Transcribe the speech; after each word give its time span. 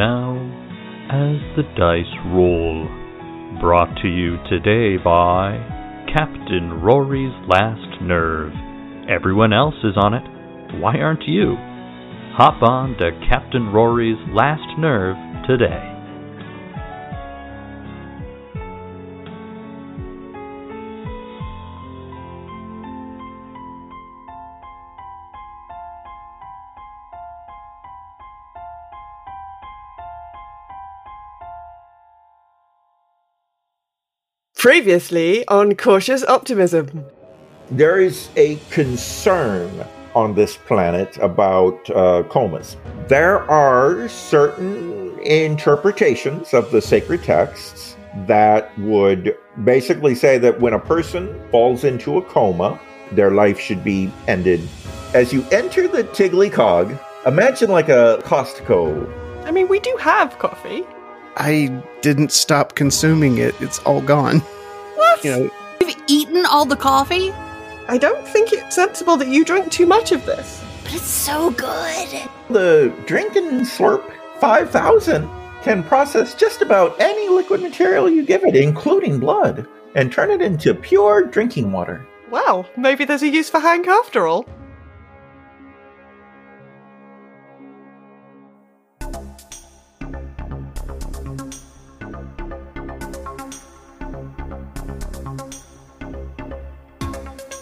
Now, 0.00 0.32
as 1.12 1.36
the 1.58 1.62
dice 1.76 2.16
roll, 2.32 2.88
brought 3.60 3.94
to 4.00 4.08
you 4.08 4.38
today 4.48 4.96
by 4.96 5.60
Captain 6.16 6.80
Rory's 6.80 7.36
Last 7.46 8.00
Nerve. 8.00 8.50
Everyone 9.10 9.52
else 9.52 9.74
is 9.84 9.98
on 10.02 10.14
it. 10.14 10.24
Why 10.80 10.96
aren't 10.96 11.28
you? 11.28 11.54
Hop 12.32 12.62
on 12.62 12.96
to 12.96 13.10
Captain 13.28 13.74
Rory's 13.74 14.16
Last 14.32 14.78
Nerve 14.78 15.16
today. 15.46 15.99
Previously 34.60 35.48
on 35.48 35.74
Cautious 35.74 36.22
Optimism. 36.22 37.06
There 37.70 37.98
is 37.98 38.28
a 38.36 38.56
concern 38.68 39.86
on 40.14 40.34
this 40.34 40.58
planet 40.58 41.16
about 41.16 41.88
uh, 41.88 42.24
comas. 42.24 42.76
There 43.08 43.50
are 43.50 44.06
certain 44.10 45.18
interpretations 45.20 46.52
of 46.52 46.70
the 46.72 46.82
sacred 46.82 47.22
texts 47.22 47.96
that 48.26 48.78
would 48.80 49.34
basically 49.64 50.14
say 50.14 50.36
that 50.36 50.60
when 50.60 50.74
a 50.74 50.78
person 50.78 51.40
falls 51.50 51.84
into 51.84 52.18
a 52.18 52.22
coma, 52.22 52.78
their 53.12 53.30
life 53.30 53.58
should 53.58 53.82
be 53.82 54.12
ended. 54.28 54.60
As 55.14 55.32
you 55.32 55.42
enter 55.52 55.88
the 55.88 56.04
Tiggly 56.04 56.52
Cog, 56.52 56.94
imagine 57.24 57.70
like 57.70 57.88
a 57.88 58.20
Costco. 58.24 59.10
I 59.46 59.52
mean, 59.52 59.68
we 59.68 59.80
do 59.80 59.96
have 59.98 60.38
coffee. 60.38 60.84
I 61.36 61.82
didn't 62.02 62.32
stop 62.32 62.74
consuming 62.74 63.38
it. 63.38 63.54
It's 63.60 63.78
all 63.80 64.02
gone. 64.02 64.40
What? 64.40 65.24
You 65.24 65.30
know, 65.30 65.50
You've 65.80 65.96
eaten 66.08 66.44
all 66.46 66.64
the 66.64 66.76
coffee? 66.76 67.32
I 67.88 67.98
don't 67.98 68.26
think 68.28 68.52
it's 68.52 68.74
sensible 68.74 69.16
that 69.16 69.28
you 69.28 69.44
drink 69.44 69.70
too 69.72 69.86
much 69.86 70.12
of 70.12 70.24
this. 70.26 70.62
But 70.84 70.94
it's 70.94 71.04
so 71.04 71.50
good. 71.50 72.08
The 72.50 72.92
Drinking 73.06 73.60
Slurp 73.60 74.12
5000 74.40 75.28
can 75.62 75.82
process 75.82 76.34
just 76.34 76.62
about 76.62 77.00
any 77.00 77.28
liquid 77.28 77.60
material 77.62 78.08
you 78.08 78.24
give 78.24 78.44
it, 78.44 78.56
including 78.56 79.18
blood, 79.18 79.66
and 79.94 80.12
turn 80.12 80.30
it 80.30 80.40
into 80.40 80.74
pure 80.74 81.24
drinking 81.24 81.72
water. 81.72 82.06
Well, 82.30 82.68
maybe 82.76 83.04
there's 83.04 83.22
a 83.22 83.28
use 83.28 83.50
for 83.50 83.60
Hank 83.60 83.88
after 83.88 84.26
all. 84.26 84.46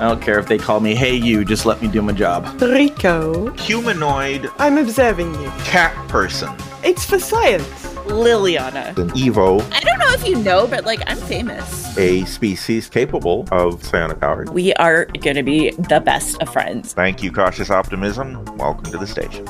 I 0.00 0.02
don't 0.08 0.22
care 0.22 0.38
if 0.38 0.46
they 0.46 0.58
call 0.58 0.78
me 0.78 0.94
Hey 0.94 1.16
You, 1.16 1.44
just 1.44 1.66
let 1.66 1.82
me 1.82 1.88
do 1.88 2.00
my 2.02 2.12
job. 2.12 2.60
Rico, 2.62 3.50
Humanoid 3.52 4.48
I'm 4.58 4.78
observing 4.78 5.34
you. 5.34 5.48
cat 5.64 5.92
person. 6.08 6.50
It's 6.84 7.04
for 7.04 7.18
science. 7.18 7.66
Liliana. 8.06 8.96
An 8.96 9.10
Evo, 9.10 9.60
I 9.72 9.80
don't 9.80 9.98
know 9.98 10.12
if 10.12 10.26
you 10.26 10.36
know, 10.36 10.66
but 10.66 10.84
like 10.86 11.00
I'm 11.08 11.18
famous. 11.18 11.96
a 11.98 12.24
species 12.26 12.88
capable 12.88 13.46
of 13.50 13.82
psionic 13.84 14.20
powers. 14.20 14.48
We 14.50 14.72
are 14.74 15.04
gonna 15.06 15.42
be 15.42 15.72
the 15.72 16.00
best 16.00 16.40
of 16.40 16.48
friends. 16.50 16.94
Thank 16.94 17.22
you, 17.22 17.32
cautious 17.32 17.70
optimism. 17.70 18.44
Welcome 18.56 18.90
to 18.92 18.98
the 18.98 19.06
station. 19.06 19.46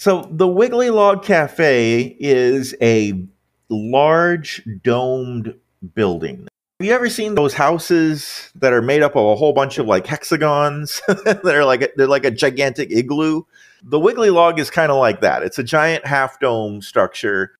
So 0.00 0.26
the 0.30 0.48
Wiggly 0.48 0.88
Log 0.88 1.22
Cafe 1.22 2.16
is 2.18 2.74
a 2.80 3.22
large 3.68 4.62
domed 4.82 5.54
building. 5.94 6.48
Have 6.80 6.86
you 6.86 6.94
ever 6.94 7.10
seen 7.10 7.34
those 7.34 7.52
houses 7.52 8.50
that 8.54 8.72
are 8.72 8.80
made 8.80 9.02
up 9.02 9.14
of 9.14 9.26
a 9.26 9.36
whole 9.36 9.52
bunch 9.52 9.76
of 9.76 9.84
like 9.84 10.06
hexagons 10.06 11.02
that 11.08 11.44
are 11.44 11.66
like 11.66 11.92
they're 11.96 12.06
like 12.06 12.24
a 12.24 12.30
gigantic 12.30 12.90
igloo? 12.90 13.42
The 13.82 14.00
Wiggly 14.00 14.30
Log 14.30 14.58
is 14.58 14.70
kind 14.70 14.90
of 14.90 14.96
like 14.96 15.20
that. 15.20 15.42
It's 15.42 15.58
a 15.58 15.62
giant 15.62 16.06
half 16.06 16.40
dome 16.40 16.80
structure 16.80 17.58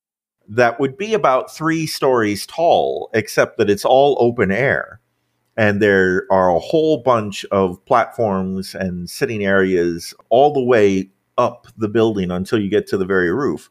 that 0.48 0.80
would 0.80 0.96
be 0.96 1.12
about 1.12 1.54
three 1.54 1.86
stories 1.86 2.46
tall, 2.46 3.10
except 3.12 3.58
that 3.58 3.68
it's 3.68 3.84
all 3.84 4.16
open 4.18 4.50
air. 4.50 4.98
And 5.58 5.82
there 5.82 6.26
are 6.30 6.56
a 6.56 6.58
whole 6.58 7.02
bunch 7.02 7.44
of 7.52 7.84
platforms 7.84 8.74
and 8.74 9.10
sitting 9.10 9.44
areas 9.44 10.14
all 10.30 10.54
the 10.54 10.64
way 10.64 11.10
up 11.40 11.66
the 11.76 11.88
building 11.88 12.30
until 12.30 12.60
you 12.60 12.68
get 12.68 12.86
to 12.88 12.96
the 12.96 13.04
very 13.04 13.32
roof. 13.32 13.70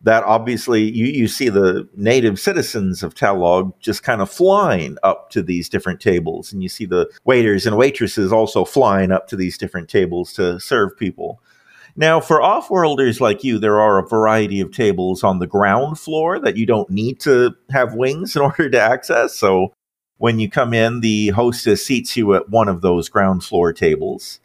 That 0.00 0.24
obviously 0.24 0.82
you, 0.82 1.06
you 1.06 1.28
see 1.28 1.48
the 1.48 1.88
native 1.94 2.40
citizens 2.40 3.04
of 3.04 3.14
Talog 3.14 3.72
just 3.78 4.02
kind 4.02 4.20
of 4.20 4.28
flying 4.28 4.96
up 5.04 5.30
to 5.30 5.42
these 5.42 5.68
different 5.68 6.00
tables, 6.00 6.52
and 6.52 6.62
you 6.62 6.68
see 6.68 6.86
the 6.86 7.08
waiters 7.24 7.66
and 7.66 7.76
waitresses 7.76 8.32
also 8.32 8.64
flying 8.64 9.12
up 9.12 9.28
to 9.28 9.36
these 9.36 9.56
different 9.56 9.88
tables 9.88 10.32
to 10.32 10.58
serve 10.58 10.96
people. 10.98 11.40
Now, 11.94 12.20
for 12.20 12.40
off-worlders 12.40 13.20
like 13.20 13.44
you, 13.44 13.58
there 13.58 13.78
are 13.78 13.98
a 13.98 14.08
variety 14.08 14.60
of 14.60 14.72
tables 14.72 15.22
on 15.22 15.38
the 15.38 15.46
ground 15.46 15.98
floor 15.98 16.38
that 16.40 16.56
you 16.56 16.64
don't 16.64 16.88
need 16.90 17.20
to 17.20 17.54
have 17.70 17.94
wings 17.94 18.34
in 18.36 18.42
order 18.42 18.70
to 18.70 18.80
access. 18.80 19.34
So 19.36 19.72
when 20.18 20.38
you 20.38 20.48
come 20.48 20.72
in, 20.72 21.00
the 21.00 21.28
hostess 21.30 21.84
seats 21.84 22.16
you 22.16 22.34
at 22.34 22.48
one 22.48 22.68
of 22.68 22.80
those 22.80 23.08
ground 23.08 23.44
floor 23.44 23.72
tables. 23.72 24.40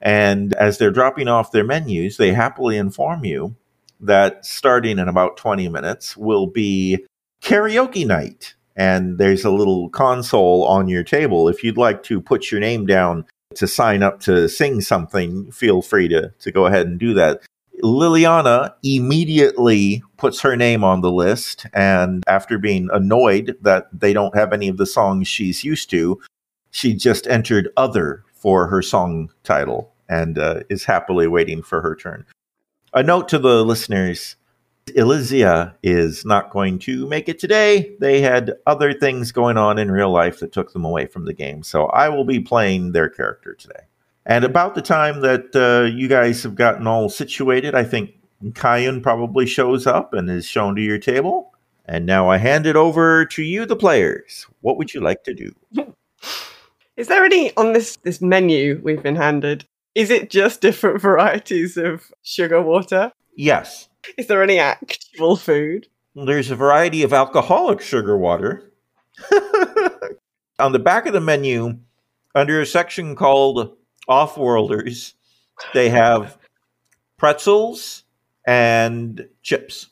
And 0.00 0.54
as 0.54 0.78
they're 0.78 0.90
dropping 0.90 1.28
off 1.28 1.52
their 1.52 1.64
menus, 1.64 2.16
they 2.16 2.32
happily 2.32 2.76
inform 2.76 3.24
you 3.24 3.54
that 4.00 4.44
starting 4.46 4.98
in 4.98 5.08
about 5.08 5.36
20 5.36 5.68
minutes 5.68 6.16
will 6.16 6.46
be 6.46 7.04
karaoke 7.42 8.06
night. 8.06 8.54
And 8.76 9.18
there's 9.18 9.44
a 9.44 9.50
little 9.50 9.90
console 9.90 10.64
on 10.64 10.88
your 10.88 11.04
table. 11.04 11.48
If 11.48 11.62
you'd 11.62 11.76
like 11.76 12.02
to 12.04 12.20
put 12.20 12.50
your 12.50 12.60
name 12.60 12.86
down 12.86 13.26
to 13.56 13.66
sign 13.66 14.02
up 14.02 14.20
to 14.20 14.48
sing 14.48 14.80
something, 14.80 15.50
feel 15.52 15.82
free 15.82 16.08
to, 16.08 16.32
to 16.38 16.52
go 16.52 16.66
ahead 16.66 16.86
and 16.86 16.98
do 16.98 17.12
that. 17.14 17.42
Liliana 17.82 18.72
immediately 18.82 20.02
puts 20.16 20.40
her 20.40 20.56
name 20.56 20.84
on 20.84 21.00
the 21.00 21.12
list. 21.12 21.66
And 21.74 22.22
after 22.26 22.58
being 22.58 22.88
annoyed 22.92 23.56
that 23.60 23.88
they 23.92 24.12
don't 24.12 24.34
have 24.34 24.52
any 24.52 24.68
of 24.68 24.76
the 24.76 24.86
songs 24.86 25.28
she's 25.28 25.64
used 25.64 25.90
to, 25.90 26.20
she 26.70 26.94
just 26.94 27.26
entered 27.26 27.70
other 27.76 28.24
for 28.40 28.66
her 28.66 28.82
song 28.82 29.30
title 29.44 29.92
and 30.08 30.38
uh, 30.38 30.60
is 30.68 30.84
happily 30.84 31.28
waiting 31.28 31.62
for 31.62 31.80
her 31.80 31.94
turn. 31.94 32.26
A 32.92 33.02
note 33.02 33.28
to 33.28 33.38
the 33.38 33.64
listeners 33.64 34.36
Elysia 34.86 35.74
is 35.82 36.24
not 36.24 36.50
going 36.50 36.78
to 36.80 37.06
make 37.06 37.28
it 37.28 37.38
today. 37.38 37.94
They 38.00 38.20
had 38.20 38.54
other 38.66 38.92
things 38.92 39.30
going 39.30 39.56
on 39.56 39.78
in 39.78 39.90
real 39.90 40.10
life 40.10 40.40
that 40.40 40.52
took 40.52 40.72
them 40.72 40.84
away 40.84 41.06
from 41.06 41.26
the 41.26 41.34
game. 41.34 41.62
So 41.62 41.86
I 41.86 42.08
will 42.08 42.24
be 42.24 42.40
playing 42.40 42.92
their 42.92 43.08
character 43.08 43.54
today. 43.54 43.84
And 44.26 44.44
about 44.44 44.74
the 44.74 44.82
time 44.82 45.20
that 45.20 45.54
uh, 45.54 45.86
you 45.94 46.08
guys 46.08 46.42
have 46.42 46.54
gotten 46.54 46.86
all 46.86 47.08
situated, 47.08 47.74
I 47.74 47.84
think 47.84 48.14
Kyan 48.54 49.00
probably 49.00 49.46
shows 49.46 49.86
up 49.86 50.12
and 50.12 50.28
is 50.28 50.46
shown 50.46 50.74
to 50.76 50.82
your 50.82 50.98
table. 50.98 51.54
And 51.86 52.06
now 52.06 52.28
I 52.28 52.38
hand 52.38 52.66
it 52.66 52.76
over 52.76 53.24
to 53.26 53.42
you, 53.42 53.66
the 53.66 53.76
players. 53.76 54.46
What 54.60 54.76
would 54.76 54.94
you 54.94 55.00
like 55.00 55.24
to 55.24 55.34
do? 55.34 55.54
Is 57.00 57.08
there 57.08 57.24
any 57.24 57.56
on 57.56 57.72
this 57.72 57.96
this 57.96 58.20
menu 58.20 58.78
we've 58.84 59.02
been 59.02 59.16
handed? 59.16 59.64
Is 59.94 60.10
it 60.10 60.28
just 60.28 60.60
different 60.60 61.00
varieties 61.08 61.78
of 61.78 62.12
sugar 62.20 62.60
water? 62.60 63.10
Yes, 63.34 63.88
Is 64.18 64.26
there 64.26 64.42
any 64.42 64.58
actual 64.58 65.36
food? 65.36 65.88
there's 66.14 66.50
a 66.50 66.56
variety 66.56 67.02
of 67.02 67.14
alcoholic 67.14 67.80
sugar 67.80 68.18
water. 68.18 68.70
On 70.58 70.72
the 70.72 70.78
back 70.78 71.06
of 71.06 71.14
the 71.14 71.22
menu, 71.22 71.78
under 72.34 72.60
a 72.60 72.66
section 72.66 73.16
called 73.16 73.74
Offworlders, 74.06 75.14
they 75.72 75.88
have 75.88 76.36
pretzels 77.16 78.02
and 78.46 79.26
chips. 79.42 79.88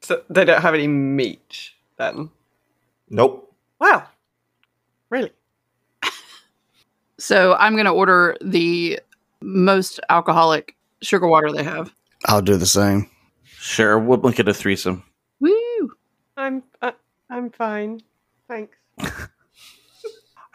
So 0.00 0.22
they 0.30 0.46
don't 0.46 0.62
have 0.62 0.72
any 0.72 0.86
meat 0.88 1.72
then. 1.98 2.30
Nope. 3.10 3.54
Wow. 3.78 4.08
Really? 5.10 5.32
So 7.22 7.54
I'm 7.54 7.74
going 7.74 7.86
to 7.86 7.92
order 7.92 8.36
the 8.40 8.98
most 9.40 10.00
alcoholic 10.08 10.74
sugar 11.02 11.28
water 11.28 11.52
they 11.52 11.62
have. 11.62 11.94
I'll 12.26 12.42
do 12.42 12.56
the 12.56 12.66
same. 12.66 13.08
Sure, 13.44 13.96
we'll 13.96 14.18
make 14.18 14.40
it 14.40 14.48
a 14.48 14.54
threesome. 14.54 15.04
Woo! 15.38 15.92
I'm 16.36 16.64
uh, 16.82 16.90
I'm 17.30 17.50
fine. 17.50 18.00
Thanks. 18.48 18.76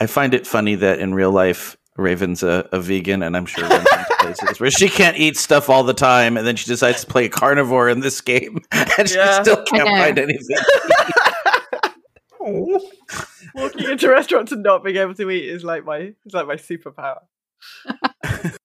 I 0.01 0.07
find 0.07 0.33
it 0.33 0.45
funny 0.45 0.75
that 0.75 0.99
in 0.99 1.13
real 1.13 1.31
life, 1.31 1.77
Raven's 1.95 2.43
a, 2.43 2.67
a 2.73 2.81
vegan, 2.81 3.23
and 3.23 3.37
I'm 3.37 3.45
sure 3.45 3.65
runs 3.65 3.87
places 4.19 4.59
where 4.59 4.69
she 4.69 4.89
can't 4.89 5.15
eat 5.15 5.37
stuff 5.37 5.69
all 5.69 5.85
the 5.85 5.93
time, 5.93 6.35
and 6.35 6.45
then 6.45 6.57
she 6.57 6.65
decides 6.65 6.99
to 6.99 7.07
play 7.07 7.25
a 7.25 7.29
carnivore 7.29 7.87
in 7.87 8.01
this 8.01 8.19
game, 8.19 8.59
and 8.73 9.07
she 9.07 9.15
still 9.41 9.63
can't 9.63 9.87
find 9.87 10.19
anything. 10.19 10.57
Walking 13.57 13.89
into 13.89 14.09
restaurants 14.09 14.51
and 14.51 14.61
not 14.61 14.83
being 14.83 14.97
able 14.97 15.15
to 15.15 15.29
eat 15.31 15.49
is 15.49 15.63
like 15.63 15.83
my 15.83 16.13
is 16.25 16.33
like 16.33 16.47
my 16.47 16.55
superpower. 16.55 17.21
it 18.23 18.57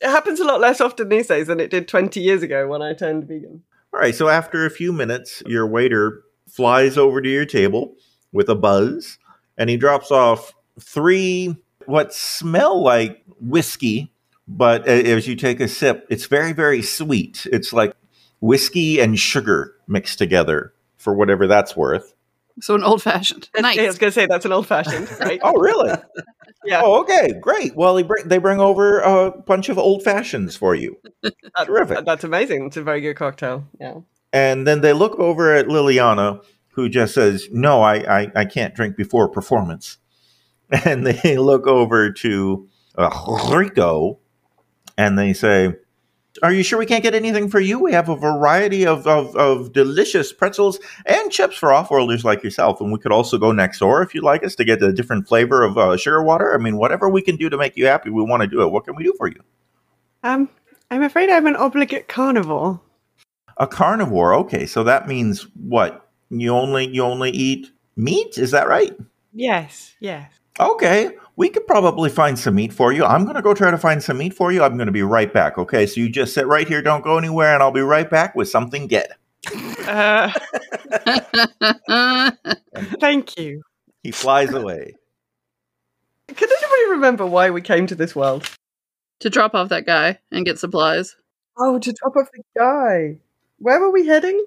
happens 0.00 0.38
a 0.38 0.44
lot 0.44 0.60
less 0.60 0.80
often 0.80 1.08
these 1.08 1.26
days 1.26 1.48
than 1.48 1.58
it 1.58 1.70
did 1.70 1.88
20 1.88 2.20
years 2.20 2.42
ago 2.42 2.68
when 2.68 2.82
I 2.82 2.94
turned 2.94 3.24
vegan. 3.24 3.64
All 3.92 3.98
right, 3.98 4.14
so 4.14 4.28
after 4.28 4.64
a 4.64 4.70
few 4.70 4.92
minutes, 4.92 5.42
your 5.44 5.66
waiter 5.66 6.22
flies 6.48 6.96
over 6.96 7.20
to 7.20 7.28
your 7.28 7.44
table 7.44 7.96
with 8.32 8.48
a 8.48 8.54
buzz 8.54 9.18
and 9.58 9.68
he 9.68 9.76
drops 9.76 10.12
off 10.12 10.54
three 10.80 11.56
what 11.86 12.14
smell 12.14 12.82
like 12.82 13.24
whiskey, 13.40 14.12
but 14.46 14.86
as 14.86 15.26
you 15.26 15.34
take 15.34 15.58
a 15.58 15.66
sip, 15.66 16.06
it's 16.08 16.26
very, 16.26 16.52
very 16.52 16.82
sweet. 16.82 17.46
It's 17.52 17.72
like 17.72 17.94
whiskey 18.40 19.00
and 19.00 19.18
sugar 19.18 19.74
mixed 19.88 20.18
together 20.18 20.72
for 20.96 21.14
whatever 21.14 21.46
that's 21.46 21.76
worth. 21.76 22.14
So 22.60 22.74
an 22.74 22.84
old 22.84 23.02
fashioned. 23.02 23.48
Yeah, 23.56 23.66
I 23.66 23.86
was 23.86 23.98
going 23.98 24.10
to 24.10 24.14
say 24.14 24.26
that's 24.26 24.44
an 24.44 24.52
old 24.52 24.66
fashioned, 24.66 25.10
right? 25.20 25.40
Oh, 25.44 25.54
really? 25.54 25.92
yeah. 26.64 26.82
Oh, 26.84 27.00
okay, 27.00 27.32
great. 27.40 27.74
Well, 27.74 27.94
they 27.94 28.02
bring, 28.02 28.28
they 28.28 28.38
bring 28.38 28.60
over 28.60 29.00
a 29.00 29.30
bunch 29.30 29.68
of 29.68 29.78
old 29.78 30.02
fashions 30.02 30.56
for 30.56 30.74
you. 30.74 30.96
That- 31.22 31.66
terrific. 31.66 32.04
That's 32.04 32.24
amazing. 32.24 32.66
It's 32.66 32.76
a 32.76 32.82
very 32.82 33.00
good 33.00 33.14
cocktail. 33.14 33.64
Yeah. 33.80 34.00
And 34.32 34.66
then 34.66 34.80
they 34.80 34.92
look 34.92 35.18
over 35.18 35.52
at 35.54 35.66
Liliana, 35.66 36.44
who 36.74 36.88
just 36.88 37.14
says, 37.14 37.48
No, 37.50 37.82
I, 37.82 38.20
I, 38.22 38.32
I 38.36 38.44
can't 38.44 38.74
drink 38.74 38.96
before 38.96 39.28
performance. 39.28 39.98
And 40.84 41.04
they 41.04 41.36
look 41.36 41.66
over 41.66 42.12
to 42.12 42.68
uh, 42.96 43.50
Rico 43.52 44.20
and 44.96 45.18
they 45.18 45.32
say, 45.32 45.74
Are 46.42 46.52
you 46.52 46.62
sure 46.62 46.78
we 46.78 46.86
can't 46.86 47.02
get 47.02 47.14
anything 47.14 47.50
for 47.50 47.58
you? 47.58 47.78
We 47.78 47.92
have 47.92 48.08
a 48.08 48.16
variety 48.16 48.86
of, 48.86 49.06
of, 49.06 49.34
of 49.36 49.72
delicious 49.72 50.32
pretzels 50.32 50.78
and 51.04 51.30
chips 51.30 51.56
for 51.56 51.72
off 51.72 51.90
worlders 51.90 52.24
like 52.24 52.44
yourself. 52.44 52.80
And 52.80 52.92
we 52.92 52.98
could 52.98 53.12
also 53.12 53.36
go 53.36 53.50
next 53.50 53.80
door 53.80 54.02
if 54.02 54.14
you'd 54.14 54.24
like 54.24 54.44
us 54.44 54.54
to 54.56 54.64
get 54.64 54.82
a 54.82 54.92
different 54.92 55.26
flavor 55.26 55.64
of 55.64 55.76
uh, 55.76 55.96
sugar 55.96 56.22
water. 56.22 56.54
I 56.54 56.58
mean, 56.58 56.76
whatever 56.76 57.08
we 57.08 57.20
can 57.20 57.36
do 57.36 57.50
to 57.50 57.56
make 57.56 57.76
you 57.76 57.86
happy, 57.86 58.10
we 58.10 58.22
want 58.22 58.42
to 58.42 58.46
do 58.46 58.62
it. 58.62 58.70
What 58.70 58.84
can 58.84 58.94
we 58.94 59.02
do 59.02 59.12
for 59.18 59.28
you? 59.28 59.40
Um, 60.22 60.48
I'm 60.90 61.02
afraid 61.02 61.30
I'm 61.30 61.46
an 61.46 61.56
obligate 61.56 62.08
carnivore. 62.08 62.80
A 63.56 63.66
carnivore. 63.66 64.34
Okay, 64.34 64.66
so 64.66 64.84
that 64.84 65.08
means 65.08 65.46
what? 65.54 66.08
You 66.30 66.54
only 66.54 66.86
you 66.86 67.02
only 67.02 67.30
eat 67.30 67.72
meat? 67.96 68.38
Is 68.38 68.52
that 68.52 68.68
right? 68.68 68.96
Yes, 69.32 69.94
yes. 70.00 70.32
Okay, 70.58 71.16
we 71.40 71.48
could 71.48 71.66
probably 71.66 72.10
find 72.10 72.38
some 72.38 72.54
meat 72.54 72.70
for 72.70 72.92
you. 72.92 73.02
I'm 73.02 73.24
going 73.24 73.34
to 73.34 73.40
go 73.40 73.54
try 73.54 73.70
to 73.70 73.78
find 73.78 74.02
some 74.02 74.18
meat 74.18 74.34
for 74.34 74.52
you. 74.52 74.62
I'm 74.62 74.76
going 74.76 74.88
to 74.88 74.92
be 74.92 75.02
right 75.02 75.32
back. 75.32 75.56
Okay, 75.56 75.86
so 75.86 75.98
you 75.98 76.10
just 76.10 76.34
sit 76.34 76.46
right 76.46 76.68
here, 76.68 76.82
don't 76.82 77.02
go 77.02 77.16
anywhere, 77.16 77.54
and 77.54 77.62
I'll 77.62 77.70
be 77.70 77.80
right 77.80 78.10
back 78.10 78.34
with 78.34 78.50
something 78.50 78.86
good. 78.86 79.06
Uh, 79.86 80.30
thank 83.00 83.38
you. 83.38 83.62
He 84.02 84.10
flies 84.10 84.52
away. 84.52 84.92
Can 86.28 86.48
anybody 86.50 86.90
remember 86.90 87.24
why 87.24 87.48
we 87.48 87.62
came 87.62 87.86
to 87.86 87.94
this 87.94 88.14
world? 88.14 88.46
to 89.20 89.30
drop 89.30 89.54
off 89.54 89.70
that 89.70 89.86
guy 89.86 90.18
and 90.30 90.44
get 90.44 90.58
supplies. 90.58 91.16
Oh, 91.58 91.78
to 91.78 91.92
drop 91.92 92.16
off 92.16 92.28
the 92.32 92.42
guy. 92.58 93.16
Where 93.58 93.80
were 93.80 93.90
we 93.90 94.06
heading? 94.06 94.44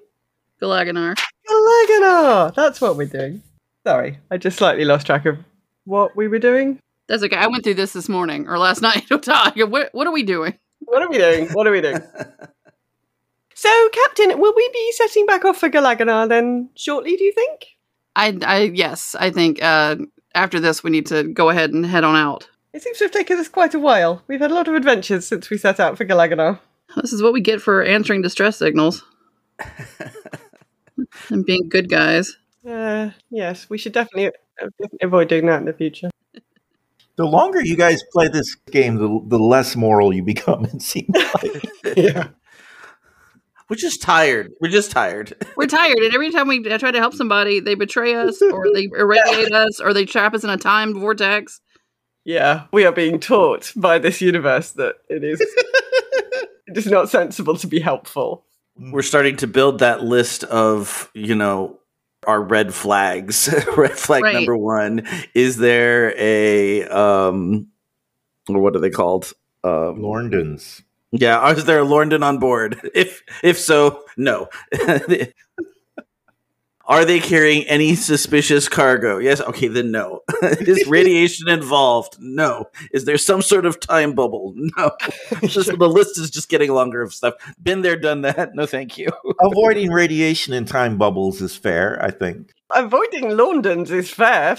Galaganar. 0.62 1.18
Galaganar! 1.50 2.54
That's 2.54 2.80
what 2.80 2.96
we're 2.96 3.06
doing. 3.06 3.42
Sorry, 3.84 4.20
I 4.30 4.36
just 4.36 4.58
slightly 4.58 4.84
lost 4.84 5.06
track 5.06 5.26
of 5.26 5.38
what 5.84 6.16
we 6.16 6.28
were 6.28 6.38
doing. 6.38 6.80
That's 7.08 7.22
okay. 7.22 7.36
I 7.36 7.46
went 7.46 7.64
through 7.64 7.74
this 7.74 7.92
this 7.92 8.08
morning 8.08 8.48
or 8.48 8.58
last 8.58 8.82
night. 8.82 9.04
what, 9.10 9.90
what 9.92 10.06
are 10.06 10.12
we 10.12 10.22
doing? 10.22 10.58
What 10.80 11.02
are 11.02 11.08
we 11.08 11.18
doing? 11.18 11.48
What 11.48 11.66
are 11.66 11.70
we 11.70 11.80
doing? 11.80 12.00
so, 13.54 13.88
Captain, 13.92 14.38
will 14.38 14.54
we 14.54 14.70
be 14.72 14.92
setting 14.92 15.26
back 15.26 15.44
off 15.44 15.58
for 15.58 15.68
Galaganar 15.68 16.28
then 16.28 16.70
shortly, 16.76 17.16
do 17.16 17.24
you 17.24 17.32
think? 17.32 17.66
I, 18.16 18.38
I 18.44 18.58
yes, 18.74 19.16
I 19.18 19.30
think 19.30 19.62
uh, 19.62 19.96
after 20.34 20.60
this 20.60 20.84
we 20.84 20.90
need 20.90 21.06
to 21.06 21.24
go 21.24 21.50
ahead 21.50 21.72
and 21.72 21.84
head 21.84 22.04
on 22.04 22.16
out. 22.16 22.48
It 22.72 22.82
seems 22.82 22.98
to 22.98 23.04
have 23.04 23.12
taken 23.12 23.38
us 23.38 23.48
quite 23.48 23.74
a 23.74 23.78
while. 23.78 24.22
We've 24.26 24.40
had 24.40 24.50
a 24.50 24.54
lot 24.54 24.68
of 24.68 24.74
adventures 24.74 25.26
since 25.26 25.48
we 25.50 25.58
set 25.58 25.80
out 25.80 25.96
for 25.96 26.04
Galaganar. 26.04 26.60
This 26.96 27.12
is 27.12 27.22
what 27.22 27.32
we 27.32 27.40
get 27.40 27.60
for 27.60 27.82
answering 27.82 28.22
distress 28.22 28.56
signals 28.56 29.04
and 31.28 31.44
being 31.44 31.68
good 31.68 31.88
guys. 31.88 32.36
Uh, 32.68 33.10
yes, 33.30 33.68
we 33.68 33.78
should 33.78 33.92
definitely, 33.92 34.28
uh, 34.28 34.68
definitely 34.80 34.98
avoid 35.02 35.28
doing 35.28 35.46
that 35.46 35.58
in 35.58 35.66
the 35.66 35.72
future. 35.72 36.10
The 37.16 37.26
longer 37.26 37.60
you 37.60 37.76
guys 37.76 38.02
play 38.12 38.28
this 38.28 38.54
game, 38.70 38.96
the, 38.96 39.20
the 39.28 39.38
less 39.38 39.76
moral 39.76 40.12
you 40.12 40.22
become, 40.22 40.64
it 40.64 40.82
seems 40.82 41.14
like. 41.14 41.70
Yeah. 41.96 42.28
We're 43.68 43.76
just 43.76 44.02
tired. 44.02 44.52
We're 44.60 44.70
just 44.70 44.90
tired. 44.90 45.34
We're 45.56 45.66
tired, 45.66 45.96
and 45.98 46.12
every 46.14 46.30
time 46.30 46.48
we 46.48 46.62
try 46.62 46.90
to 46.90 46.98
help 46.98 47.14
somebody, 47.14 47.60
they 47.60 47.74
betray 47.74 48.14
us, 48.14 48.42
or 48.42 48.66
they 48.72 48.84
irradiate 48.98 49.52
us, 49.52 49.80
or 49.80 49.94
they 49.94 50.04
trap 50.04 50.34
us 50.34 50.44
in 50.44 50.50
a 50.50 50.56
time 50.56 50.92
vortex. 50.94 51.60
Yeah, 52.24 52.64
we 52.72 52.84
are 52.84 52.92
being 52.92 53.20
taught 53.20 53.72
by 53.74 53.98
this 53.98 54.20
universe 54.20 54.72
that 54.72 54.96
it 55.08 55.24
is 55.24 55.40
it 56.66 56.76
is 56.76 56.86
not 56.86 57.08
sensible 57.08 57.56
to 57.56 57.66
be 57.66 57.80
helpful. 57.80 58.44
We're 58.76 59.02
starting 59.02 59.36
to 59.36 59.46
build 59.46 59.78
that 59.78 60.02
list 60.02 60.44
of, 60.44 61.10
you 61.14 61.34
know, 61.34 61.78
our 62.26 62.42
red 62.42 62.74
flags. 62.74 63.48
red 63.76 63.92
flag 63.98 64.22
Right. 64.22 64.34
number 64.34 64.56
one. 64.56 65.06
Is 65.34 65.56
there 65.56 66.14
a 66.18 66.84
um 66.88 67.68
or 68.48 68.58
what 68.60 68.76
are 68.76 68.80
they 68.80 68.90
called? 68.90 69.32
Um 69.62 70.00
Lorndons. 70.00 70.82
Yeah, 71.12 71.48
is 71.52 71.64
there 71.64 71.80
a 71.80 71.84
Lorndon 71.86 72.22
on 72.24 72.38
board? 72.38 72.90
If 72.94 73.22
if 73.42 73.58
so, 73.58 74.04
no. 74.16 74.48
Are 76.86 77.04
they 77.06 77.18
carrying 77.18 77.64
any 77.64 77.94
suspicious 77.94 78.68
cargo? 78.68 79.18
Yes. 79.18 79.40
Okay, 79.40 79.68
then 79.68 79.90
no. 79.90 80.20
is 80.42 80.86
radiation 80.86 81.48
involved? 81.48 82.16
No. 82.20 82.66
Is 82.92 83.06
there 83.06 83.16
some 83.16 83.40
sort 83.40 83.64
of 83.64 83.80
time 83.80 84.14
bubble? 84.14 84.54
No. 84.76 84.90
Just, 85.46 85.76
the 85.78 85.88
list 85.88 86.18
is 86.18 86.30
just 86.30 86.48
getting 86.48 86.72
longer 86.72 87.02
of 87.02 87.12
stuff. 87.14 87.34
Been 87.62 87.82
there, 87.82 87.96
done 87.96 88.22
that. 88.22 88.54
No, 88.54 88.66
thank 88.66 88.98
you. 88.98 89.08
Avoiding 89.40 89.90
radiation 89.90 90.52
and 90.52 90.66
time 90.66 90.98
bubbles 90.98 91.40
is 91.40 91.54
fair, 91.54 92.02
I 92.02 92.10
think. 92.10 92.52
Avoiding 92.70 93.24
Lorndons 93.24 93.90
is 93.90 94.10
fair. 94.10 94.56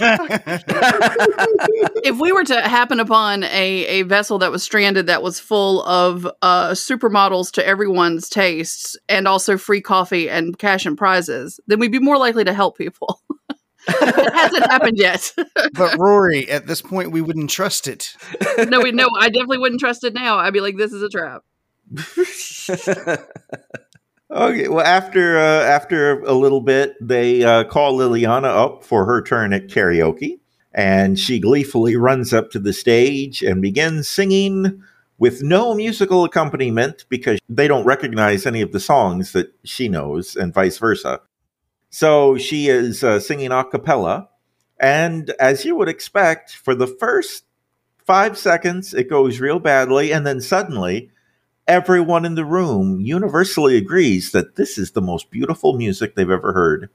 if 2.03 2.19
we 2.19 2.31
were 2.31 2.43
to 2.43 2.62
happen 2.62 3.00
upon 3.00 3.43
a, 3.43 3.47
a 3.88 4.01
vessel 4.03 4.38
that 4.39 4.51
was 4.51 4.62
stranded 4.63 5.07
that 5.07 5.24
was 5.24 5.39
full 5.39 5.83
of 5.83 6.27
uh, 6.41 6.69
supermodels 6.69 7.51
to 7.53 7.65
everyone's 7.65 8.29
tastes 8.29 8.95
and 9.09 9.27
also 9.27 9.57
free 9.57 9.81
coffee 9.81 10.29
and 10.29 10.57
cash 10.59 10.85
and 10.85 10.97
prizes, 10.97 11.59
then 11.67 11.79
we'd 11.79 11.91
be 11.91 12.00
more 12.00 12.17
likely 12.17 12.43
to 12.43 12.53
help 12.53 12.77
people. 12.77 13.21
it 13.88 14.33
hasn't 14.33 14.65
happened 14.71 14.97
yet. 14.97 15.33
But 15.74 15.97
Rory, 15.97 16.50
at 16.50 16.67
this 16.67 16.81
point, 16.81 17.12
we 17.12 17.21
wouldn't 17.21 17.50
trust 17.50 17.88
it. 17.88 18.15
no, 18.69 18.81
we 18.81 18.91
no, 18.91 19.09
I 19.19 19.29
definitely 19.29 19.57
wouldn't 19.57 19.81
trust 19.81 20.03
it 20.03 20.13
now. 20.13 20.38
I'd 20.38 20.53
be 20.53 20.62
like, 20.62 20.77
this 20.77 20.93
is 20.93 21.01
a 21.01 21.09
trap. 21.09 21.43
Okay, 24.36 24.68
well, 24.68 24.86
after 24.86 25.38
uh, 25.39 25.63
after 25.63 26.20
a 26.24 26.34
little 26.34 26.60
bit, 26.60 26.98
they 27.00 27.42
uh, 27.46 27.63
call 27.63 27.98
Liliana 27.98 28.48
up 28.48 28.84
for 28.84 29.06
her 29.06 29.22
turn 29.22 29.54
at 29.54 29.68
karaoke, 29.68 30.39
and 30.74 31.18
she 31.18 31.39
gleefully 31.39 31.96
runs 31.96 32.34
up 32.34 32.51
to 32.51 32.60
the 32.60 32.74
stage 32.74 33.42
and 33.42 33.62
begins 33.62 34.10
singing 34.10 34.84
with 35.20 35.42
no 35.42 35.74
musical 35.74 36.25
accompaniment 36.25 37.06
because 37.08 37.39
they 37.48 37.70
don't 37.70 37.86
recognize 37.86 38.46
any 38.46 38.60
of 38.60 38.74
the 38.74 38.80
songs 38.82 39.32
that 39.32 39.56
she 39.63 39.88
knows, 39.88 40.36
and 40.36 40.54
vice 40.54 40.80
versa. 40.80 41.22
So 41.89 42.38
she 42.38 42.68
is 42.68 43.06
uh, 43.06 43.22
singing 43.22 43.54
a 43.54 43.63
cappella, 43.63 44.27
and 44.82 45.30
as 45.39 45.63
you 45.63 45.77
would 45.77 45.88
expect, 45.88 46.58
for 46.58 46.75
the 46.75 46.88
first 46.88 47.46
five 48.06 48.38
seconds, 48.38 48.94
it 48.94 49.10
goes 49.10 49.39
real 49.39 49.60
badly, 49.60 50.12
and 50.12 50.27
then 50.27 50.42
suddenly 50.42 51.10
everyone 51.67 52.25
in 52.25 52.36
the 52.36 52.45
room 52.45 53.00
universally 53.00 53.77
agrees 53.77 54.31
that 54.31 54.55
this 54.55 54.77
is 54.77 54.91
the 54.91 55.01
most 55.01 55.31
beautiful 55.31 55.77
music 55.77 56.15
they've 56.15 56.29
ever 56.29 56.53
heard, 56.53 56.89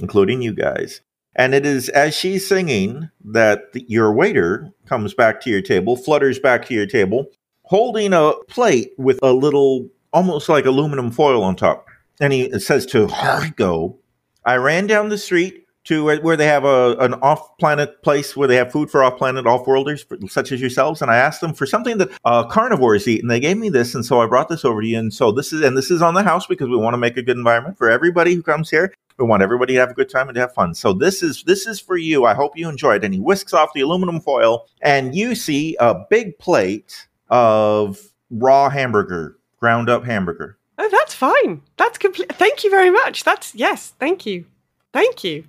including 0.00 0.42
you 0.42 0.52
guys. 0.52 1.00
And 1.36 1.54
it 1.54 1.64
is 1.64 1.88
as 1.90 2.14
she's 2.14 2.48
singing 2.48 3.10
that 3.24 3.60
your 3.74 4.12
waiter 4.12 4.72
comes 4.86 5.14
back 5.14 5.40
to 5.42 5.50
your 5.50 5.62
table, 5.62 5.96
flutters 5.96 6.38
back 6.40 6.66
to 6.66 6.74
your 6.74 6.86
table, 6.86 7.30
holding 7.62 8.12
a 8.12 8.32
plate 8.48 8.90
with 8.98 9.20
a 9.22 9.32
little, 9.32 9.88
almost 10.12 10.48
like 10.48 10.66
aluminum 10.66 11.12
foil 11.12 11.44
on 11.44 11.54
top. 11.54 11.86
And 12.20 12.32
he 12.32 12.58
says 12.58 12.86
to 12.86 13.08
Rico, 13.40 13.96
I 14.44 14.56
ran 14.56 14.88
down 14.88 15.10
the 15.10 15.18
street 15.18 15.67
to 15.88 16.04
where, 16.04 16.36
they 16.36 16.46
have 16.46 16.64
a 16.64 16.96
an 17.00 17.14
off 17.14 17.56
planet 17.56 18.02
place 18.02 18.36
where 18.36 18.46
they 18.46 18.56
have 18.56 18.70
food 18.70 18.90
for 18.90 19.02
off 19.02 19.16
planet 19.16 19.46
off 19.46 19.66
worlders 19.66 20.04
such 20.28 20.52
as 20.52 20.60
yourselves. 20.60 21.00
And 21.00 21.10
I 21.10 21.16
asked 21.16 21.40
them 21.40 21.54
for 21.54 21.64
something 21.64 21.96
that 21.96 22.10
uh, 22.26 22.46
carnivores 22.46 23.08
eat, 23.08 23.22
and 23.22 23.30
they 23.30 23.40
gave 23.40 23.56
me 23.56 23.70
this. 23.70 23.94
And 23.94 24.04
so 24.04 24.20
I 24.20 24.26
brought 24.26 24.50
this 24.50 24.66
over 24.66 24.82
to 24.82 24.86
you. 24.86 24.98
And 24.98 25.12
so 25.12 25.32
this 25.32 25.50
is 25.50 25.62
and 25.62 25.76
this 25.76 25.90
is 25.90 26.02
on 26.02 26.12
the 26.12 26.22
house 26.22 26.46
because 26.46 26.68
we 26.68 26.76
want 26.76 26.92
to 26.92 26.98
make 26.98 27.16
a 27.16 27.22
good 27.22 27.38
environment 27.38 27.78
for 27.78 27.88
everybody 27.88 28.34
who 28.34 28.42
comes 28.42 28.68
here. 28.68 28.92
We 29.18 29.24
want 29.24 29.42
everybody 29.42 29.74
to 29.74 29.80
have 29.80 29.90
a 29.90 29.94
good 29.94 30.10
time 30.10 30.28
and 30.28 30.34
to 30.34 30.42
have 30.42 30.52
fun. 30.52 30.74
So 30.74 30.92
this 30.92 31.22
is 31.22 31.42
this 31.44 31.66
is 31.66 31.80
for 31.80 31.96
you. 31.96 32.26
I 32.26 32.34
hope 32.34 32.56
you 32.56 32.68
enjoy 32.68 32.96
it. 32.96 33.04
And 33.04 33.14
he 33.14 33.20
whisks 33.20 33.54
off 33.54 33.72
the 33.74 33.80
aluminum 33.80 34.20
foil, 34.20 34.66
and 34.82 35.14
you 35.14 35.34
see 35.34 35.74
a 35.80 36.04
big 36.10 36.38
plate 36.38 37.08
of 37.30 37.98
raw 38.30 38.68
hamburger, 38.68 39.38
ground 39.58 39.88
up 39.88 40.04
hamburger. 40.04 40.58
Oh, 40.76 40.88
that's 40.90 41.14
fine. 41.14 41.62
That's 41.78 41.96
complete. 41.96 42.30
Thank 42.34 42.62
you 42.62 42.70
very 42.70 42.90
much. 42.90 43.24
That's 43.24 43.54
yes. 43.54 43.94
Thank 43.98 44.26
you. 44.26 44.44
Thank 44.92 45.24
you. 45.24 45.44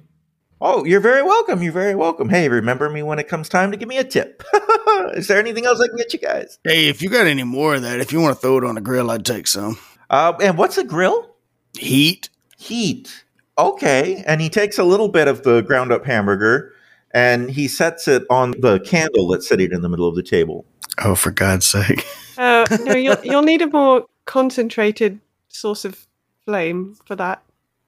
Oh, 0.61 0.83
you're 0.83 0.99
very 0.99 1.23
welcome. 1.23 1.63
You're 1.63 1.71
very 1.71 1.95
welcome. 1.95 2.27
Hey, 2.27 2.49
remember 2.49 2.89
me 2.89 3.01
when 3.01 3.17
it 3.17 3.29
comes 3.29 3.47
time 3.47 3.71
to 3.71 3.77
give 3.77 3.87
me 3.87 3.97
a 3.97 4.03
tip. 4.03 4.43
Is 5.13 5.27
there 5.27 5.39
anything 5.39 5.65
else 5.65 5.79
I 5.79 5.87
can 5.87 5.95
get 5.95 6.11
you 6.11 6.19
guys? 6.19 6.59
Hey, 6.65 6.89
if 6.89 7.01
you 7.01 7.09
got 7.09 7.27
any 7.27 7.43
more 7.43 7.75
of 7.75 7.83
that, 7.83 8.01
if 8.01 8.11
you 8.11 8.19
want 8.19 8.35
to 8.35 8.41
throw 8.41 8.57
it 8.57 8.65
on 8.65 8.77
a 8.77 8.81
grill, 8.81 9.09
I'd 9.09 9.25
take 9.25 9.47
some. 9.47 9.77
Uh, 10.09 10.33
and 10.41 10.57
what's 10.57 10.77
a 10.77 10.83
grill? 10.83 11.33
Heat. 11.77 12.27
Heat. 12.57 13.23
Okay. 13.57 14.21
And 14.27 14.41
he 14.41 14.49
takes 14.49 14.77
a 14.77 14.83
little 14.83 15.07
bit 15.07 15.29
of 15.29 15.43
the 15.43 15.61
ground 15.61 15.93
up 15.93 16.05
hamburger 16.05 16.73
and 17.11 17.49
he 17.49 17.69
sets 17.69 18.09
it 18.09 18.23
on 18.29 18.51
the 18.59 18.81
candle 18.81 19.29
that's 19.29 19.47
sitting 19.47 19.71
in 19.71 19.81
the 19.81 19.89
middle 19.89 20.09
of 20.09 20.15
the 20.15 20.23
table. 20.23 20.65
Oh, 20.97 21.15
for 21.15 21.31
God's 21.31 21.67
sake. 21.67 22.05
Uh, 22.37 22.65
no, 22.83 22.95
you'll, 22.95 23.17
you'll 23.23 23.43
need 23.43 23.61
a 23.61 23.67
more 23.67 24.07
concentrated 24.25 25.21
source 25.47 25.85
of 25.85 26.05
flame 26.43 26.97
for 27.05 27.15
that. 27.15 27.43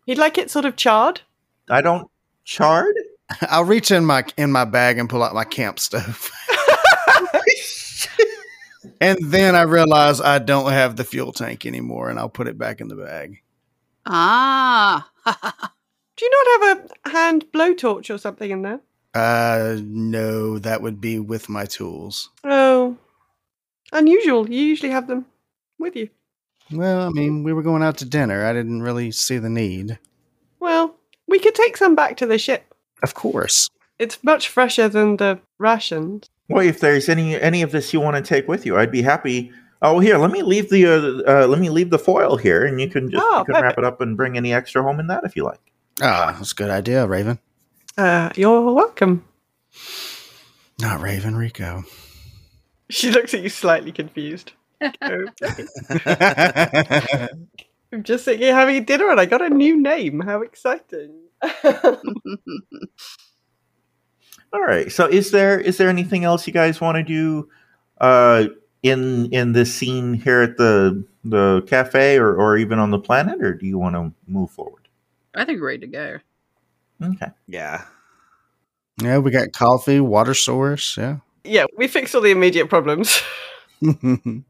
You'd 0.06 0.18
like 0.18 0.38
it 0.38 0.50
sort 0.50 0.64
of 0.64 0.78
charred? 0.78 1.22
I 1.70 1.82
don't 1.82 2.10
charred? 2.44 2.96
I'll 3.42 3.66
reach 3.66 3.92
in 3.92 4.06
my 4.06 4.26
in 4.38 4.52
my 4.52 4.66
bag 4.66 4.98
and 4.98 5.10
pull 5.10 5.24
out 5.24 5.34
my 5.34 5.44
camp 5.44 5.80
stove. 5.80 6.32
and 9.02 9.18
then 9.22 9.56
I 9.56 9.62
realize 9.64 10.20
I 10.22 10.40
don't 10.40 10.72
have 10.72 10.96
the 10.96 11.04
fuel 11.04 11.32
tank 11.32 11.66
anymore 11.66 12.10
and 12.10 12.20
I'll 12.20 12.30
put 12.30 12.48
it 12.48 12.58
back 12.58 12.82
in 12.82 12.88
the 12.88 12.96
bag. 12.96 13.42
Ah. 14.06 15.10
Do 16.18 16.26
you 16.26 16.32
not 16.32 16.68
have 16.70 16.90
a 17.06 17.10
hand 17.10 17.46
blowtorch 17.54 18.14
or 18.14 18.18
something 18.18 18.52
in 18.52 18.62
there? 18.62 18.80
Uh 19.14 19.78
no, 19.82 20.60
that 20.60 20.82
would 20.82 21.02
be 21.02 21.20
with 21.20 21.50
my 21.50 21.66
tools. 21.66 22.30
Oh, 22.44 22.98
unusual. 23.92 24.50
You 24.50 24.62
usually 24.62 24.92
have 24.92 25.08
them 25.08 25.26
with 25.80 25.96
you. 25.96 26.10
Well, 26.72 27.02
I 27.02 27.10
mean, 27.10 27.44
we 27.44 27.52
were 27.52 27.64
going 27.64 27.84
out 27.84 27.98
to 27.98 28.06
dinner. 28.06 28.46
I 28.46 28.54
didn't 28.54 28.82
really 28.82 29.12
see 29.12 29.38
the 29.38 29.50
need. 29.50 30.00
Well, 30.60 30.96
we 31.32 31.40
could 31.40 31.56
take 31.56 31.78
some 31.78 31.96
back 31.96 32.18
to 32.18 32.28
the 32.28 32.38
ship. 32.38 32.76
Of 33.02 33.16
course. 33.16 33.70
It's 33.98 34.24
much 34.24 34.50
fresher 34.50 34.88
than 34.88 35.18
the 35.18 35.40
rations. 35.58 36.30
Well, 36.50 36.66
if 36.66 36.80
there's 36.80 37.10
any 37.10 37.40
any 37.40 37.62
of 37.62 37.72
this 37.72 37.94
you 37.94 38.02
want 38.02 38.18
to 38.18 38.22
take 38.22 38.48
with 38.48 38.66
you, 38.66 38.78
I'd 38.78 38.92
be 38.92 39.02
happy. 39.02 39.52
Oh, 39.82 40.00
here, 40.00 40.18
let 40.18 40.32
me 40.32 40.44
leave 40.44 40.70
the 40.70 40.86
uh, 40.86 41.44
uh, 41.44 41.48
let 41.48 41.60
me 41.60 41.70
leave 41.70 41.90
the 41.90 41.98
foil 41.98 42.36
here, 42.36 42.66
and 42.66 42.80
you 42.80 42.90
can 42.90 43.10
just 43.10 43.24
Oh, 43.26 43.40
you 43.40 43.46
can 43.46 43.64
wrap 43.64 43.78
it 43.78 43.84
up 43.84 44.02
and 44.02 44.18
bring 44.18 44.38
any 44.38 44.54
extra 44.54 44.84
home 44.84 45.00
in 45.00 45.08
that 45.08 45.24
if 45.24 45.36
you 45.36 45.44
like. 45.44 45.60
Ah, 46.02 46.36
that's 46.38 46.52
a 46.52 46.56
good 46.56 46.70
idea, 46.70 47.08
Raven. 47.08 47.40
Uh, 47.98 48.30
you're 48.36 48.74
welcome. 48.74 49.26
Not 50.80 51.00
Raven, 51.00 51.36
Rico. 51.36 51.84
She 52.90 53.12
looks 53.12 53.34
at 53.34 53.42
you 53.42 53.50
slightly 53.50 53.92
confused. 53.92 54.52
Okay. 57.92 57.98
I'm 57.98 58.04
just 58.04 58.24
sitting 58.24 58.42
here 58.42 58.56
having 58.56 58.84
dinner 58.86 59.10
and 59.10 59.20
I 59.20 59.26
got 59.26 59.42
a 59.42 59.50
new 59.50 59.78
name. 59.78 60.22
How 60.22 60.42
exciting. 60.42 61.14
All 64.54 64.62
right. 64.62 64.92
So, 64.92 65.08
is 65.08 65.32
there 65.32 65.60
is 65.60 65.78
there 65.78 65.90
anything 65.90 66.24
else 66.24 66.48
you 66.48 66.54
guys 66.54 66.80
want 66.80 66.96
to 66.96 67.04
do 67.04 67.50
uh, 68.00 68.46
in 68.82 69.32
in 69.34 69.52
this 69.52 69.74
scene 69.74 70.14
here 70.14 70.42
at 70.42 70.58
the 70.58 71.06
the 71.24 71.64
cafe, 71.68 72.18
or 72.18 72.34
or 72.36 72.58
even 72.58 72.80
on 72.80 72.92
the 72.92 73.00
planet, 73.00 73.42
or 73.42 73.54
do 73.54 73.66
you 73.66 73.78
want 73.78 73.96
to 73.96 74.12
move 74.26 74.52
forward? 74.52 74.88
I 75.36 75.46
think 75.46 75.60
we're 75.60 75.68
ready 75.68 75.80
to 75.80 75.88
go. 75.88 76.20
Okay. 77.02 77.32
Yeah. 77.48 77.86
Yeah, 79.02 79.18
we 79.18 79.32
got 79.32 79.52
coffee, 79.54 80.00
water 80.00 80.34
source. 80.34 80.98
Yeah. 80.98 81.18
yeah, 81.44 81.66
we 81.78 81.88
fixed 81.88 82.14
all 82.14 82.22
the 82.22 82.32
immediate 82.32 82.70
problems. 82.70 83.22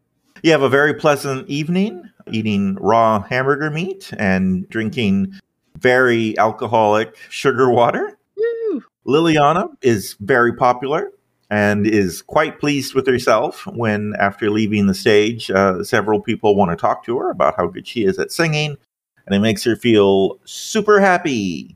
You 0.43 0.51
have 0.51 0.63
a 0.63 0.69
very 0.69 0.95
pleasant 0.95 1.47
evening 1.49 2.09
eating 2.31 2.75
raw 2.75 3.21
hamburger 3.21 3.69
meat 3.69 4.11
and 4.17 4.67
drinking 4.69 5.33
very 5.77 6.37
alcoholic 6.37 7.15
sugar 7.29 7.69
water. 7.69 8.17
Woo. 8.37 8.83
Liliana 9.05 9.69
is 9.81 10.15
very 10.19 10.53
popular 10.53 11.11
and 11.49 11.85
is 11.85 12.21
quite 12.21 12.59
pleased 12.59 12.95
with 12.95 13.05
herself 13.05 13.67
when, 13.67 14.13
after 14.17 14.49
leaving 14.49 14.87
the 14.87 14.93
stage, 14.93 15.51
uh, 15.51 15.83
several 15.83 16.21
people 16.21 16.55
want 16.55 16.71
to 16.71 16.77
talk 16.77 17.03
to 17.03 17.17
her 17.17 17.29
about 17.29 17.55
how 17.57 17.67
good 17.67 17.85
she 17.85 18.05
is 18.05 18.17
at 18.17 18.31
singing, 18.31 18.77
and 19.25 19.35
it 19.35 19.39
makes 19.39 19.63
her 19.65 19.75
feel 19.75 20.39
super 20.45 21.01
happy. 21.01 21.75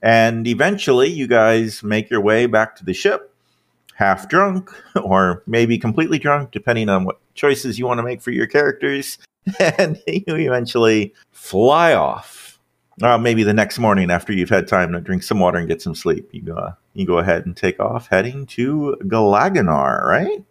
And 0.00 0.46
eventually, 0.46 1.08
you 1.08 1.26
guys 1.26 1.82
make 1.82 2.08
your 2.10 2.20
way 2.20 2.46
back 2.46 2.76
to 2.76 2.84
the 2.84 2.94
ship, 2.94 3.34
half 3.94 4.28
drunk, 4.28 4.70
or 5.02 5.42
maybe 5.48 5.78
completely 5.78 6.20
drunk, 6.20 6.52
depending 6.52 6.88
on 6.88 7.04
what 7.04 7.18
choices 7.34 7.76
you 7.76 7.86
want 7.86 7.98
to 7.98 8.04
make 8.04 8.22
for 8.22 8.30
your 8.30 8.46
characters. 8.46 9.18
And 9.78 10.00
you 10.06 10.22
eventually 10.26 11.14
fly 11.30 11.94
off. 11.94 12.58
Uh, 13.00 13.16
maybe 13.16 13.44
the 13.44 13.54
next 13.54 13.78
morning 13.78 14.10
after 14.10 14.32
you've 14.32 14.48
had 14.48 14.66
time 14.66 14.92
to 14.92 15.00
drink 15.00 15.22
some 15.22 15.38
water 15.38 15.58
and 15.58 15.68
get 15.68 15.80
some 15.80 15.94
sleep, 15.94 16.28
you 16.32 16.42
go 16.42 16.72
you 16.94 17.06
go 17.06 17.18
ahead 17.18 17.46
and 17.46 17.56
take 17.56 17.78
off, 17.78 18.08
heading 18.08 18.44
to 18.46 18.96
Galaganar, 19.02 20.02
right? 20.04 20.44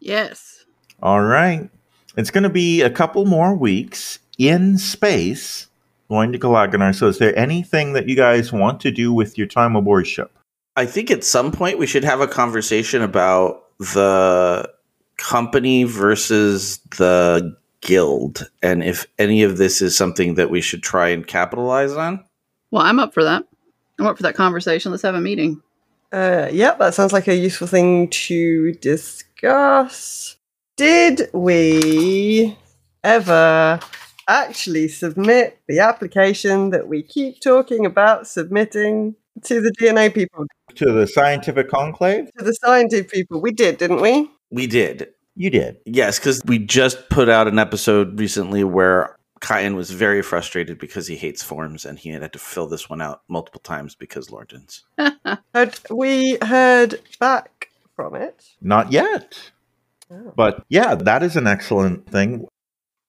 Yes. 0.00 0.66
All 1.02 1.22
right. 1.22 1.70
It's 2.16 2.30
going 2.30 2.42
to 2.42 2.50
be 2.50 2.82
a 2.82 2.90
couple 2.90 3.24
more 3.24 3.54
weeks 3.54 4.18
in 4.36 4.76
space 4.76 5.68
going 6.08 6.32
to 6.32 6.38
Galaganar. 6.38 6.94
So, 6.94 7.06
is 7.08 7.18
there 7.18 7.36
anything 7.38 7.92
that 7.94 8.08
you 8.08 8.16
guys 8.16 8.52
want 8.52 8.80
to 8.80 8.90
do 8.90 9.12
with 9.12 9.38
your 9.38 9.46
time 9.46 9.76
aboard 9.76 10.06
ship? 10.06 10.36
I 10.76 10.86
think 10.86 11.10
at 11.10 11.24
some 11.24 11.52
point 11.52 11.78
we 11.78 11.86
should 11.86 12.04
have 12.04 12.20
a 12.20 12.28
conversation 12.28 13.02
about 13.02 13.64
the 13.78 14.70
company 15.16 15.84
versus 15.84 16.78
the 16.96 17.56
guild 17.80 18.50
and 18.62 18.82
if 18.82 19.06
any 19.18 19.42
of 19.42 19.56
this 19.56 19.80
is 19.80 19.96
something 19.96 20.34
that 20.34 20.50
we 20.50 20.60
should 20.60 20.82
try 20.82 21.08
and 21.08 21.26
capitalize 21.26 21.92
on. 21.92 22.24
Well, 22.70 22.82
I'm 22.82 22.98
up 22.98 23.14
for 23.14 23.24
that. 23.24 23.44
I'm 23.98 24.06
up 24.06 24.16
for 24.16 24.22
that 24.24 24.34
conversation. 24.34 24.90
Let's 24.90 25.02
have 25.02 25.14
a 25.14 25.20
meeting. 25.20 25.62
Uh, 26.12 26.48
yep, 26.50 26.78
that 26.78 26.94
sounds 26.94 27.12
like 27.12 27.28
a 27.28 27.34
useful 27.36 27.66
thing 27.66 28.08
to 28.08 28.72
discuss. 28.74 30.36
Did 30.76 31.28
we 31.32 32.56
ever 33.04 33.80
actually 34.28 34.88
submit 34.88 35.58
the 35.68 35.80
application 35.80 36.70
that 36.70 36.88
we 36.88 37.02
keep 37.02 37.40
talking 37.40 37.84
about 37.86 38.26
submitting 38.26 39.14
to 39.44 39.60
the 39.60 39.70
DNA 39.80 40.12
people, 40.12 40.46
To 40.76 40.92
the 40.92 41.06
scientific 41.06 41.68
conclave? 41.68 42.30
to 42.38 42.44
the 42.44 42.54
scientific 42.54 43.10
people? 43.10 43.40
We 43.40 43.52
did, 43.52 43.78
didn't 43.78 44.00
we? 44.00 44.30
We 44.50 44.66
did. 44.66 45.08
You 45.38 45.50
did. 45.50 45.76
Yes, 45.86 46.18
because 46.18 46.42
we 46.46 46.58
just 46.58 47.08
put 47.10 47.28
out 47.28 47.46
an 47.46 47.60
episode 47.60 48.18
recently 48.18 48.64
where 48.64 49.16
Kyan 49.40 49.76
was 49.76 49.92
very 49.92 50.20
frustrated 50.20 50.80
because 50.80 51.06
he 51.06 51.14
hates 51.14 51.44
forms 51.44 51.84
and 51.84 51.96
he 51.96 52.08
had 52.08 52.32
to 52.32 52.40
fill 52.40 52.66
this 52.66 52.90
one 52.90 53.00
out 53.00 53.22
multiple 53.28 53.60
times 53.60 53.94
because 53.94 54.30
Lorndons. 54.30 54.82
Had 55.54 55.78
we 55.90 56.38
heard 56.42 57.00
back 57.20 57.70
from 57.94 58.16
it? 58.16 58.46
Not 58.60 58.90
yet. 58.90 59.52
Oh. 60.10 60.32
But 60.34 60.64
yeah, 60.68 60.96
that 60.96 61.22
is 61.22 61.36
an 61.36 61.46
excellent 61.46 62.10
thing. 62.10 62.48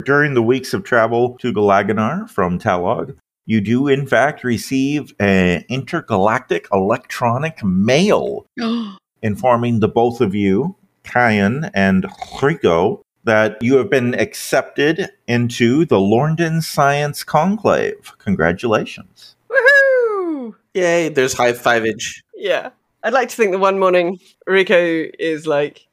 During 0.06 0.36
the 0.36 0.44
weeks 0.44 0.76
of 0.76 0.84
travel 0.84 1.36
to 1.40 1.52
Galaganar 1.52 2.30
from 2.30 2.60
Talog, 2.60 3.18
you 3.48 3.60
do 3.60 3.88
in 3.88 4.06
fact 4.06 4.44
receive 4.44 5.16
an 5.20 5.66
intergalactic 5.68 6.68
electronic 6.72 7.64
mail 7.64 8.46
informing 9.24 9.80
the 9.80 9.90
both 9.90 10.22
of 10.22 10.36
you, 10.36 10.76
Kyan 11.12 11.72
and 11.74 12.06
Rico, 12.42 13.04
that 13.24 13.62
you 13.62 13.78
have 13.78 13.90
been 13.90 14.14
accepted 14.14 15.10
into 15.28 15.86
the 15.86 15.98
Lorndon 15.98 16.64
Science 16.64 17.24
Conclave. 17.24 18.14
Congratulations. 18.18 19.36
Woohoo! 19.50 20.56
Yay, 20.74 21.10
there's 21.10 21.34
high 21.34 21.54
fivage. 21.54 22.22
Yeah. 22.36 22.70
I'd 23.04 23.14
like 23.14 23.30
to 23.30 23.36
think 23.36 23.52
that 23.52 23.60
one 23.60 23.80
morning 23.80 24.20
Rico 24.48 25.06
is 25.20 25.48
like, 25.48 25.88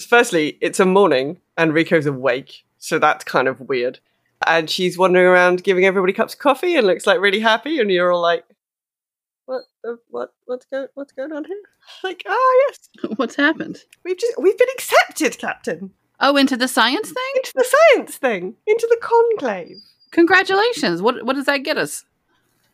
firstly, 0.00 0.58
it's 0.60 0.80
a 0.80 0.86
morning 0.86 1.40
and 1.56 1.72
Rico's 1.72 2.06
awake. 2.06 2.64
So 2.78 2.98
that's 2.98 3.24
kind 3.24 3.48
of 3.48 3.60
weird. 3.60 3.98
And 4.46 4.70
she's 4.70 4.96
wandering 4.96 5.26
around 5.26 5.64
giving 5.64 5.84
everybody 5.84 6.12
cups 6.12 6.34
of 6.34 6.40
coffee 6.40 6.76
and 6.76 6.86
looks 6.86 7.06
like 7.06 7.20
really 7.20 7.40
happy. 7.40 7.80
And 7.80 7.90
you're 7.90 8.12
all 8.12 8.22
like, 8.22 8.44
what, 9.48 9.98
what, 10.10 10.34
what's, 10.46 10.66
go, 10.66 10.88
what's 10.94 11.12
going 11.12 11.32
on 11.32 11.44
here? 11.44 11.56
Like, 12.04 12.22
ah, 12.28 12.52
yes, 12.68 12.88
What's 13.16 13.34
happened? 13.36 13.78
we've 14.04 14.18
just, 14.18 14.34
we've 14.40 14.58
been 14.58 14.68
accepted, 14.74 15.38
Captain, 15.38 15.90
Oh, 16.20 16.36
into 16.36 16.56
the 16.56 16.68
science 16.68 17.08
thing? 17.08 17.32
into 17.36 17.52
the 17.54 17.64
science 17.94 18.16
thing, 18.16 18.54
into 18.66 18.86
the 18.90 18.98
conclave. 19.00 19.76
Congratulations. 20.10 21.00
What 21.02 21.24
what 21.24 21.36
does 21.36 21.46
that 21.46 21.58
get 21.58 21.76
us? 21.78 22.04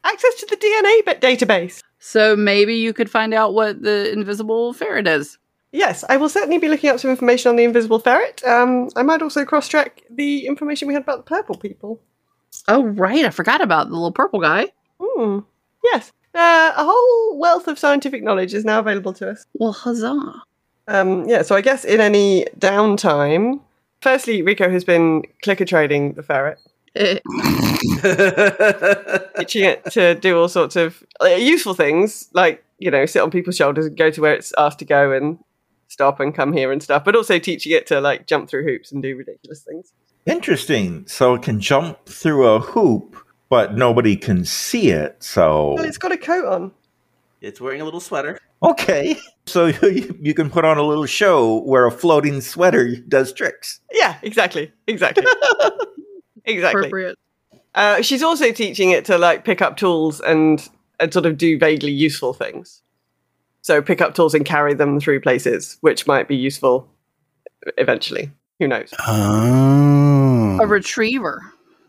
Access 0.05 0.35
to 0.37 0.47
the 0.47 0.57
DNA 0.57 1.05
ba- 1.05 1.21
database. 1.27 1.83
So 1.99 2.37
maybe 2.37 2.75
you 2.77 2.93
could 2.93 3.11
find 3.11 3.35
out 3.35 3.55
what 3.55 3.83
the 3.83 4.13
invisible 4.13 4.73
ferret 4.73 5.07
is. 5.09 5.39
Yes, 5.73 6.05
I 6.09 6.17
will 6.17 6.29
certainly 6.29 6.59
be 6.59 6.69
looking 6.69 6.91
up 6.91 7.01
some 7.01 7.11
information 7.11 7.51
on 7.51 7.57
the 7.57 7.65
invisible 7.65 7.99
ferret. 7.99 8.43
Um, 8.45 8.89
I 8.97 9.03
might 9.03 9.23
also 9.23 9.45
cross 9.45 9.69
check 9.69 10.03
the 10.11 10.47
information 10.47 10.87
we 10.89 10.95
had 10.95 11.03
about 11.03 11.19
the 11.19 11.29
purple 11.35 11.57
people. 11.57 12.01
Oh, 12.69 12.85
right. 12.85 13.25
I 13.25 13.31
forgot 13.31 13.61
about 13.61 13.89
the 13.89 13.95
little 13.95 14.13
purple 14.13 14.41
guy. 14.41 14.67
Hmm. 15.01 15.41
Yes. 15.83 16.13
Uh, 16.35 16.73
a 16.77 16.85
whole 16.85 17.39
wealth 17.39 17.69
of 17.69 17.79
scientific 17.79 18.23
knowledge 18.23 18.55
is 18.55 18.65
now 18.65 18.81
available 18.81 19.13
to 19.15 19.31
us. 19.31 19.47
Well, 19.55 19.73
huzzah. 19.73 20.43
Um, 20.89 21.29
yeah, 21.29 21.43
so 21.43 21.55
I 21.55 21.61
guess 21.61 21.85
in 21.85 22.01
any 22.01 22.47
downtime, 22.59 23.61
firstly, 24.01 24.43
Rico 24.43 24.69
has 24.69 24.85
been 24.85 25.23
clicker 25.43 25.65
training 25.65 26.15
the 26.15 26.23
ferret, 26.23 26.59
teaching 29.39 29.65
it 29.65 29.85
to 29.91 30.15
do 30.15 30.39
all 30.39 30.49
sorts 30.49 30.77
of 30.77 31.03
uh, 31.23 31.27
useful 31.27 31.75
things, 31.75 32.29
like, 32.35 32.65
you 32.79 32.91
know, 32.91 33.07
sit 33.07 33.23
on 33.23 33.31
people's 33.31 33.57
shoulders 33.57 33.87
and 33.87 33.97
go 33.97 34.11
to 34.11 34.21
where 34.21 34.35
it's 34.35 34.53
asked 34.59 34.81
to 34.81 34.85
go 34.85 35.13
and 35.13 35.39
stop 35.89 36.21
and 36.21 36.35
come 36.35 36.53
here 36.53 36.71
and 36.71 36.83
stuff, 36.83 37.05
but 37.05 37.17
also 37.17 37.39
teaching 37.39 37.73
it 37.73 37.87
to, 37.87 38.01
like, 38.01 38.27
jump 38.27 38.49
through 38.49 38.65
hoops 38.65 38.93
and 38.93 39.03
do 39.03 39.17
ridiculous 39.17 39.63
things. 39.63 39.93
Interesting. 40.27 41.07
So 41.07 41.35
it 41.35 41.43
can 41.43 41.61
jump 41.61 42.07
through 42.07 42.47
a 42.47 42.61
hoop, 42.61 43.17
but 43.55 43.77
nobody 43.77 44.17
can 44.17 44.45
see 44.45 44.91
it. 44.91 45.23
So 45.23 45.75
Well, 45.75 45.85
it's 45.85 45.97
got 45.97 46.11
a 46.11 46.17
coat 46.17 46.45
on. 46.45 46.73
It's 47.41 47.61
wearing 47.61 47.81
a 47.81 47.85
little 47.85 48.01
sweater. 48.01 48.41
okay. 48.63 49.17
So 49.47 49.67
you, 49.67 50.19
you 50.23 50.33
can 50.33 50.49
put 50.49 50.65
on 50.65 50.79
a 50.79 50.83
little 50.83 51.05
show 51.05 51.59
where 51.65 51.85
a 51.85 51.91
floating 51.91 52.41
sweater 52.41 52.97
does 52.97 53.31
tricks. 53.31 53.81
Yeah, 53.93 54.17
exactly. 54.23 54.73
Exactly. 54.87 55.23
exactly. 56.47 56.81
appropriate. 56.81 57.19
Uh, 57.75 58.01
she's 58.01 58.23
also 58.23 58.53
teaching 58.53 58.91
it 58.91 59.05
to 59.05 59.19
like 59.19 59.45
pick 59.45 59.61
up 59.61 59.77
tools 59.77 60.19
and 60.21 60.67
and 60.99 61.13
sort 61.13 61.27
of 61.27 61.37
do 61.37 61.59
vaguely 61.59 61.93
useful 61.93 62.33
things. 62.33 62.81
So 63.61 63.83
pick 63.83 64.01
up 64.01 64.15
tools 64.15 64.33
and 64.35 64.47
carry 64.47 64.73
them 64.73 64.99
through 64.99 65.21
places, 65.21 65.77
which 65.83 66.07
might 66.07 66.27
be 66.27 66.37
useful 66.37 66.89
eventually. 67.77 68.33
Who 68.61 68.69
knows? 68.69 68.95
Oh. 69.07 70.59
A 70.59 70.67
retriever. 70.67 71.43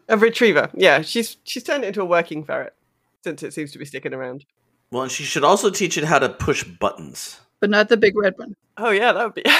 A 0.08 0.18
retriever. 0.18 0.70
Yeah, 0.74 1.02
she's 1.02 1.38
she's 1.44 1.64
turned 1.64 1.84
it 1.84 1.88
into 1.88 2.02
a 2.02 2.06
working 2.06 2.44
ferret 2.44 2.76
since 3.24 3.42
it 3.44 3.54
seems 3.54 3.72
to 3.72 3.80
be 3.80 3.86
sticking 3.86 4.14
around. 4.14 4.46
Well, 4.92 5.04
and 5.04 5.12
she 5.12 5.24
should 5.24 5.44
also 5.44 5.70
teach 5.70 5.98
it 5.98 6.04
how 6.04 6.20
to 6.20 6.30
push 6.30 6.64
buttons. 6.64 7.40
But 7.60 7.70
not 7.70 7.90
the 7.90 7.98
big 7.98 8.16
red 8.16 8.34
one. 8.38 8.56
Oh 8.78 8.92
yeah, 8.92 9.14
that 9.14 9.24
would 9.26 9.34
be. 9.34 9.44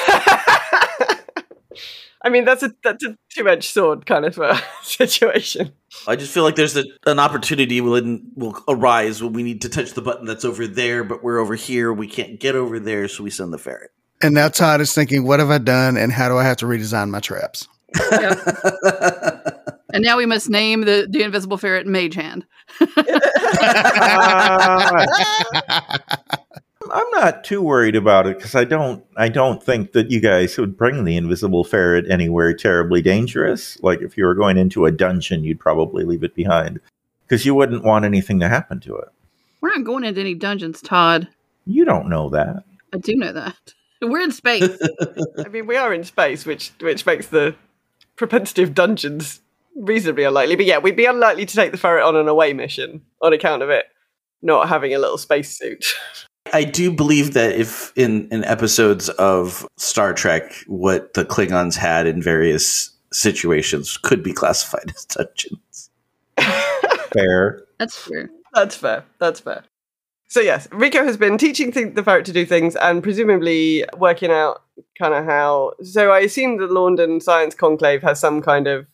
I 2.22 2.30
mean, 2.30 2.44
that's 2.44 2.64
a 2.64 2.74
that's 2.84 3.04
a 3.04 3.18
two 3.30 3.48
edged 3.48 3.72
sword 3.72 4.06
kind 4.06 4.26
of 4.26 4.40
uh, 4.40 4.60
situation. 4.82 5.74
I 6.08 6.16
just 6.16 6.34
feel 6.34 6.44
like 6.44 6.56
there's 6.56 6.76
a, 6.76 6.84
an 7.06 7.20
opportunity 7.20 7.82
will 7.82 8.20
will 8.36 8.64
arise 8.68 9.22
when 9.22 9.34
we 9.34 9.44
need 9.44 9.62
to 9.62 9.70
touch 9.70 9.94
the 9.94 10.02
button 10.02 10.26
that's 10.26 10.46
over 10.46 10.68
there, 10.68 11.04
but 11.04 11.24
we're 11.24 11.40
over 11.40 11.56
here. 11.56 11.94
We 11.94 12.08
can't 12.08 12.40
get 12.40 12.56
over 12.56 12.80
there, 12.80 13.08
so 13.08 13.24
we 13.24 13.30
send 13.30 13.54
the 13.54 13.58
ferret. 13.58 13.92
And 14.22 14.34
now 14.34 14.48
Todd 14.48 14.82
is 14.82 14.94
thinking, 14.94 15.26
what 15.26 15.40
have 15.40 15.52
I 15.52 15.58
done 15.58 15.98
and 15.98 16.12
how 16.12 16.30
do 16.30 16.38
I 16.38 16.44
have 16.44 16.58
to 16.58 16.66
redesign 16.66 17.10
my 17.10 17.20
traps? 17.20 17.68
And 19.96 20.04
now 20.04 20.18
we 20.18 20.26
must 20.26 20.50
name 20.50 20.82
the, 20.82 21.08
the 21.10 21.24
invisible 21.24 21.58
ferret 21.58 21.88
Mage 21.88 22.16
Hand. 22.16 22.46
I'm 26.92 27.10
not 27.12 27.46
too 27.46 27.62
worried 27.62 27.96
about 27.96 28.28
it 28.28 28.38
because 28.38 28.56
I 28.56 28.66
don't 28.66 29.06
I 29.16 29.30
don't 29.30 29.64
think 29.64 29.94
that 29.94 30.12
you 30.12 30.20
guys 30.20 30.58
would 30.58 30.76
bring 30.76 31.06
the 31.06 31.16
invisible 31.16 31.64
ferret 31.64 32.12
anywhere 32.12 32.54
terribly 32.54 33.02
dangerous. 33.02 33.82
Like 33.82 34.02
if 34.02 34.18
you 34.18 34.26
were 34.26 34.36
going 34.36 34.58
into 34.58 34.86
a 34.86 34.92
dungeon, 34.92 35.46
you'd 35.46 35.62
probably 35.62 36.04
leave 36.04 36.26
it 36.26 36.36
behind 36.36 36.82
because 37.26 37.46
you 37.46 37.56
wouldn't 37.56 37.86
want 37.86 38.04
anything 38.04 38.42
to 38.42 38.50
happen 38.50 38.82
to 38.82 38.98
it. 38.98 39.08
We're 39.62 39.70
not 39.70 39.86
going 39.86 40.04
into 40.04 40.20
any 40.20 40.36
dungeons, 40.36 40.82
Todd. 40.82 41.30
You 41.66 41.86
don't 41.86 42.10
know 42.10 42.30
that. 42.32 42.66
I 42.94 42.98
do 42.98 43.16
know 43.16 43.32
that. 43.32 43.74
We're 44.02 44.20
in 44.20 44.34
space. 44.34 44.78
I 45.40 45.48
mean, 45.48 45.68
we 45.68 45.78
are 45.78 45.94
in 45.94 46.04
space, 46.04 46.46
which 46.46 46.74
which 46.82 47.06
makes 47.06 47.28
the 47.28 47.56
propensity 48.18 48.62
of 48.62 48.74
dungeons 48.74 49.40
reasonably 49.76 50.24
unlikely. 50.24 50.56
But 50.56 50.66
yeah, 50.66 50.80
we'd 50.80 50.96
be 50.96 51.06
unlikely 51.06 51.46
to 51.46 51.56
take 51.56 51.72
the 51.72 51.78
ferret 51.78 52.04
on 52.04 52.16
an 52.16 52.28
away 52.28 52.54
mission 52.54 53.02
on 53.22 53.34
account 53.34 53.62
of 53.62 53.70
it 53.70 53.86
not 54.42 54.70
having 54.70 54.94
a 54.94 55.00
little 55.00 55.18
spacesuit. 55.18 55.94
I 56.54 56.64
do 56.64 56.92
believe 56.92 57.34
that 57.34 57.56
if 57.56 57.92
in, 57.98 58.28
in 58.32 58.44
episodes 58.46 59.10
of 59.10 59.68
Star 59.78 60.14
Trek, 60.14 60.54
what 60.68 61.14
the 61.16 61.26
Klingons 61.26 61.76
had 61.76 62.06
in 62.06 62.22
various 62.22 62.92
situations 63.12 63.98
could 63.98 64.24
be 64.24 64.32
classified 64.32 64.92
as 64.96 65.06
dungeons. 65.06 65.90
Fair. 67.12 67.64
That's 67.80 67.98
fair. 67.98 68.30
That's 68.54 68.76
fair. 68.76 69.06
That's 69.20 69.40
fair. 69.40 69.64
So 70.28 70.40
yes, 70.40 70.68
Rico 70.72 71.04
has 71.04 71.18
been 71.18 71.38
teaching 71.38 71.72
th- 71.72 71.96
the 71.96 72.04
ferret 72.04 72.26
to 72.26 72.34
do 72.34 72.46
things 72.46 72.76
and 72.76 73.02
presumably 73.02 73.86
working 73.98 74.32
out 74.32 74.64
kind 75.00 75.14
of 75.14 75.26
how. 75.26 75.74
So 75.82 76.12
I 76.12 76.20
assume 76.20 76.58
the 76.58 76.68
Lorndon 76.68 77.22
Science 77.22 77.56
Conclave 77.56 78.02
has 78.02 78.20
some 78.20 78.42
kind 78.42 78.68
of 78.68 78.86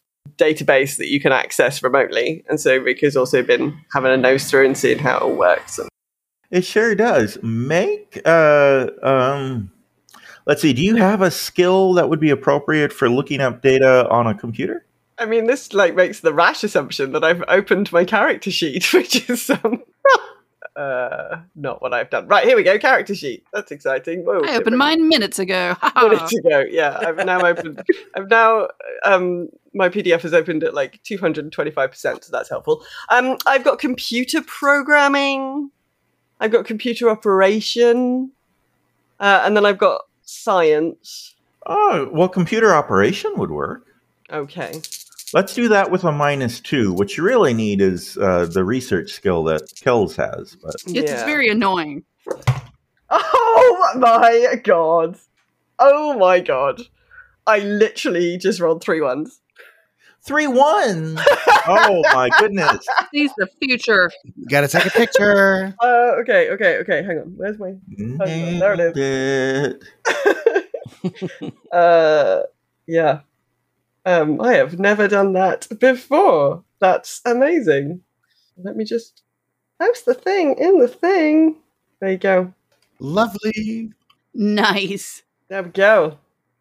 database 0.42 0.98
that 0.98 1.08
you 1.08 1.20
can 1.20 1.32
access 1.32 1.84
remotely, 1.84 2.44
and 2.50 2.60
so 2.60 2.78
Rico's 2.78 3.16
also 3.16 3.44
been 3.44 3.78
having 3.94 4.12
a 4.12 4.18
nose 4.18 4.50
through 4.50 4.66
and 4.66 4.78
seeing 4.78 5.00
how 5.00 5.18
it 5.18 5.22
all 5.22 5.36
works. 5.36 5.80
And 5.80 5.90
It 6.50 6.66
sure 6.66 6.96
does. 6.96 7.38
Make 7.44 8.22
uh 8.26 8.88
um 9.04 9.72
let's 10.46 10.62
see, 10.62 10.74
do 10.74 10.82
you 10.82 10.96
have 10.96 11.22
a 11.22 11.32
skill 11.32 11.94
that 11.94 12.10
would 12.10 12.20
be 12.20 12.30
appropriate 12.30 12.92
for 12.92 13.10
looking 13.10 13.42
up 13.42 13.62
data 13.62 14.10
on 14.10 14.28
a 14.28 14.34
computer? 14.34 14.86
I 15.18 15.26
mean, 15.26 15.46
this 15.46 15.74
like 15.74 15.96
makes 15.96 16.22
the 16.22 16.34
rash 16.34 16.64
assumption 16.64 17.12
that 17.12 17.24
I've 17.24 17.44
opened 17.48 17.92
my 17.92 18.06
character 18.06 18.50
sheet, 18.52 18.92
which 18.94 19.30
is 19.30 19.50
um, 19.50 19.84
uh, 20.76 21.42
not 21.56 21.82
what 21.82 21.94
I've 21.94 22.10
done. 22.10 22.28
Right 22.28 22.46
here 22.46 22.56
we 22.56 22.64
go, 22.64 22.78
character 22.78 23.16
sheet. 23.16 23.44
That's 23.54 23.72
exciting. 23.72 24.24
Whoa, 24.24 24.42
I 24.46 24.56
opened 24.56 24.78
mine 24.78 25.08
minutes 25.08 25.40
ago. 25.40 25.76
minutes 25.96 26.34
ago. 26.34 26.64
Yeah, 26.70 26.98
I've 27.00 27.18
now 27.26 27.46
opened. 27.46 27.84
I've 28.16 28.30
now 28.30 28.68
um 29.06 29.50
my 29.74 29.90
PDF 29.90 30.22
has 30.22 30.34
opened 30.34 30.64
at 30.64 30.74
like 30.74 31.02
two 31.04 31.18
hundred 31.18 31.46
and 31.46 31.52
twenty 31.52 31.72
five 31.72 31.92
percent, 31.92 32.24
so 32.24 32.32
that's 32.32 32.50
helpful. 32.50 32.84
Um, 33.10 33.38
I've 33.46 33.64
got 33.64 33.80
computer 33.80 34.42
programming. 34.42 35.72
I've 36.40 36.52
got 36.52 36.66
computer 36.66 37.10
operation, 37.10 38.32
uh, 39.20 39.42
and 39.46 39.56
then 39.56 39.66
I've 39.66 39.78
got 39.78 40.02
science. 40.24 41.36
Oh, 41.66 42.10
well 42.12 42.30
computer 42.30 42.74
operation 42.74 43.34
would 43.38 43.52
work. 43.52 43.86
Okay. 44.32 44.82
Let's 45.34 45.54
do 45.54 45.70
that 45.70 45.92
with 45.92 46.04
a 46.04 46.12
minus 46.12 46.60
two. 46.60 46.92
What 46.94 47.16
you 47.16 47.24
really 47.24 47.54
need 47.54 47.80
is 47.82 48.18
uh, 48.18 48.46
the 48.52 48.64
research 48.66 49.12
skill 49.12 49.44
that 49.46 49.62
Kells 49.82 50.16
has. 50.18 50.58
But 50.62 50.76
It's 50.76 50.94
Yeah. 50.94 51.26
very 51.26 51.48
annoying. 51.50 52.04
Oh 53.10 53.92
my 53.98 54.56
god. 54.64 55.18
Oh 55.80 56.18
my 56.18 56.40
god. 56.40 56.82
I 57.48 57.60
literally 57.60 58.38
just 58.38 58.60
rolled 58.60 58.84
three 58.84 59.02
ones. 59.02 59.40
three 60.24 60.48
ones. 60.48 61.20
oh 61.68 62.02
my 62.14 62.30
goodness! 62.38 62.86
Sees 63.12 63.32
the 63.38 63.48
future. 63.62 64.12
Got 64.50 64.62
to 64.62 64.68
take 64.68 64.86
a 64.86 64.90
picture. 64.92 65.74
Uh, 65.82 66.16
okay, 66.22 66.50
okay, 66.52 66.78
okay. 66.78 67.02
Hang 67.04 67.18
on. 67.18 67.34
Where's 67.38 67.58
my? 67.58 67.74
there 67.98 68.74
it 68.80 68.98
is. 68.98 69.84
Uh, 71.72 72.44
yeah. 72.86 73.22
Um, 74.06 74.42
I 74.42 74.54
have 74.54 74.80
never 74.80 75.08
done 75.08 75.34
that 75.34 75.68
before. 75.80 76.64
That's 76.80 77.22
amazing. 77.26 78.02
Let 78.58 78.76
me 78.76 78.84
just 78.84 79.22
post 79.80 80.06
the 80.06 80.14
thing 80.14 80.56
in 80.58 80.80
the 80.80 80.88
thing. 80.88 81.58
There 82.00 82.12
you 82.12 82.18
go. 82.18 82.54
Lovely. 83.00 83.92
Nice. 84.34 85.24
There 85.50 85.64
we 85.64 85.70
go. 85.70 86.18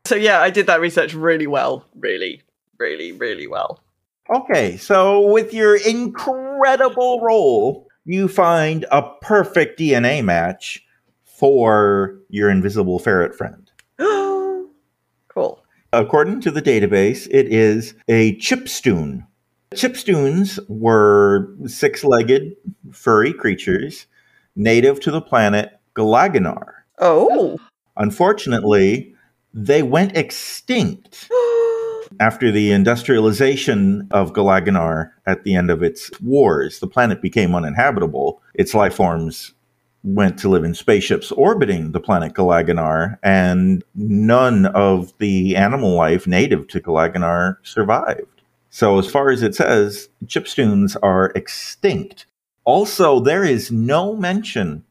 So 0.06 0.16
yeah, 0.16 0.40
I 0.40 0.50
did 0.50 0.66
that 0.66 0.80
research 0.80 1.14
really 1.14 1.46
well. 1.46 1.84
Really, 1.94 2.42
really, 2.78 3.12
really 3.12 3.46
well. 3.46 3.80
Okay, 4.28 4.76
so 4.76 5.20
with 5.28 5.52
your 5.52 5.76
incredible 5.76 7.20
role, 7.20 7.88
you 8.04 8.28
find 8.28 8.86
a 8.90 9.02
perfect 9.20 9.78
DNA 9.78 10.24
match 10.24 10.84
for 11.24 12.18
your 12.28 12.50
invisible 12.50 12.98
ferret 12.98 13.34
friend. 13.34 13.70
cool. 13.98 15.62
According 15.92 16.40
to 16.42 16.50
the 16.50 16.62
database, 16.62 17.26
it 17.30 17.46
is 17.48 17.94
a 18.06 18.36
chipstoon. 18.36 19.26
Chipstoons 19.74 20.58
were 20.68 21.52
six 21.66 22.04
legged 22.04 22.54
furry 22.92 23.32
creatures 23.32 24.06
native 24.54 25.00
to 25.00 25.10
the 25.10 25.20
planet 25.20 25.78
Galaganar. 25.96 26.72
Oh. 27.00 27.58
Unfortunately, 27.96 29.14
they 29.52 29.82
went 29.82 30.16
extinct 30.16 31.28
after 32.20 32.52
the 32.52 32.70
industrialization 32.70 34.06
of 34.12 34.32
Galaganar 34.32 35.10
at 35.26 35.42
the 35.42 35.56
end 35.56 35.70
of 35.70 35.82
its 35.82 36.10
wars. 36.20 36.78
The 36.78 36.86
planet 36.86 37.20
became 37.20 37.54
uninhabitable. 37.54 38.42
Its 38.54 38.74
life 38.74 38.94
forms 38.94 39.54
went 40.02 40.38
to 40.38 40.48
live 40.48 40.64
in 40.64 40.74
spaceships 40.74 41.30
orbiting 41.32 41.92
the 41.92 42.00
planet 42.00 42.32
Galaganar, 42.32 43.18
and 43.22 43.84
none 43.94 44.66
of 44.66 45.12
the 45.18 45.56
animal 45.56 45.94
life 45.94 46.26
native 46.26 46.68
to 46.68 46.80
Galaganar 46.80 47.56
survived. 47.62 48.42
So, 48.70 48.98
as 48.98 49.10
far 49.10 49.30
as 49.30 49.42
it 49.42 49.54
says, 49.54 50.08
chipstoons 50.26 50.96
are 51.02 51.32
extinct. 51.34 52.26
Also, 52.64 53.20
there 53.20 53.44
is 53.44 53.70
no 53.72 54.16
mention 54.16 54.84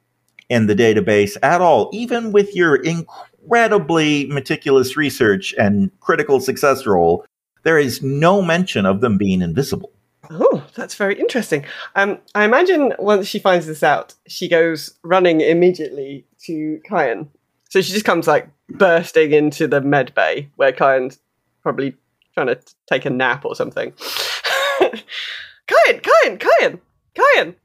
in 0.50 0.68
the 0.68 0.76
database 0.76 1.38
at 1.44 1.62
all, 1.62 1.90
even 1.94 2.32
with 2.32 2.56
your 2.56 2.76
incredibly 2.76 4.28
meticulous 4.28 4.98
research 4.98 5.54
and 5.58 5.92
critical 6.02 6.40
success 6.40 6.86
roll. 6.86 7.26
There 7.64 7.78
is 7.78 8.02
no 8.02 8.42
mention 8.42 8.86
of 8.86 9.02
them 9.02 9.18
being 9.18 9.42
invisible. 9.42 9.92
Oh, 10.30 10.64
that's 10.76 10.96
very 10.96 11.20
interesting. 11.20 11.66
Um, 11.96 12.20
I 12.36 12.46
imagine 12.46 12.94
once 13.00 13.28
she 13.28 13.40
finds 13.40 13.66
this 13.66 13.82
out, 13.84 14.14
she 14.28 14.48
goes 14.48 14.94
running 15.04 15.42
immediately 15.42 16.26
to 16.46 16.80
Kyan. 16.88 17.30
So 17.70 17.82
she 17.82 17.94
just 17.94 18.06
comes 18.06 18.28
like 18.28 18.50
bursting 18.70 19.32
into 19.32 19.68
the 19.68 19.82
med 19.82 20.14
bay 20.14 20.50
where 20.56 20.72
Kyan's 20.72 21.20
probably 21.64 21.96
trying 22.34 22.48
to 22.48 22.60
take 22.88 23.06
a 23.06 23.10
nap 23.10 23.46
or 23.46 23.56
something. 23.56 23.94
Kyan, 24.80 26.02
Kyan, 26.02 26.38
Kyan, 26.38 26.82
Kyan, 27.16 27.56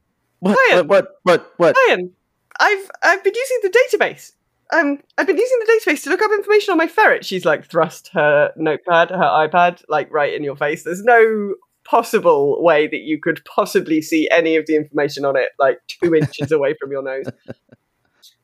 What? 0.40 0.58
Kyan, 0.70 0.88
What? 0.88 1.08
What? 1.22 1.52
What? 1.56 1.76
Kyan. 1.86 2.10
I've 2.60 2.90
I've 3.02 3.24
been 3.24 3.34
using 3.34 3.58
the 3.62 3.78
database. 3.90 4.32
Um, 4.72 4.98
I've 5.18 5.26
been 5.26 5.36
using 5.36 5.58
the 5.60 5.72
database 5.72 6.02
to 6.04 6.10
look 6.10 6.22
up 6.22 6.30
information 6.32 6.72
on 6.72 6.78
my 6.78 6.86
ferret. 6.86 7.24
She's 7.24 7.44
like 7.44 7.66
thrust 7.66 8.08
her 8.14 8.52
notepad, 8.56 9.10
her 9.10 9.16
iPad, 9.16 9.82
like 9.88 10.10
right 10.12 10.32
in 10.32 10.42
your 10.42 10.56
face. 10.56 10.82
There's 10.82 11.02
no 11.04 11.54
possible 11.84 12.62
way 12.62 12.86
that 12.86 13.00
you 13.02 13.20
could 13.20 13.42
possibly 13.44 14.00
see 14.02 14.28
any 14.30 14.56
of 14.56 14.66
the 14.66 14.76
information 14.76 15.24
on 15.24 15.36
it, 15.36 15.50
like 15.58 15.78
two 15.86 16.14
inches 16.20 16.50
away 16.52 16.74
from 16.80 16.90
your 16.90 17.02
nose. 17.02 17.26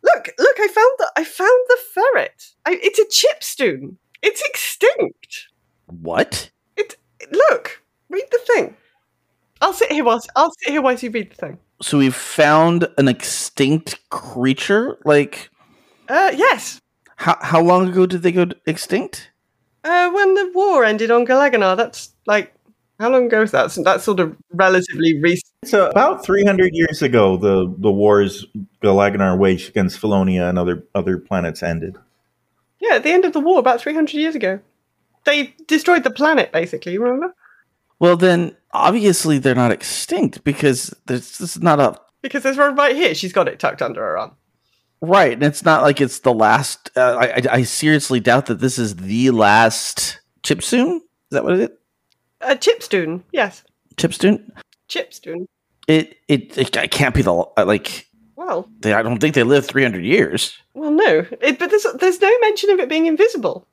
Look, 0.03 0.31
look! 0.39 0.57
I 0.61 0.69
found 0.69 0.93
the 0.99 1.13
I 1.17 1.25
found 1.25 1.61
the 1.69 1.79
ferret. 1.95 2.47
I, 2.67 2.79
it's 2.83 2.99
a 2.99 3.05
chipstone. 3.07 3.97
It's 4.23 4.43
extinct. 4.49 5.49
What? 5.87 6.51
It 6.77 6.97
look. 7.33 7.83
Read 8.09 8.25
the 8.31 8.39
thing. 8.39 8.77
I'll 9.61 9.75
sit 9.75 9.93
here 9.93 10.05
whilst 10.05 10.31
I'll 10.37 10.53
sit 10.61 10.73
here 10.73 10.81
whilst 10.83 11.03
you 11.03 11.11
read 11.11 11.31
the 11.33 11.37
thing. 11.37 11.59
So 11.83 11.99
we've 11.99 12.15
found 12.15 12.89
an 12.99 13.09
extinct 13.09 13.99
creature. 14.11 14.99
Like, 15.05 15.51
Uh, 16.09 16.33
yes. 16.35 16.81
how 17.17 17.37
how 17.43 17.61
long 17.61 17.89
ago 17.89 18.07
did 18.07 18.23
they 18.23 18.33
go 18.33 18.47
extinct? 18.67 19.31
Uh, 19.85 20.11
when 20.11 20.35
the 20.35 20.51
war 20.55 20.85
ended 20.85 21.11
on 21.11 21.27
Galaganar, 21.27 21.77
that's 21.77 22.15
like 22.27 22.55
how 23.01 23.11
long 23.11 23.27
ago 23.27 23.43
is 23.43 23.51
that? 23.51 23.73
So 23.73 23.83
That's 23.83 24.05
sort 24.05 24.21
of 24.21 24.37
relatively 24.53 25.19
recent. 25.19 25.51
So 25.65 25.89
about 25.89 26.25
300 26.25 26.71
years 26.75 27.01
ago, 27.01 27.39
the, 27.39 27.75
the 27.79 27.91
wars 27.91 28.47
Galaganar 28.83 29.39
waged 29.39 29.71
against 29.71 30.01
Felonia 30.01 30.49
and 30.49 30.59
other 30.59 30.85
other 30.95 31.17
planets 31.19 31.63
ended. 31.63 31.97
Yeah, 32.79 32.97
at 32.97 33.03
the 33.03 33.11
end 33.11 33.25
of 33.25 33.33
the 33.33 33.41
war, 33.41 33.59
about 33.59 33.81
300 33.81 34.15
years 34.15 34.35
ago. 34.35 34.61
They 35.25 35.55
destroyed 35.67 36.05
the 36.05 36.11
planet, 36.11 36.51
basically, 36.53 36.97
remember? 36.97 37.35
Well, 37.99 38.17
then 38.17 38.57
obviously 38.73 39.39
they're 39.39 39.55
not 39.55 39.73
extinct 39.73 40.45
because 40.45 40.95
there's 41.07 41.39
this 41.39 41.57
is 41.57 41.63
not 41.63 41.81
a 41.81 41.99
Because 42.23 42.43
there's 42.43 42.57
one 42.59 42.75
right 42.77 42.95
here. 42.95 43.15
She's 43.15 43.33
got 43.33 43.49
it 43.49 43.59
tucked 43.59 43.83
under 43.83 44.01
her 44.03 44.19
arm. 44.19 44.37
right, 45.01 45.33
and 45.33 45.43
it's 45.43 45.65
not 45.65 45.83
like 45.83 46.01
it's 46.03 46.21
the 46.21 46.35
last. 46.35 46.91
Uh, 46.97 47.17
I, 47.19 47.27
I 47.27 47.43
I 47.53 47.63
seriously 47.63 48.21
doubt 48.21 48.47
that 48.47 48.61
this 48.61 48.79
is 48.79 48.97
the 48.97 49.31
last 49.31 50.21
chipstone. 50.43 50.97
Is 50.97 51.03
that 51.31 51.45
what 51.45 51.55
it 51.55 51.71
is? 51.71 51.80
A 52.41 52.55
chipstone, 52.57 53.23
yes. 53.33 53.65
Chipstone. 53.97 54.51
Chipstone. 54.89 55.47
It 55.87 56.17
it 56.29 56.57
it, 56.57 56.77
it 56.77 56.91
can't 56.91 57.15
be 57.15 57.23
the 57.23 57.35
uh, 57.35 57.65
like. 57.67 58.07
Well, 58.37 58.69
They, 58.81 58.95
I 58.95 59.03
don't 59.03 59.19
think 59.19 59.35
they 59.35 59.43
lived 59.43 59.69
300 59.69 60.03
years. 60.03 60.57
well, 60.73 60.91
no. 60.91 61.27
It, 61.43 61.59
but 61.59 61.69
there's, 61.69 61.87
there's 61.99 62.21
no 62.23 62.39
mention 62.41 62.71
of 62.71 62.81
it 62.81 62.89
being 62.89 63.05
invisible. 63.05 63.67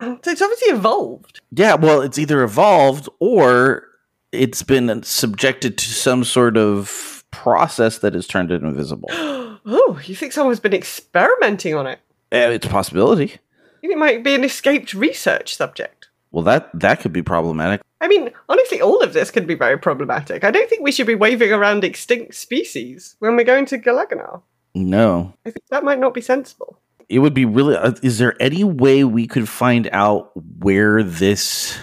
So 0.00 0.18
it's 0.26 0.40
obviously 0.40 0.72
evolved. 0.72 1.40
Yeah, 1.52 1.74
well, 1.74 2.00
it's 2.00 2.18
either 2.18 2.42
evolved 2.42 3.08
or 3.20 3.84
it's 4.32 4.62
been 4.62 5.02
subjected 5.02 5.76
to 5.78 5.84
some 5.84 6.24
sort 6.24 6.56
of 6.56 7.22
process 7.30 7.98
that 7.98 8.14
has 8.14 8.26
turned 8.26 8.50
it 8.50 8.62
invisible. 8.62 9.08
oh, 9.12 10.00
you 10.04 10.16
think 10.16 10.32
someone's 10.32 10.58
been 10.58 10.74
experimenting 10.74 11.74
on 11.74 11.86
it? 11.86 12.00
Eh, 12.32 12.48
it's 12.48 12.66
a 12.66 12.70
possibility. 12.70 13.36
It 13.82 13.98
might 13.98 14.24
be 14.24 14.34
an 14.34 14.42
escaped 14.42 14.94
research 14.94 15.54
subject? 15.54 16.08
Well, 16.34 16.42
that 16.42 16.68
that 16.74 16.98
could 16.98 17.12
be 17.12 17.22
problematic. 17.22 17.80
I 18.00 18.08
mean, 18.08 18.32
honestly, 18.48 18.80
all 18.80 19.00
of 19.04 19.12
this 19.12 19.30
could 19.30 19.46
be 19.46 19.54
very 19.54 19.78
problematic. 19.78 20.42
I 20.42 20.50
don't 20.50 20.68
think 20.68 20.82
we 20.82 20.90
should 20.90 21.06
be 21.06 21.14
waving 21.14 21.52
around 21.52 21.84
extinct 21.84 22.34
species 22.34 23.14
when 23.20 23.36
we're 23.36 23.44
going 23.44 23.66
to 23.66 23.78
Galaganar. 23.78 24.42
No, 24.74 25.32
I 25.46 25.50
think 25.50 25.64
that 25.70 25.84
might 25.84 26.00
not 26.00 26.12
be 26.12 26.20
sensible. 26.20 26.80
it 27.08 27.20
would 27.20 27.34
be 27.34 27.44
really. 27.44 27.76
Uh, 27.76 27.92
is 28.02 28.18
there 28.18 28.34
any 28.40 28.64
way 28.64 29.04
we 29.04 29.28
could 29.28 29.48
find 29.48 29.88
out 29.92 30.32
where 30.58 31.04
this 31.04 31.78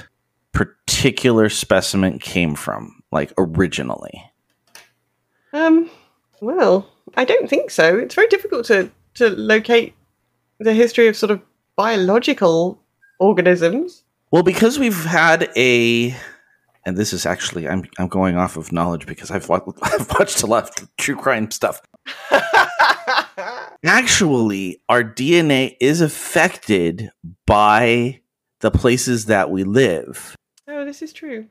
particular 0.51 1.47
specimen 1.47 2.19
came 2.19 2.53
from, 2.53 3.01
like 3.09 3.31
originally? 3.37 4.29
Um, 5.53 5.89
well, 6.41 6.89
I 7.15 7.23
don't 7.23 7.49
think 7.49 7.71
so. 7.71 7.97
It's 7.97 8.15
very 8.15 8.27
difficult 8.27 8.65
to, 8.65 8.91
to 9.13 9.29
locate 9.29 9.93
the 10.59 10.73
history 10.73 11.07
of 11.07 11.15
sort 11.15 11.31
of 11.31 11.41
biological 11.77 12.81
organisms. 13.17 14.00
Well, 14.31 14.43
because 14.43 14.79
we've 14.79 15.03
had 15.03 15.51
a, 15.57 16.15
and 16.85 16.97
this 16.97 17.11
is 17.11 17.25
actually 17.25 17.67
I'm 17.67 17.83
I'm 17.99 18.07
going 18.07 18.37
off 18.37 18.55
of 18.55 18.71
knowledge 18.71 19.05
because 19.05 19.29
I've 19.29 19.49
wa- 19.49 19.61
I've 19.81 20.09
watched 20.17 20.41
a 20.41 20.47
lot 20.47 20.79
of 20.79 20.95
true 20.97 21.17
crime 21.17 21.51
stuff. 21.51 21.81
Actually, 23.83 24.81
our 24.87 25.03
DNA 25.03 25.75
is 25.79 26.01
affected 26.01 27.11
by 27.45 28.21
the 28.59 28.71
places 28.71 29.25
that 29.25 29.49
we 29.49 29.63
live. 29.63 30.35
Oh, 30.67 30.85
this 30.85 31.01
is 31.01 31.11
true. 31.11 31.47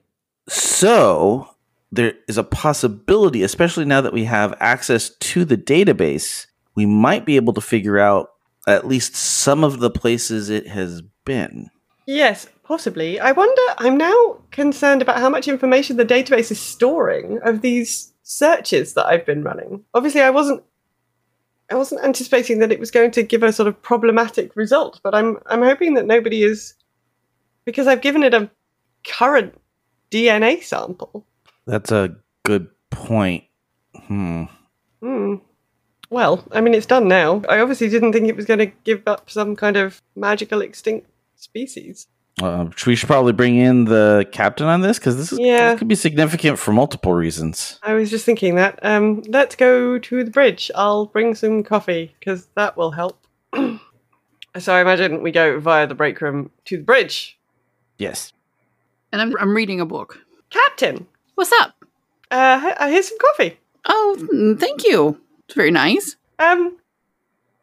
So 0.48 1.48
there 1.92 2.14
is 2.28 2.38
a 2.38 2.44
possibility, 2.44 3.42
especially 3.42 3.84
now 3.84 4.00
that 4.00 4.12
we 4.12 4.24
have 4.24 4.54
access 4.60 5.10
to 5.10 5.44
the 5.44 5.56
database, 5.56 6.46
we 6.76 6.86
might 6.86 7.26
be 7.26 7.36
able 7.36 7.52
to 7.54 7.60
figure 7.60 7.98
out 7.98 8.30
at 8.66 8.86
least 8.86 9.16
some 9.16 9.64
of 9.64 9.80
the 9.80 9.90
places 9.90 10.48
it 10.48 10.68
has 10.68 11.02
been. 11.24 11.68
Yes, 12.10 12.48
possibly. 12.64 13.20
I 13.20 13.30
wonder, 13.30 13.62
I'm 13.78 13.96
now 13.96 14.38
concerned 14.50 15.00
about 15.00 15.20
how 15.20 15.30
much 15.30 15.46
information 15.46 15.96
the 15.96 16.04
database 16.04 16.50
is 16.50 16.58
storing 16.58 17.38
of 17.44 17.60
these 17.60 18.12
searches 18.24 18.94
that 18.94 19.06
I've 19.06 19.24
been 19.24 19.44
running. 19.44 19.84
Obviously, 19.94 20.20
I 20.20 20.30
wasn't 20.30 20.64
I 21.70 21.76
wasn't 21.76 22.02
anticipating 22.02 22.58
that 22.58 22.72
it 22.72 22.80
was 22.80 22.90
going 22.90 23.12
to 23.12 23.22
give 23.22 23.44
a 23.44 23.52
sort 23.52 23.68
of 23.68 23.80
problematic 23.80 24.56
result, 24.56 24.98
but 25.04 25.14
I'm 25.14 25.38
I'm 25.46 25.62
hoping 25.62 25.94
that 25.94 26.04
nobody 26.04 26.42
is 26.42 26.74
because 27.64 27.86
I've 27.86 28.00
given 28.00 28.24
it 28.24 28.34
a 28.34 28.50
current 29.06 29.54
DNA 30.10 30.64
sample. 30.64 31.24
That's 31.64 31.92
a 31.92 32.16
good 32.44 32.70
point. 32.90 33.44
Hmm. 33.94 34.46
Hmm. 35.00 35.36
Well, 36.10 36.42
I 36.50 36.60
mean, 36.60 36.74
it's 36.74 36.86
done 36.86 37.06
now. 37.06 37.42
I 37.48 37.60
obviously 37.60 37.88
didn't 37.88 38.12
think 38.12 38.26
it 38.26 38.34
was 38.34 38.46
going 38.46 38.58
to 38.58 38.72
give 38.82 39.06
up 39.06 39.30
some 39.30 39.54
kind 39.54 39.76
of 39.76 40.02
magical 40.16 40.60
extinct 40.60 41.06
species. 41.40 42.06
Uh, 42.40 42.66
we 42.86 42.94
should 42.94 43.08
probably 43.08 43.32
bring 43.32 43.56
in 43.56 43.84
the 43.84 44.26
captain 44.32 44.66
on 44.66 44.80
this 44.80 44.98
because 44.98 45.16
this 45.16 45.32
is 45.32 45.38
Yeah. 45.38 45.70
this 45.72 45.78
could 45.80 45.88
be 45.88 45.94
significant 45.94 46.58
for 46.58 46.72
multiple 46.72 47.12
reasons. 47.12 47.78
I 47.82 47.92
was 47.94 48.08
just 48.08 48.24
thinking 48.24 48.54
that. 48.54 48.78
Um, 48.82 49.22
let's 49.28 49.56
go 49.56 49.98
to 49.98 50.24
the 50.24 50.30
bridge. 50.30 50.70
I'll 50.74 51.06
bring 51.06 51.34
some 51.34 51.62
coffee 51.62 52.14
because 52.18 52.48
that 52.54 52.76
will 52.76 52.92
help. 52.92 53.26
so 53.54 54.74
I 54.74 54.80
imagine 54.80 55.22
we 55.22 55.32
go 55.32 55.60
via 55.60 55.86
the 55.86 55.94
break 55.94 56.20
room 56.20 56.50
to 56.66 56.76
the 56.78 56.82
bridge. 56.84 57.38
Yes. 57.98 58.32
And 59.12 59.20
I'm, 59.20 59.36
I'm 59.38 59.54
reading 59.54 59.80
a 59.80 59.86
book. 59.86 60.18
Captain, 60.50 61.06
What's 61.34 61.52
up? 61.52 61.74
uh, 62.30 62.60
he- 62.60 62.92
here's 62.92 63.08
some 63.08 63.18
coffee. 63.18 63.58
Oh, 63.86 64.16
mm, 64.32 64.58
thank 64.58 64.84
you. 64.86 65.20
It's 65.46 65.54
very 65.56 65.70
nice. 65.72 66.16
Um, 66.38 66.76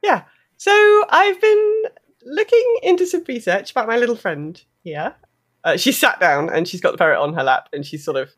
yeah. 0.03 0.23
So 0.57 1.05
I've 1.09 1.39
been 1.41 1.83
looking 2.27 2.77
into 2.83 3.05
some 3.05 3.23
research 3.27 3.71
about 3.71 3.87
my 3.87 3.97
little 3.97 4.15
friend 4.15 4.61
here. 4.83 5.15
Uh, 5.63 5.77
she 5.77 5.91
sat 5.91 6.19
down 6.19 6.49
and 6.49 6.67
she's 6.67 6.81
got 6.81 6.91
the 6.91 6.97
ferret 6.97 7.19
on 7.19 7.33
her 7.33 7.43
lap 7.43 7.69
and 7.73 7.85
she's 7.85 8.03
sort 8.03 8.17
of 8.17 8.29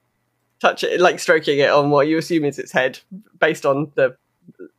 touch 0.59 0.83
it, 0.83 0.99
like 0.99 1.19
stroking 1.19 1.59
it 1.59 1.69
on 1.69 1.89
what 1.89 2.07
you 2.07 2.17
assume 2.17 2.45
is 2.45 2.59
its 2.59 2.71
head, 2.71 2.99
based 3.39 3.65
on 3.65 3.91
the 3.95 4.15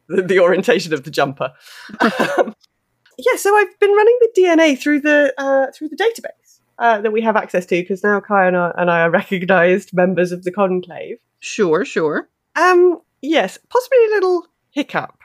the, 0.08 0.22
the 0.22 0.40
orientation 0.40 0.92
of 0.92 1.04
the 1.04 1.10
jumper. 1.10 1.52
Um, 2.00 2.54
yeah. 3.18 3.36
So 3.36 3.54
I've 3.54 3.78
been 3.78 3.92
running 3.92 4.18
the 4.20 4.40
DNA 4.40 4.78
through 4.78 5.00
the 5.00 5.32
uh, 5.38 5.66
through 5.72 5.88
the 5.88 5.96
database 5.96 6.60
uh, 6.78 7.00
that 7.00 7.12
we 7.12 7.20
have 7.20 7.36
access 7.36 7.66
to 7.66 7.80
because 7.80 8.02
now 8.02 8.20
Kai 8.20 8.46
and 8.46 8.56
I, 8.56 8.72
and 8.76 8.90
I 8.90 9.02
are 9.02 9.10
recognised 9.22 9.92
members 9.92 10.32
of 10.32 10.44
the 10.44 10.50
conclave. 10.50 11.18
Sure, 11.38 11.84
sure. 11.84 12.28
Um, 12.56 13.00
yes, 13.22 13.58
possibly 13.68 13.98
a 14.06 14.10
little 14.10 14.46
hiccup. 14.70 15.16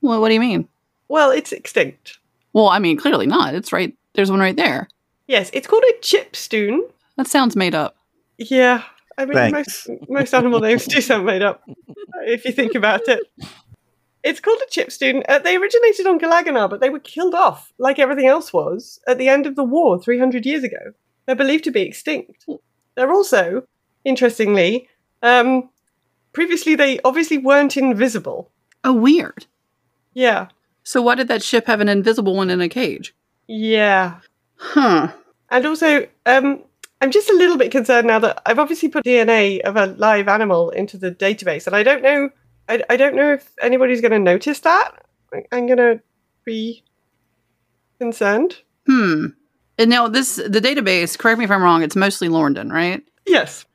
Well, 0.00 0.20
what 0.20 0.28
do 0.28 0.34
you 0.34 0.40
mean? 0.40 0.68
Well, 1.08 1.30
it's 1.30 1.52
extinct. 1.52 2.18
Well, 2.52 2.68
I 2.68 2.78
mean, 2.78 2.96
clearly 2.96 3.26
not. 3.26 3.54
It's 3.54 3.72
right. 3.72 3.96
There's 4.14 4.30
one 4.30 4.40
right 4.40 4.56
there. 4.56 4.88
Yes, 5.26 5.50
it's 5.52 5.66
called 5.66 5.84
a 5.84 5.94
chipstone. 6.00 6.80
That 7.16 7.28
sounds 7.28 7.54
made 7.54 7.74
up. 7.74 7.96
Yeah, 8.38 8.82
I 9.16 9.24
mean 9.24 9.34
Thanks. 9.34 9.88
most 9.88 10.08
most 10.08 10.34
animal 10.34 10.60
names 10.60 10.86
do 10.86 11.00
sound 11.00 11.26
made 11.26 11.42
up 11.42 11.62
if 12.22 12.44
you 12.44 12.52
think 12.52 12.74
about 12.74 13.02
it. 13.08 13.20
It's 14.24 14.40
called 14.40 14.60
a 14.60 14.70
chipstone. 14.70 15.22
Uh, 15.28 15.38
they 15.38 15.56
originated 15.56 16.06
on 16.06 16.18
Galaganar, 16.18 16.68
but 16.68 16.80
they 16.80 16.90
were 16.90 16.98
killed 16.98 17.34
off, 17.34 17.72
like 17.78 17.98
everything 17.98 18.26
else 18.26 18.52
was, 18.52 19.00
at 19.06 19.18
the 19.18 19.28
end 19.28 19.46
of 19.46 19.54
the 19.54 19.64
war 19.64 20.00
300 20.00 20.44
years 20.44 20.64
ago. 20.64 20.92
They're 21.26 21.36
believed 21.36 21.64
to 21.64 21.70
be 21.70 21.82
extinct. 21.82 22.46
They're 22.96 23.12
also, 23.12 23.64
interestingly, 24.04 24.88
um, 25.22 25.70
previously 26.32 26.74
they 26.74 26.98
obviously 27.04 27.38
weren't 27.38 27.76
invisible. 27.76 28.50
Oh, 28.82 28.92
weird. 28.92 29.46
Yeah. 30.14 30.48
So 30.88 31.02
why 31.02 31.16
did 31.16 31.28
that 31.28 31.42
ship 31.42 31.66
have 31.66 31.82
an 31.82 31.88
invisible 31.90 32.34
one 32.34 32.48
in 32.48 32.62
a 32.62 32.68
cage? 32.70 33.14
Yeah. 33.46 34.20
Huh. 34.56 35.12
And 35.50 35.66
also, 35.66 36.06
um, 36.24 36.62
I'm 37.02 37.10
just 37.10 37.28
a 37.28 37.34
little 37.34 37.58
bit 37.58 37.70
concerned 37.70 38.06
now 38.06 38.18
that 38.20 38.40
I've 38.46 38.58
obviously 38.58 38.88
put 38.88 39.04
DNA 39.04 39.60
of 39.60 39.76
a 39.76 39.88
live 39.88 40.28
animal 40.28 40.70
into 40.70 40.96
the 40.96 41.10
database, 41.10 41.66
and 41.66 41.76
I 41.76 41.82
don't 41.82 42.02
know, 42.02 42.30
I, 42.70 42.82
I 42.88 42.96
don't 42.96 43.14
know 43.14 43.34
if 43.34 43.52
anybody's 43.60 44.00
going 44.00 44.12
to 44.12 44.18
notice 44.18 44.60
that. 44.60 44.92
I'm 45.52 45.66
going 45.66 45.76
to 45.76 46.00
be 46.46 46.82
concerned. 48.00 48.56
Hmm. 48.86 49.26
And 49.76 49.90
now 49.90 50.08
this 50.08 50.36
the 50.36 50.58
database, 50.58 51.18
correct 51.18 51.38
me 51.38 51.44
if 51.44 51.50
I'm 51.50 51.62
wrong, 51.62 51.82
it's 51.82 51.96
mostly 51.96 52.30
Lorndon, 52.30 52.72
right? 52.72 53.02
Yes. 53.26 53.66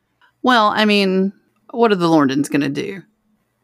Well, 0.42 0.70
I 0.70 0.86
mean, 0.86 1.32
what 1.70 1.92
are 1.92 1.96
the 1.96 2.10
Lorndons 2.10 2.50
gonna 2.50 2.70
do? 2.70 3.04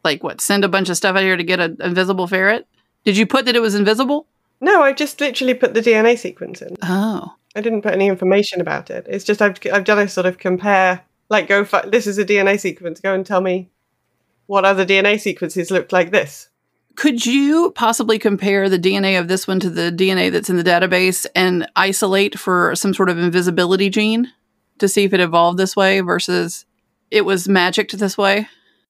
Like 0.03 0.23
what, 0.23 0.39
send 0.39 0.63
a 0.63 0.69
bunch 0.69 0.89
of 0.89 0.97
stuff 0.97 1.15
out 1.15 1.23
here 1.23 1.35
to 1.35 1.43
get 1.43 1.59
an 1.59 1.77
invisible 1.79 2.27
ferret? 2.27 2.67
Did 3.03 3.17
you 3.17 3.25
put 3.25 3.45
that 3.45 3.55
it 3.55 3.61
was 3.61 3.75
invisible? 3.75 4.27
No, 4.61 4.81
I 4.81 4.93
just 4.93 5.21
literally 5.21 5.53
put 5.53 5.73
the 5.73 5.81
DNA 5.81 6.17
sequence 6.17 6.61
in. 6.61 6.75
Oh. 6.83 7.33
I 7.55 7.61
didn't 7.61 7.81
put 7.81 7.93
any 7.93 8.07
information 8.07 8.61
about 8.61 8.89
it. 8.89 9.05
It's 9.09 9.25
just 9.25 9.41
I've 9.41 9.57
I've 9.71 9.85
done 9.85 9.99
a 9.99 10.07
sort 10.07 10.25
of 10.27 10.37
compare, 10.37 11.01
like 11.29 11.47
go 11.47 11.65
fi- 11.65 11.87
this 11.87 12.07
is 12.07 12.17
a 12.17 12.25
DNA 12.25 12.59
sequence. 12.59 12.99
Go 12.99 13.13
and 13.13 13.25
tell 13.25 13.41
me 13.41 13.69
what 14.45 14.65
other 14.65 14.85
DNA 14.85 15.19
sequences 15.19 15.71
look 15.71 15.91
like 15.91 16.11
this. 16.11 16.49
Could 16.95 17.25
you 17.25 17.71
possibly 17.75 18.19
compare 18.19 18.67
the 18.67 18.79
DNA 18.79 19.17
of 19.17 19.27
this 19.29 19.47
one 19.47 19.59
to 19.61 19.69
the 19.69 19.91
DNA 19.91 20.31
that's 20.31 20.49
in 20.49 20.57
the 20.57 20.63
database 20.63 21.25
and 21.33 21.65
isolate 21.75 22.37
for 22.37 22.75
some 22.75 22.93
sort 22.93 23.09
of 23.09 23.17
invisibility 23.17 23.89
gene 23.89 24.31
to 24.79 24.87
see 24.89 25.05
if 25.05 25.13
it 25.13 25.21
evolved 25.21 25.57
this 25.57 25.75
way 25.75 26.01
versus 26.01 26.65
it 27.09 27.21
was 27.23 27.47
magicked 27.47 27.97
this 27.97 28.17
way? 28.17 28.49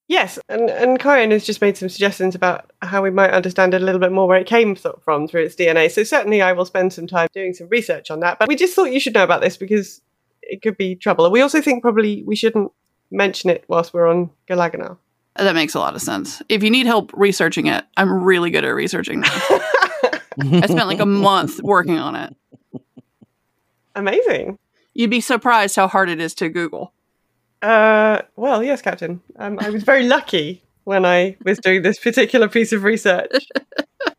Yes, 0.10 0.40
and 0.50 0.72
and 0.72 1.00
Karen 1.00 1.30
has 1.30 1.46
just 1.46 1.62
made 1.62 1.78
some 1.78 1.88
suggestions 1.88 2.34
about 2.34 2.72
how 2.82 3.04
we 3.04 3.12
might 3.12 3.30
understand 3.30 3.76
it 3.76 3.82
a 3.84 3.86
little 3.86 4.02
bit 4.02 4.12
more 4.12 4.28
where 4.28 4.40
it 4.40 4.48
came 4.48 4.76
from 4.76 5.28
through 5.28 5.44
its 5.44 5.56
DNA. 5.56 5.90
So 5.92 6.04
certainly, 6.04 6.42
I 6.42 6.52
will 6.52 6.66
spend 6.66 6.92
some 6.94 7.06
time 7.06 7.28
doing 7.32 7.54
some 7.54 7.68
research 7.70 8.10
on 8.10 8.20
that. 8.22 8.40
But 8.40 8.48
we 8.48 8.56
just 8.56 8.74
thought 8.74 8.92
you 8.92 9.00
should 9.00 9.14
know 9.14 9.24
about 9.24 9.42
this 9.42 9.56
because 9.56 10.02
it 10.42 10.64
could 10.64 10.78
be 10.78 10.96
trouble. 10.96 11.26
And 11.26 11.32
we 11.32 11.42
also 11.42 11.62
think 11.62 11.84
probably 11.84 12.24
we 12.24 12.36
shouldn't 12.36 12.72
mention 13.12 13.52
it 13.52 13.66
whilst 13.68 13.94
we're 13.94 14.08
on 14.08 14.32
Galaganar. 14.50 14.98
That 15.36 15.54
makes 15.54 15.76
a 15.76 15.80
lot 15.80 15.94
of 15.94 16.02
sense. 16.02 16.42
If 16.50 16.64
you 16.64 16.72
need 16.72 16.88
help 16.88 17.12
researching 17.14 17.68
it, 17.68 17.86
I'm 17.96 18.12
really 18.24 18.50
good 18.50 18.66
at 18.66 18.70
researching 18.70 19.22
that. 19.22 20.22
I 20.42 20.66
spent 20.66 20.88
like 20.88 21.00
a 21.00 21.06
month 21.06 21.62
working 21.62 22.00
on 22.00 22.16
it. 22.16 22.36
Amazing. 23.94 24.58
You'd 24.96 25.12
be 25.12 25.22
surprised 25.22 25.76
how 25.76 25.88
hard 25.88 26.10
it 26.10 26.20
is 26.20 26.34
to 26.36 26.50
Google. 26.50 26.94
Uh, 27.62 28.22
well, 28.36 28.64
yes, 28.64 28.82
Captain. 28.82 29.22
Um, 29.38 29.58
I 29.60 29.70
was 29.70 29.84
very 29.84 30.04
lucky 30.08 30.64
when 30.84 31.06
I 31.06 31.38
was 31.44 31.60
doing 31.60 31.82
this 31.82 32.00
particular 32.00 32.48
piece 32.48 32.72
of 32.72 32.84
research. 32.84 33.48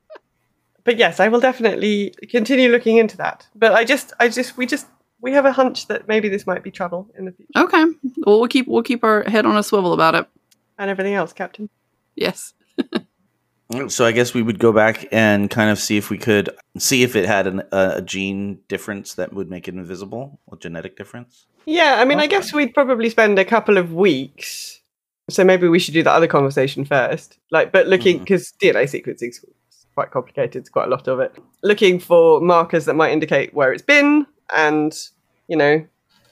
but 0.85 0.96
yes, 0.96 1.20
I 1.20 1.29
will 1.29 1.40
definitely 1.40 2.14
continue 2.29 2.68
looking 2.70 2.98
into 2.98 3.16
that. 3.16 3.46
But 3.55 3.72
I 3.72 3.85
just, 3.85 4.12
I 4.20 4.29
just, 4.29 4.57
we 4.57 4.66
just, 4.66 4.87
we 5.20 5.33
have 5.33 5.46
a 5.46 5.53
hunch 5.53 5.87
that 5.88 6.09
maybe 6.09 6.29
this 6.29 6.46
might 6.46 6.62
be 6.62 6.70
trouble 6.70 7.09
in 7.18 7.24
the 7.24 7.33
future. 7.33 7.50
Okay. 7.57 7.85
Well, 8.26 8.40
we'll 8.40 8.48
keep 8.48 8.68
we'll 8.68 8.83
keep 8.83 9.05
our 9.05 9.22
head 9.24 9.46
on 9.46 9.57
a 9.57 9.62
swivel 9.62 9.92
about 9.92 10.14
it. 10.14 10.26
And 10.79 10.90
everything 10.90 11.14
else, 11.14 11.33
Captain. 11.33 11.68
Yes. 12.14 12.55
So 13.89 14.05
I 14.05 14.11
guess 14.11 14.35
we 14.35 14.43
would 14.43 14.59
go 14.59 14.73
back 14.73 15.07
and 15.13 15.49
kind 15.49 15.71
of 15.71 15.79
see 15.79 15.97
if 15.97 16.11
we 16.11 16.19
could 16.19 16.51
see 16.77 17.05
if 17.05 17.15
it 17.15 17.25
had 17.25 17.47
an, 17.47 17.63
a, 17.71 17.93
a 17.97 18.03
gene 18.03 18.59
difference 18.67 19.15
that 19.15 19.33
would 19.33 19.49
make 19.49 19.69
it 19.69 19.75
invisible, 19.75 20.41
a 20.51 20.57
genetic 20.57 20.97
difference. 20.97 21.47
Yeah, 21.67 21.99
I 22.01 22.05
mean, 22.05 22.19
I 22.19 22.27
guess 22.27 22.53
we'd 22.53 22.75
probably 22.75 23.11
spend 23.11 23.39
a 23.39 23.45
couple 23.45 23.79
of 23.79 23.93
weeks. 23.93 24.81
So 25.29 25.45
maybe 25.45 25.69
we 25.69 25.79
should 25.79 25.95
do 25.95 26.03
that 26.03 26.13
other 26.13 26.27
conversation 26.27 26.85
first. 26.85 27.39
Like, 27.53 27.71
but 27.71 27.87
looking 27.87 28.19
because 28.19 28.53
DNA 28.61 28.85
sequencing 28.85 29.29
is 29.29 29.45
quite 29.95 30.11
complicated. 30.11 30.57
It's 30.57 30.69
quite 30.69 30.89
a 30.89 30.91
lot 30.91 31.07
of 31.07 31.21
it. 31.21 31.37
Looking 31.63 32.01
for 32.01 32.41
markers 32.41 32.87
that 32.87 32.95
might 32.95 33.13
indicate 33.13 33.55
where 33.55 33.73
it's 33.73 33.83
been, 33.83 34.27
and 34.53 34.93
you 35.47 35.57
know, 35.57 35.87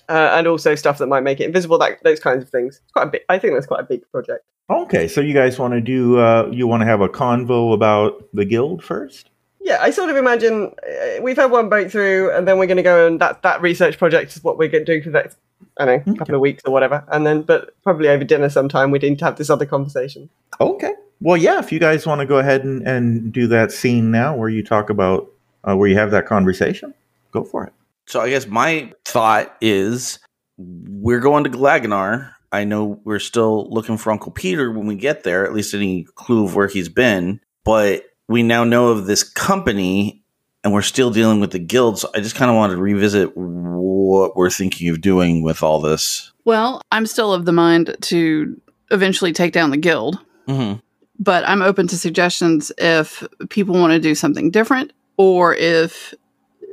uh, 0.09 0.31
and 0.33 0.49
also 0.49 0.75
stuff 0.75 0.99
that 0.99 1.07
might 1.07 1.23
make 1.23 1.39
it 1.39 1.45
invisible. 1.45 1.79
That 1.79 2.03
those 2.03 2.19
kinds 2.19 2.43
of 2.43 2.51
things. 2.51 2.81
It's 2.83 2.93
quite 2.93 3.05
a 3.05 3.11
big. 3.11 3.21
I 3.29 3.39
think 3.39 3.55
that's 3.55 3.67
quite 3.67 3.81
a 3.81 3.85
big 3.87 4.03
project. 4.11 4.45
Okay, 4.71 5.09
so 5.09 5.21
you 5.21 5.33
guys 5.33 5.59
want 5.59 5.73
to 5.73 5.81
do? 5.81 6.19
Uh, 6.19 6.49
you 6.53 6.67
want 6.67 6.83
to 6.83 6.87
have 6.87 7.01
a 7.01 7.09
convo 7.09 7.73
about 7.73 8.23
the 8.35 8.45
guild 8.45 8.85
first? 8.85 9.31
Yeah, 9.61 9.79
I 9.81 9.91
sort 9.91 10.11
of 10.11 10.17
imagine 10.17 10.75
uh, 10.87 11.23
we've 11.23 11.37
had 11.37 11.51
one 11.51 11.69
breakthrough, 11.69 12.31
and 12.31 12.47
then 12.47 12.59
we're 12.59 12.67
going 12.67 12.77
to 12.77 12.83
go 12.83 13.07
and 13.07 13.21
that 13.21 13.43
that 13.43 13.63
research 13.63 13.99
project 13.99 14.37
is 14.37 14.45
what 14.45 14.59
we're 14.59 14.69
going 14.69 14.85
to 14.85 14.99
do 14.99 15.03
for 15.03 15.11
the 15.11 15.23
next, 15.23 15.39
I 15.79 15.85
don't 15.87 16.07
know, 16.07 16.15
couple 16.15 16.35
of 16.35 16.41
weeks 16.43 16.63
or 16.67 16.73
whatever, 16.73 17.05
and 17.09 17.27
then 17.27 17.43
but 17.43 17.71
probably 17.83 18.09
over 18.09 18.25
dinner 18.25 18.51
sometime 18.51 18.91
we 18.91 18.99
need 18.99 19.19
to 19.21 19.25
have 19.25 19.37
this 19.37 19.51
other 19.51 19.67
conversation. 19.67 20.29
Okay. 20.61 20.93
Well, 21.21 21.37
yeah. 21.37 21.59
If 21.59 21.73
you 21.73 21.81
guys 21.81 22.07
want 22.07 22.21
to 22.21 22.27
go 22.27 22.39
ahead 22.39 22.65
and, 22.65 22.87
and 22.87 23.33
do 23.33 23.47
that 23.49 23.73
scene 23.73 24.11
now, 24.11 24.37
where 24.37 24.49
you 24.49 24.63
talk 24.63 24.91
about 24.91 25.31
uh, 25.65 25.77
where 25.77 25.89
you 25.89 25.97
have 25.97 26.11
that 26.11 26.27
conversation, 26.27 26.93
go 27.33 27.43
for 27.43 27.65
it. 27.65 27.73
So 28.07 28.21
I 28.21 28.31
guess 28.31 28.47
my 28.47 28.93
thought 29.05 29.57
is 29.61 30.19
we're 30.59 31.21
going 31.21 31.45
to 31.45 31.51
Galaganar. 31.51 32.35
I 32.53 32.65
know 32.65 33.01
we're 33.05 33.19
still 33.19 33.69
looking 33.71 33.97
for 33.99 34.11
Uncle 34.11 34.33
Peter 34.33 34.71
when 34.73 34.87
we 34.87 34.95
get 34.95 35.23
there, 35.25 35.45
at 35.45 35.53
least 35.53 35.75
any 35.75 36.05
clue 36.15 36.45
of 36.45 36.55
where 36.55 36.69
he's 36.69 36.89
been. 36.89 37.41
But 37.65 38.05
we 38.29 38.43
now 38.43 38.65
know 38.65 38.89
of 38.89 39.07
this 39.07 39.23
company 39.23 40.23
and 40.65 40.73
we're 40.73 40.83
still 40.83 41.11
dealing 41.11 41.41
with 41.41 41.51
the 41.53 41.59
guild. 41.59 41.99
So 41.99 42.11
I 42.15 42.21
just 42.21 42.35
kind 42.35 42.51
of 42.51 42.57
wanted 42.57 42.77
to 42.77 42.81
revisit 42.83 43.33
what 43.37 44.37
we're 44.37 44.51
thinking 44.51 44.89
of 44.89 45.01
doing 45.01 45.43
with 45.43 45.63
all 45.63 45.81
this. 45.81 46.33
Well, 46.45 46.81
I'm 46.91 47.07
still 47.07 47.33
of 47.35 47.45
the 47.45 47.53
mind 47.53 47.97
to 48.03 48.61
eventually 48.91 49.33
take 49.33 49.53
down 49.53 49.71
the 49.71 49.77
guild, 49.77 50.19
Mm-hmm. 50.47 50.79
but 51.19 51.47
I'm 51.47 51.61
open 51.61 51.87
to 51.89 51.99
suggestions 51.99 52.73
if 52.79 53.23
people 53.51 53.75
want 53.75 53.93
to 53.93 53.99
do 54.01 54.15
something 54.15 54.51
different 54.51 54.93
or 55.19 55.55
if 55.55 56.15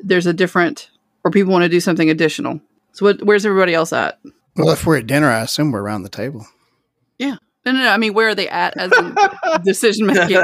there's 0.01 0.25
a 0.25 0.33
different 0.33 0.89
or 1.25 1.31
people 1.31 1.51
want 1.51 1.63
to 1.63 1.69
do 1.69 1.81
something 1.81 2.09
additional. 2.09 2.61
So 2.93 3.05
what, 3.07 3.21
where's 3.23 3.45
everybody 3.45 3.73
else 3.73 3.91
at? 3.91 4.17
Well, 4.55 4.71
if 4.71 4.85
we're 4.85 4.97
at 4.97 5.07
dinner, 5.07 5.29
I 5.29 5.41
assume 5.41 5.71
we're 5.71 5.81
around 5.81 6.03
the 6.03 6.09
table. 6.09 6.47
Yeah. 7.17 7.35
No, 7.65 7.71
no, 7.71 7.79
no. 7.79 7.89
I 7.89 7.97
mean, 7.97 8.13
where 8.13 8.29
are 8.29 8.35
they 8.35 8.47
at 8.47 8.77
as 8.77 8.91
in 8.97 9.15
decision 9.65 10.05
making? 10.05 10.43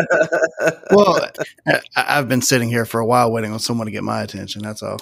Well, 0.92 1.28
I, 1.68 1.80
I've 1.96 2.28
been 2.28 2.42
sitting 2.42 2.70
here 2.70 2.86
for 2.86 3.00
a 3.00 3.06
while 3.06 3.32
waiting 3.32 3.54
on 3.54 3.60
someone 3.60 3.86
to 3.86 3.92
get 3.92 4.04
my 4.04 4.22
attention. 4.22 4.64
That's 4.64 4.82
all. 4.82 5.00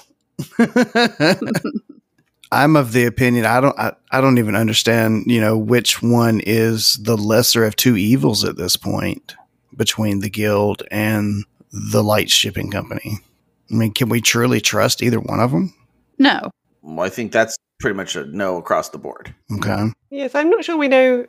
I'm 2.51 2.75
of 2.75 2.93
the 2.93 3.05
opinion 3.05 3.45
I 3.45 3.61
don't 3.61 3.77
I, 3.77 3.93
I 4.11 4.21
don't 4.21 4.39
even 4.39 4.55
understand, 4.55 5.25
you 5.27 5.39
know, 5.39 5.57
which 5.57 6.01
one 6.01 6.41
is 6.45 6.95
the 7.01 7.15
lesser 7.15 7.63
of 7.63 7.75
two 7.75 7.95
evils 7.95 8.43
at 8.43 8.57
this 8.57 8.75
point 8.75 9.35
between 9.75 10.19
the 10.19 10.29
guild 10.29 10.81
and 10.89 11.45
the 11.71 12.03
light 12.03 12.29
shipping 12.29 12.71
company. 12.71 13.19
I 13.71 13.75
mean, 13.75 13.93
can 13.93 14.09
we 14.09 14.19
truly 14.19 14.59
trust 14.61 15.03
either 15.03 15.19
one 15.19 15.39
of 15.39 15.51
them? 15.51 15.73
No. 16.17 16.49
Well, 16.81 17.05
I 17.05 17.09
think 17.09 17.31
that's 17.31 17.57
pretty 17.79 17.95
much 17.95 18.15
a 18.15 18.25
no 18.25 18.57
across 18.57 18.89
the 18.89 18.97
board. 18.97 19.33
Okay. 19.55 19.87
Yes, 20.09 20.35
I'm 20.35 20.49
not 20.49 20.63
sure 20.63 20.77
we 20.77 20.87
know. 20.87 21.25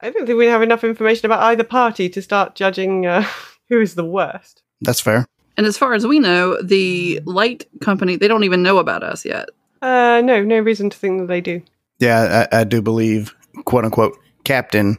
I 0.00 0.10
don't 0.10 0.26
think 0.26 0.38
we 0.38 0.46
have 0.46 0.62
enough 0.62 0.84
information 0.84 1.26
about 1.26 1.42
either 1.42 1.64
party 1.64 2.08
to 2.08 2.22
start 2.22 2.54
judging 2.54 3.06
uh, 3.06 3.26
who 3.68 3.80
is 3.80 3.94
the 3.94 4.04
worst. 4.04 4.62
That's 4.80 5.00
fair. 5.00 5.26
And 5.56 5.66
as 5.66 5.76
far 5.76 5.92
as 5.92 6.06
we 6.06 6.18
know, 6.18 6.60
the 6.62 7.20
light 7.26 7.66
company, 7.80 8.16
they 8.16 8.28
don't 8.28 8.44
even 8.44 8.62
know 8.62 8.78
about 8.78 9.02
us 9.02 9.24
yet. 9.24 9.50
Uh, 9.82 10.22
no, 10.24 10.42
no 10.42 10.58
reason 10.60 10.88
to 10.90 10.96
think 10.96 11.20
that 11.20 11.26
they 11.26 11.40
do. 11.40 11.62
Yeah, 11.98 12.46
I, 12.50 12.60
I 12.60 12.64
do 12.64 12.80
believe, 12.80 13.34
quote 13.64 13.84
unquote, 13.84 14.16
Captain 14.44 14.98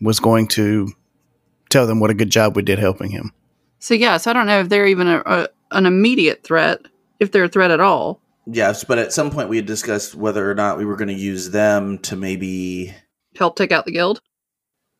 was 0.00 0.18
going 0.18 0.48
to 0.48 0.92
tell 1.70 1.86
them 1.86 2.00
what 2.00 2.10
a 2.10 2.14
good 2.14 2.30
job 2.30 2.56
we 2.56 2.62
did 2.62 2.78
helping 2.78 3.10
him. 3.10 3.32
So, 3.78 3.94
yeah, 3.94 4.16
so 4.16 4.30
I 4.30 4.34
don't 4.34 4.46
know 4.46 4.60
if 4.60 4.68
they're 4.68 4.86
even 4.86 5.06
a, 5.08 5.22
a, 5.24 5.48
an 5.70 5.86
immediate 5.86 6.42
threat, 6.42 6.80
if 7.20 7.30
they're 7.30 7.44
a 7.44 7.48
threat 7.48 7.70
at 7.70 7.80
all. 7.80 8.20
Yes, 8.46 8.84
but 8.84 8.98
at 8.98 9.12
some 9.12 9.30
point 9.30 9.48
we 9.48 9.56
had 9.56 9.66
discussed 9.66 10.14
whether 10.14 10.50
or 10.50 10.54
not 10.54 10.78
we 10.78 10.84
were 10.84 10.96
going 10.96 11.08
to 11.08 11.14
use 11.14 11.50
them 11.50 11.98
to 11.98 12.16
maybe 12.16 12.94
Help 13.36 13.56
take 13.56 13.72
out 13.72 13.84
the 13.84 13.92
guild. 13.92 14.20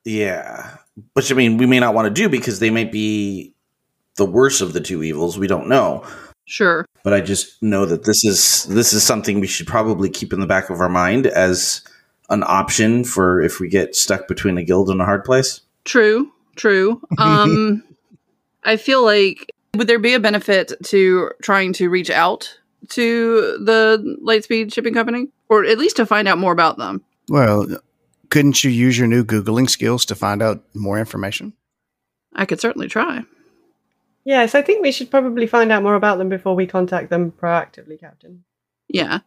Yeah. 0.04 0.76
Which 1.14 1.30
I 1.30 1.34
mean, 1.34 1.58
we 1.58 1.66
may 1.66 1.80
not 1.80 1.94
want 1.94 2.06
to 2.06 2.22
do 2.22 2.28
because 2.28 2.58
they 2.58 2.70
might 2.70 2.92
be 2.92 3.54
the 4.16 4.24
worst 4.24 4.60
of 4.60 4.72
the 4.72 4.80
two 4.80 5.02
evils. 5.02 5.38
We 5.38 5.46
don't 5.46 5.68
know. 5.68 6.04
Sure. 6.44 6.86
But 7.04 7.12
I 7.12 7.20
just 7.20 7.62
know 7.62 7.86
that 7.86 8.04
this 8.04 8.24
is 8.24 8.64
this 8.64 8.92
is 8.92 9.02
something 9.02 9.40
we 9.40 9.46
should 9.46 9.66
probably 9.66 10.10
keep 10.10 10.32
in 10.32 10.40
the 10.40 10.46
back 10.46 10.70
of 10.70 10.80
our 10.80 10.88
mind 10.88 11.26
as 11.26 11.82
an 12.30 12.42
option 12.46 13.04
for 13.04 13.40
if 13.40 13.60
we 13.60 13.68
get 13.68 13.94
stuck 13.94 14.28
between 14.28 14.58
a 14.58 14.64
guild 14.64 14.90
and 14.90 15.00
a 15.00 15.04
hard 15.04 15.24
place. 15.24 15.60
True, 15.84 16.32
true. 16.56 17.00
Um, 17.18 17.82
I 18.64 18.76
feel 18.76 19.04
like 19.04 19.46
would 19.74 19.86
there 19.86 19.98
be 19.98 20.14
a 20.14 20.20
benefit 20.20 20.72
to 20.84 21.30
trying 21.42 21.72
to 21.74 21.88
reach 21.88 22.10
out 22.10 22.58
to 22.90 23.58
the 23.64 24.16
Lightspeed 24.24 24.72
shipping 24.72 24.94
company, 24.94 25.28
or 25.48 25.64
at 25.64 25.78
least 25.78 25.96
to 25.96 26.06
find 26.06 26.28
out 26.28 26.38
more 26.38 26.52
about 26.52 26.78
them? 26.78 27.02
Well, 27.28 27.66
couldn't 28.30 28.64
you 28.64 28.70
use 28.70 28.98
your 28.98 29.08
new 29.08 29.24
Googling 29.24 29.68
skills 29.70 30.04
to 30.06 30.14
find 30.14 30.42
out 30.42 30.62
more 30.74 30.98
information? 30.98 31.52
I 32.34 32.44
could 32.46 32.60
certainly 32.60 32.88
try. 32.88 33.22
Yes, 34.24 34.54
I 34.54 34.62
think 34.62 34.82
we 34.82 34.92
should 34.92 35.10
probably 35.10 35.46
find 35.46 35.72
out 35.72 35.82
more 35.82 35.94
about 35.96 36.18
them 36.18 36.28
before 36.28 36.54
we 36.54 36.66
contact 36.66 37.10
them 37.10 37.32
proactively, 37.32 37.98
Captain. 37.98 38.44
Yeah. 38.88 39.18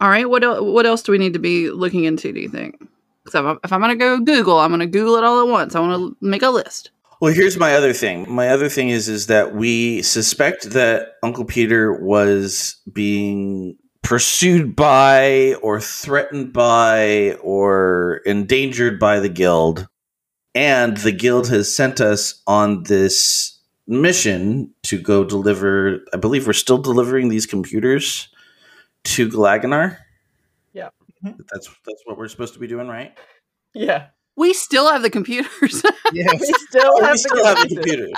All 0.00 0.08
right. 0.08 0.28
What 0.28 0.44
el- 0.44 0.72
what 0.72 0.86
else 0.86 1.02
do 1.02 1.12
we 1.12 1.18
need 1.18 1.32
to 1.32 1.38
be 1.38 1.70
looking 1.70 2.04
into? 2.04 2.32
Do 2.32 2.40
you 2.40 2.48
think? 2.48 2.78
Because 3.24 3.38
if, 3.40 3.44
I'm- 3.46 3.58
if 3.64 3.72
I'm 3.72 3.80
going 3.80 3.90
to 3.90 3.96
go 3.96 4.20
Google, 4.20 4.58
I'm 4.58 4.70
going 4.70 4.80
to 4.80 4.86
Google 4.86 5.16
it 5.16 5.24
all 5.24 5.40
at 5.46 5.50
once. 5.50 5.74
I 5.74 5.80
want 5.80 6.16
to 6.20 6.26
make 6.26 6.42
a 6.42 6.50
list. 6.50 6.90
Well, 7.20 7.34
here's 7.34 7.58
my 7.58 7.74
other 7.74 7.92
thing. 7.92 8.32
My 8.32 8.48
other 8.48 8.70
thing 8.70 8.88
is 8.88 9.08
is 9.08 9.26
that 9.26 9.54
we 9.54 10.00
suspect 10.02 10.70
that 10.70 11.16
Uncle 11.22 11.44
Peter 11.44 11.92
was 11.92 12.80
being 12.90 13.76
pursued 14.02 14.74
by 14.74 15.54
or 15.62 15.80
threatened 15.80 16.54
by 16.54 17.34
or 17.42 18.22
endangered 18.24 18.98
by 18.98 19.20
the 19.20 19.28
guild 19.28 19.86
and 20.54 20.96
the 20.96 21.12
guild 21.12 21.48
has 21.48 21.74
sent 21.74 22.00
us 22.00 22.42
on 22.46 22.84
this 22.84 23.58
mission 23.86 24.72
to 24.82 24.98
go 24.98 25.22
deliver 25.22 26.00
I 26.14 26.16
believe 26.16 26.46
we're 26.46 26.54
still 26.54 26.78
delivering 26.78 27.28
these 27.28 27.44
computers 27.44 28.28
to 29.04 29.28
Galaganar. 29.28 29.98
Yeah. 30.72 30.88
That's 31.22 31.68
that's 31.84 32.02
what 32.06 32.16
we're 32.16 32.28
supposed 32.28 32.54
to 32.54 32.60
be 32.60 32.66
doing, 32.66 32.88
right? 32.88 33.16
Yeah. 33.74 34.06
We 34.40 34.54
still 34.54 34.88
have 34.90 35.02
the 35.02 35.10
computers. 35.10 35.82
Yes. 36.12 36.40
We 36.40 36.52
still 36.68 36.90
Oh, 36.96 37.04
have 37.04 37.12
we 37.12 37.18
still 37.18 37.44
have 37.44 37.56
the 37.58 37.68
computers. 37.74 38.10
computers. 38.10 38.14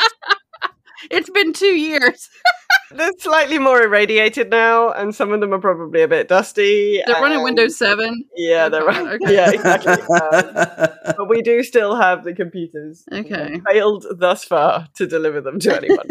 it's 1.11 1.29
been 1.31 1.53
two 1.53 1.75
years. 1.77 2.29
They're 2.95 3.11
slightly 3.19 3.59
more 3.59 3.83
irradiated 3.83 4.49
now, 4.51 4.91
and 4.93 5.15
some 5.15 5.33
of 5.33 5.41
them 5.41 5.53
are 5.53 5.59
probably 5.59 6.01
a 6.03 6.09
bit 6.09 6.29
dusty. 6.29 7.03
They're 7.07 7.21
running 7.21 7.43
Windows 7.43 7.77
7. 7.77 8.25
Yeah, 8.37 8.69
they're 8.69 8.83
Okay, 8.89 8.99
running. 9.03 9.23
okay. 9.25 9.35
Yeah, 9.35 9.51
exactly. 9.51 9.93
Um, 9.95 11.15
but 11.17 11.29
we 11.29 11.43
do 11.43 11.63
still 11.63 11.97
have 11.97 12.23
the 12.25 12.35
computers. 12.35 13.03
We 13.11 13.17
have 13.19 13.27
Okay. 13.27 13.61
failed 13.67 14.07
thus 14.17 14.45
far 14.45 14.89
to 14.97 15.07
deliver 15.07 15.41
them 15.41 15.59
to 15.61 15.77
anyone. 15.77 16.07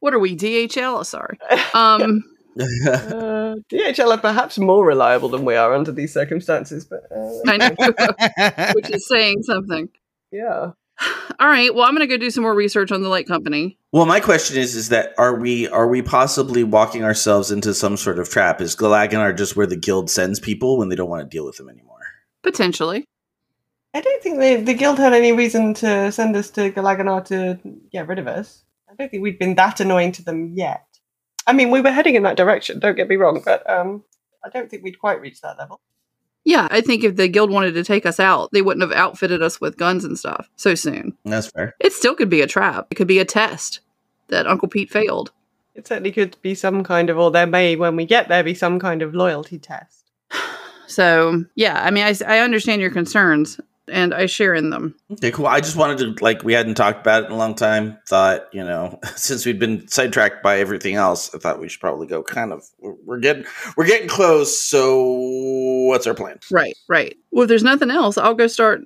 What 0.00 0.14
are 0.14 0.18
we, 0.18 0.34
DHL? 0.36 1.00
Oh, 1.00 1.02
sorry. 1.02 1.38
Um, 1.74 2.22
uh, 2.58 3.56
DHL 3.72 4.14
are 4.14 4.18
perhaps 4.18 4.58
more 4.58 4.84
reliable 4.84 5.28
than 5.28 5.44
we 5.44 5.54
are 5.54 5.74
under 5.74 5.92
these 5.92 6.12
circumstances, 6.12 6.84
but 6.84 7.04
uh, 7.14 7.30
I 7.46 7.56
know, 7.56 8.72
which 8.74 8.90
is 8.90 9.06
saying 9.08 9.42
something. 9.42 9.88
yeah. 10.30 10.72
All 11.38 11.48
right. 11.48 11.74
Well, 11.74 11.84
I'm 11.84 11.94
going 11.94 12.06
to 12.06 12.14
go 12.14 12.18
do 12.18 12.30
some 12.30 12.42
more 12.42 12.54
research 12.54 12.92
on 12.92 13.02
the 13.02 13.08
light 13.08 13.26
company. 13.26 13.78
Well, 13.92 14.04
my 14.04 14.20
question 14.20 14.58
is: 14.58 14.74
is 14.74 14.90
that 14.90 15.14
are 15.16 15.34
we 15.34 15.66
are 15.68 15.88
we 15.88 16.02
possibly 16.02 16.62
walking 16.62 17.04
ourselves 17.04 17.50
into 17.50 17.72
some 17.72 17.96
sort 17.96 18.18
of 18.18 18.28
trap? 18.28 18.60
Is 18.60 18.76
Galaganar 18.76 19.34
just 19.36 19.56
where 19.56 19.66
the 19.66 19.76
guild 19.76 20.10
sends 20.10 20.38
people 20.38 20.76
when 20.76 20.90
they 20.90 20.96
don't 20.96 21.08
want 21.08 21.22
to 21.22 21.34
deal 21.34 21.46
with 21.46 21.56
them 21.56 21.70
anymore? 21.70 22.00
Potentially. 22.42 23.06
I 23.94 24.00
don't 24.00 24.22
think 24.22 24.38
they, 24.38 24.60
the 24.60 24.74
guild 24.74 24.98
had 24.98 25.14
any 25.14 25.32
reason 25.32 25.74
to 25.74 26.12
send 26.12 26.36
us 26.36 26.50
to 26.50 26.70
Galaganar 26.70 27.24
to 27.26 27.58
get 27.90 28.06
rid 28.06 28.18
of 28.18 28.28
us. 28.28 28.62
I 28.88 28.94
don't 28.94 29.10
think 29.10 29.22
we've 29.22 29.38
been 29.38 29.56
that 29.56 29.80
annoying 29.80 30.12
to 30.12 30.24
them 30.24 30.52
yet. 30.54 30.84
I 31.50 31.52
mean, 31.52 31.72
we 31.72 31.80
were 31.80 31.90
heading 31.90 32.14
in 32.14 32.22
that 32.22 32.36
direction. 32.36 32.78
Don't 32.78 32.94
get 32.94 33.08
me 33.08 33.16
wrong, 33.16 33.42
but 33.44 33.68
um, 33.68 34.04
I 34.44 34.50
don't 34.50 34.70
think 34.70 34.84
we'd 34.84 35.00
quite 35.00 35.20
reached 35.20 35.42
that 35.42 35.58
level. 35.58 35.80
Yeah, 36.44 36.68
I 36.70 36.80
think 36.80 37.02
if 37.02 37.16
the 37.16 37.26
guild 37.26 37.50
wanted 37.50 37.74
to 37.74 37.82
take 37.82 38.06
us 38.06 38.20
out, 38.20 38.50
they 38.52 38.62
wouldn't 38.62 38.88
have 38.88 38.96
outfitted 38.96 39.42
us 39.42 39.60
with 39.60 39.76
guns 39.76 40.04
and 40.04 40.16
stuff 40.16 40.48
so 40.54 40.76
soon. 40.76 41.18
That's 41.24 41.48
fair. 41.48 41.74
It 41.80 41.92
still 41.92 42.14
could 42.14 42.30
be 42.30 42.40
a 42.40 42.46
trap. 42.46 42.86
It 42.92 42.94
could 42.94 43.08
be 43.08 43.18
a 43.18 43.24
test 43.24 43.80
that 44.28 44.46
Uncle 44.46 44.68
Pete 44.68 44.92
failed. 44.92 45.32
It 45.74 45.88
certainly 45.88 46.12
could 46.12 46.36
be 46.40 46.54
some 46.54 46.84
kind 46.84 47.10
of, 47.10 47.18
or 47.18 47.32
there 47.32 47.48
may, 47.48 47.74
when 47.74 47.96
we 47.96 48.06
get 48.06 48.28
there, 48.28 48.44
be 48.44 48.54
some 48.54 48.78
kind 48.78 49.02
of 49.02 49.12
loyalty 49.12 49.58
test. 49.58 50.04
So, 50.86 51.44
yeah, 51.54 51.84
I 51.84 51.92
mean, 51.92 52.02
I, 52.04 52.16
I 52.26 52.40
understand 52.40 52.82
your 52.82 52.90
concerns 52.90 53.60
and 53.90 54.14
I 54.14 54.26
share 54.26 54.54
in 54.54 54.70
them. 54.70 54.94
Okay, 55.12 55.30
cool. 55.30 55.46
I 55.46 55.60
just 55.60 55.76
wanted 55.76 55.98
to 55.98 56.24
like 56.24 56.42
we 56.42 56.52
hadn't 56.52 56.74
talked 56.74 57.00
about 57.00 57.24
it 57.24 57.26
in 57.26 57.32
a 57.32 57.36
long 57.36 57.54
time. 57.54 57.98
Thought 58.08 58.48
you 58.52 58.64
know 58.64 58.98
since 59.16 59.44
we'd 59.46 59.58
been 59.58 59.86
sidetracked 59.88 60.42
by 60.42 60.58
everything 60.58 60.94
else, 60.94 61.34
I 61.34 61.38
thought 61.38 61.60
we 61.60 61.68
should 61.68 61.80
probably 61.80 62.06
go. 62.06 62.22
Kind 62.22 62.52
of, 62.52 62.64
we're 62.78 62.94
we're 63.04 63.18
getting 63.18 63.44
we're 63.76 63.86
getting 63.86 64.08
close. 64.08 64.60
So 64.60 65.04
what's 65.88 66.06
our 66.06 66.14
plan? 66.14 66.38
Right, 66.50 66.76
right. 66.88 67.16
Well, 67.30 67.44
if 67.44 67.48
there's 67.48 67.64
nothing 67.64 67.90
else, 67.90 68.18
I'll 68.18 68.34
go 68.34 68.46
start 68.46 68.82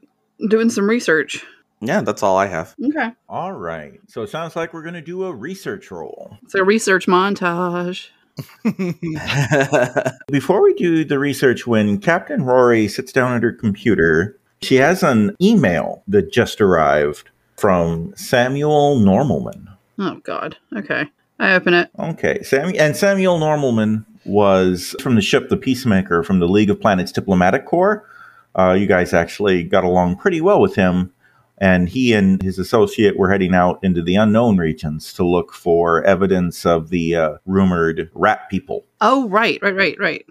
doing 0.48 0.70
some 0.70 0.88
research. 0.88 1.44
Yeah, 1.80 2.00
that's 2.00 2.22
all 2.22 2.36
I 2.36 2.46
have. 2.46 2.74
Okay. 2.82 3.10
All 3.28 3.52
right. 3.52 4.00
So 4.08 4.22
it 4.22 4.30
sounds 4.30 4.56
like 4.56 4.72
we're 4.72 4.82
going 4.82 4.94
to 4.94 5.02
do 5.02 5.24
a 5.24 5.34
research 5.34 5.90
roll. 5.90 6.38
So, 6.48 6.62
research 6.62 7.06
montage. 7.06 8.08
Before 10.28 10.62
we 10.62 10.74
do 10.74 11.04
the 11.04 11.18
research, 11.18 11.66
when 11.66 11.98
Captain 11.98 12.42
Rory 12.42 12.88
sits 12.88 13.12
down 13.12 13.36
at 13.36 13.42
her 13.42 13.52
computer, 13.52 14.40
she 14.64 14.76
has 14.76 15.02
an 15.02 15.36
email 15.40 16.02
that 16.08 16.32
just 16.32 16.60
arrived 16.60 17.30
from 17.56 18.12
Samuel 18.16 18.98
Normalman. 18.98 19.68
Oh, 19.98 20.16
God. 20.24 20.56
Okay. 20.76 21.08
I 21.38 21.54
open 21.54 21.74
it. 21.74 21.90
Okay, 21.98 22.42
Sam 22.42 22.72
and 22.78 22.96
Samuel 22.96 23.38
Normalman 23.38 24.04
was 24.24 24.94
from 25.00 25.16
the 25.16 25.20
ship 25.20 25.48
the 25.48 25.56
Peacemaker 25.56 26.22
from 26.22 26.38
the 26.38 26.48
League 26.48 26.70
of 26.70 26.80
Planets 26.80 27.12
Diplomatic 27.12 27.66
Corps. 27.66 28.08
Uh, 28.54 28.76
you 28.78 28.86
guys 28.86 29.12
actually 29.12 29.64
got 29.64 29.84
along 29.84 30.16
pretty 30.16 30.40
well 30.40 30.60
with 30.60 30.76
him, 30.76 31.12
and 31.58 31.88
he 31.88 32.12
and 32.12 32.40
his 32.40 32.58
associate 32.58 33.18
were 33.18 33.30
heading 33.30 33.54
out 33.54 33.80
into 33.82 34.00
the 34.00 34.14
unknown 34.14 34.58
regions 34.58 35.12
to 35.14 35.26
look 35.26 35.52
for 35.52 36.04
evidence 36.04 36.64
of 36.64 36.90
the 36.90 37.16
uh, 37.16 37.34
rumored 37.46 38.10
rat 38.14 38.48
people. 38.48 38.84
Oh, 39.00 39.28
right, 39.28 39.58
right, 39.60 39.74
right, 39.74 39.96
right. 39.98 40.24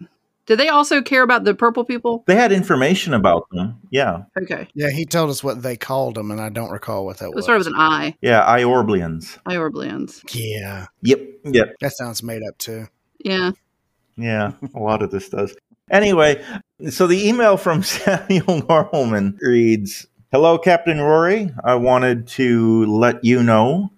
Did 0.46 0.60
they 0.60 0.68
also 0.68 1.02
care 1.02 1.24
about 1.24 1.46
the 1.46 1.56
purple 1.56 1.86
people? 1.86 2.24
They 2.28 2.36
had 2.36 2.52
information 2.52 3.14
about 3.14 3.48
them. 3.52 3.80
Yeah, 3.92 4.24
Okay. 4.42 4.68
Yeah, 4.74 4.90
he 4.90 5.06
told 5.06 5.30
us 5.30 5.44
what 5.44 5.62
they 5.64 5.78
called 5.78 6.16
them, 6.16 6.32
and 6.32 6.42
I 6.42 6.50
don't 6.50 6.70
recall 6.72 7.06
what 7.06 7.18
that 7.20 7.28
It 7.30 7.36
was. 7.36 7.46
started 7.46 7.60
with 7.60 7.68
an 7.68 7.76
I. 7.80 8.16
yeah, 8.22 8.44
Iorblians. 8.46 9.38
Iorblians. 9.46 10.22
Yeah, 10.34 10.88
Yep, 11.02 11.22
yep, 11.46 11.76
that 11.80 11.94
sounds 11.94 12.22
made 12.24 12.42
up 12.48 12.58
too. 12.58 12.88
Yeah. 13.24 13.52
yeah. 14.18 14.52
A 14.76 14.80
lot 14.80 15.02
of 15.02 15.12
this 15.12 15.30
does. 15.30 15.56
Anyway, 15.92 16.44
so 16.90 17.08
the 17.08 17.28
email 17.28 17.56
from 17.58 17.84
Samuel 17.84 18.62
Normalman 18.64 19.38
reads 19.42 20.08
Hello, 20.32 20.58
Captain 20.58 21.00
Rory. 21.00 21.52
I 21.64 21.76
wanted 21.76 22.28
to 22.30 22.86
let 22.86 23.24
you 23.24 23.44
know 23.44 23.92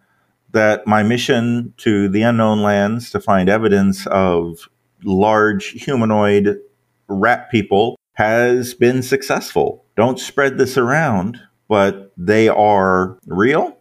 that 0.52 0.86
my 0.86 1.02
mission 1.04 1.74
to 1.78 2.08
the 2.10 2.22
unknown 2.22 2.62
lands 2.62 3.10
to 3.12 3.20
find 3.20 3.50
evidence 3.50 4.06
of 4.08 4.70
large 5.04 5.70
humanoid 5.70 6.60
rat 7.08 7.50
people 7.52 7.98
has 8.14 8.74
been 8.74 9.02
successful. 9.02 9.86
Don't 9.96 10.20
spread 10.20 10.58
this 10.58 10.78
around, 10.78 11.40
but 11.68 12.12
they 12.18 12.48
are 12.50 13.18
real. 13.28 13.78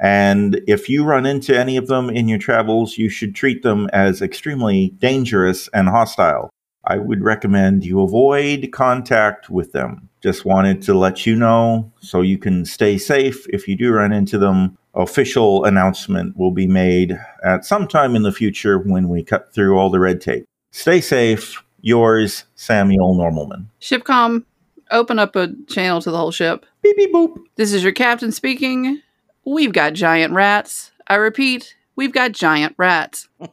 And 0.00 0.60
if 0.68 0.88
you 0.88 1.04
run 1.04 1.26
into 1.26 1.58
any 1.58 1.76
of 1.76 1.88
them 1.88 2.08
in 2.08 2.28
your 2.28 2.38
travels, 2.38 2.98
you 2.98 3.08
should 3.08 3.34
treat 3.34 3.62
them 3.62 3.88
as 3.92 4.22
extremely 4.22 4.90
dangerous 4.98 5.68
and 5.74 5.88
hostile. 5.88 6.50
I 6.84 6.98
would 6.98 7.22
recommend 7.22 7.84
you 7.84 8.00
avoid 8.00 8.70
contact 8.72 9.50
with 9.50 9.72
them. 9.72 10.08
Just 10.22 10.44
wanted 10.44 10.82
to 10.82 10.94
let 10.94 11.26
you 11.26 11.36
know 11.36 11.92
so 12.00 12.22
you 12.22 12.38
can 12.38 12.64
stay 12.64 12.96
safe 12.96 13.46
if 13.50 13.68
you 13.68 13.76
do 13.76 13.92
run 13.92 14.12
into 14.12 14.38
them. 14.38 14.77
Official 14.98 15.64
announcement 15.64 16.36
will 16.36 16.50
be 16.50 16.66
made 16.66 17.18
at 17.44 17.64
some 17.64 17.86
time 17.86 18.16
in 18.16 18.24
the 18.24 18.32
future 18.32 18.78
when 18.78 19.08
we 19.08 19.22
cut 19.22 19.54
through 19.54 19.78
all 19.78 19.90
the 19.90 20.00
red 20.00 20.20
tape. 20.20 20.44
Stay 20.72 21.00
safe. 21.00 21.62
Yours, 21.80 22.44
Samuel 22.56 23.14
Normalman. 23.14 23.66
Shipcom, 23.80 24.44
open 24.90 25.20
up 25.20 25.36
a 25.36 25.50
channel 25.68 26.00
to 26.02 26.10
the 26.10 26.16
whole 26.18 26.32
ship. 26.32 26.66
Beep 26.82 26.96
beep 26.96 27.14
boop. 27.14 27.38
This 27.54 27.72
is 27.72 27.84
your 27.84 27.92
captain 27.92 28.32
speaking. 28.32 29.00
We've 29.44 29.72
got 29.72 29.92
giant 29.92 30.34
rats. 30.34 30.90
I 31.06 31.14
repeat, 31.14 31.76
we've 31.94 32.12
got 32.12 32.32
giant 32.32 32.74
rats. 32.76 33.28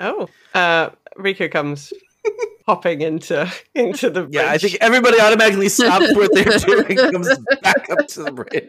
Oh, 0.00 0.28
uh, 0.54 0.90
Rico 1.16 1.48
comes 1.48 1.92
hopping 2.66 3.00
into 3.00 3.52
into 3.74 4.10
the 4.10 4.22
bridge. 4.22 4.34
Yeah, 4.34 4.50
I 4.50 4.58
think 4.58 4.76
everybody 4.80 5.20
automatically 5.20 5.68
stops 5.68 6.14
what 6.14 6.32
they're 6.32 6.44
doing, 6.58 6.98
and 6.98 7.12
comes 7.12 7.38
back 7.62 7.90
up 7.90 8.06
to 8.06 8.22
the 8.22 8.30
bridge. 8.30 8.68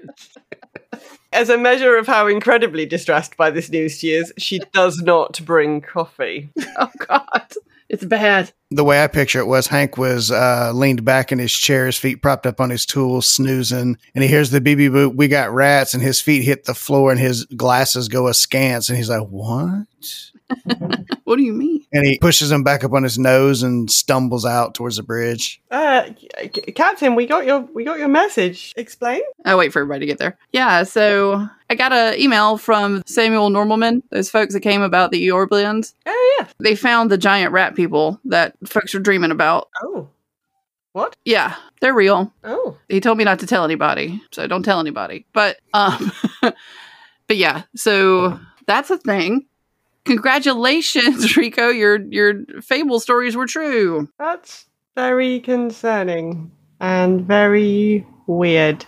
As 1.32 1.49
a 1.49 1.57
measure 1.57 1.95
of 1.97 2.07
how 2.07 2.27
incredibly 2.27 2.86
distressed 2.86 3.38
by 3.38 3.51
this 3.51 3.69
news 3.69 3.99
she 3.99 4.11
is, 4.13 4.34
she 4.38 4.59
does 4.73 4.97
not 5.01 5.39
bring 5.45 5.82
coffee. 5.82 6.49
Oh, 6.77 6.89
God. 7.07 7.53
It's 7.89 8.05
bad. 8.05 8.53
The 8.72 8.84
way 8.84 9.03
I 9.03 9.07
picture 9.07 9.39
it 9.39 9.47
was 9.47 9.65
Hank 9.67 9.97
was 9.97 10.30
uh, 10.30 10.72
leaned 10.76 11.03
back 11.03 11.32
in 11.32 11.39
his 11.39 11.51
chair, 11.51 11.88
his 11.88 11.97
feet 11.97 12.22
propped 12.22 12.45
up 12.45 12.61
on 12.61 12.70
his 12.70 12.86
tools, 12.86 13.28
snoozing, 13.28 13.97
and 14.13 14.24
he 14.24 14.30
hears 14.30 14.51
the 14.51 14.61
BB 14.61 14.91
boot. 14.91 15.15
We 15.15 15.28
got 15.28 15.51
rats, 15.51 15.95
and 15.95 16.03
his 16.03 16.22
feet 16.22 16.43
hit 16.43 16.65
the 16.65 16.76
floor, 16.76 17.09
and 17.09 17.20
his 17.20 17.45
glasses 17.45 18.07
go 18.07 18.28
askance, 18.28 18.89
and 18.89 18.97
he's 18.97 19.09
like, 19.09 19.28
"What?" 19.28 19.88
What 21.30 21.38
do 21.38 21.43
you 21.43 21.53
mean? 21.53 21.86
And 21.93 22.07
he 22.07 22.17
pushes 22.17 22.51
him 22.51 22.63
back 22.63 22.84
up 22.84 22.93
on 22.93 23.03
his 23.03 23.20
nose 23.20 23.61
and 23.61 23.91
stumbles 23.91 24.47
out 24.47 24.74
towards 24.74 24.95
the 24.95 25.03
bridge. 25.03 25.61
Uh, 25.70 26.05
C- 26.20 26.28
C- 26.55 26.72
Captain, 26.72 27.13
we 27.13 27.28
got 27.28 27.45
your 27.45 27.59
we 27.72 27.84
got 27.84 27.99
your 27.99 28.07
message. 28.07 28.74
Explain. 28.76 29.22
I 29.45 29.53
wait 29.53 29.72
for 29.72 29.82
everybody 29.82 29.99
to 29.99 30.05
get 30.07 30.17
there. 30.17 30.39
Yeah, 30.51 30.82
so 30.82 31.47
I 31.70 31.76
got 31.76 31.93
an 31.93 32.20
email 32.20 32.57
from 32.57 33.03
Samuel 33.05 33.51
Normalman, 33.51 34.01
those 34.09 34.32
folks 34.32 34.55
that 34.55 34.61
came 34.61 34.82
about 34.82 35.11
the 35.11 35.28
Iorblians. 35.28 35.93
Oh 36.07 36.38
yeah. 36.39 36.47
They 36.59 36.76
found 36.76 37.11
the 37.11 37.17
giant 37.20 37.51
rat 37.51 37.76
people 37.76 38.20
that 38.26 38.55
folks 38.66 38.93
are 38.95 38.99
dreaming 38.99 39.32
about. 39.32 39.70
Oh. 39.82 40.10
What? 40.93 41.16
Yeah, 41.24 41.55
they're 41.82 41.93
real. 41.93 42.34
Oh. 42.43 42.78
He 42.89 42.99
told 42.99 43.18
me 43.18 43.24
not 43.24 43.39
to 43.39 43.47
tell 43.47 43.64
anybody, 43.64 44.22
so 44.32 44.47
don't 44.47 44.64
tell 44.64 44.80
anybody. 44.80 45.26
But 45.34 45.57
um 45.74 46.12
but 46.41 47.38
yeah, 47.38 47.64
so 47.76 48.39
that's 48.66 48.89
a 48.89 48.97
thing. 48.97 49.45
Congratulations, 50.05 51.38
Rico. 51.38 51.70
Your 51.70 51.97
your 51.97 52.43
fable 52.62 52.99
stories 52.99 53.36
were 53.36 53.45
true. 53.45 54.10
That's 54.18 54.66
very 54.95 55.39
concerning 55.39 56.51
and 56.80 57.22
very 57.22 58.05
weird. 58.28 58.86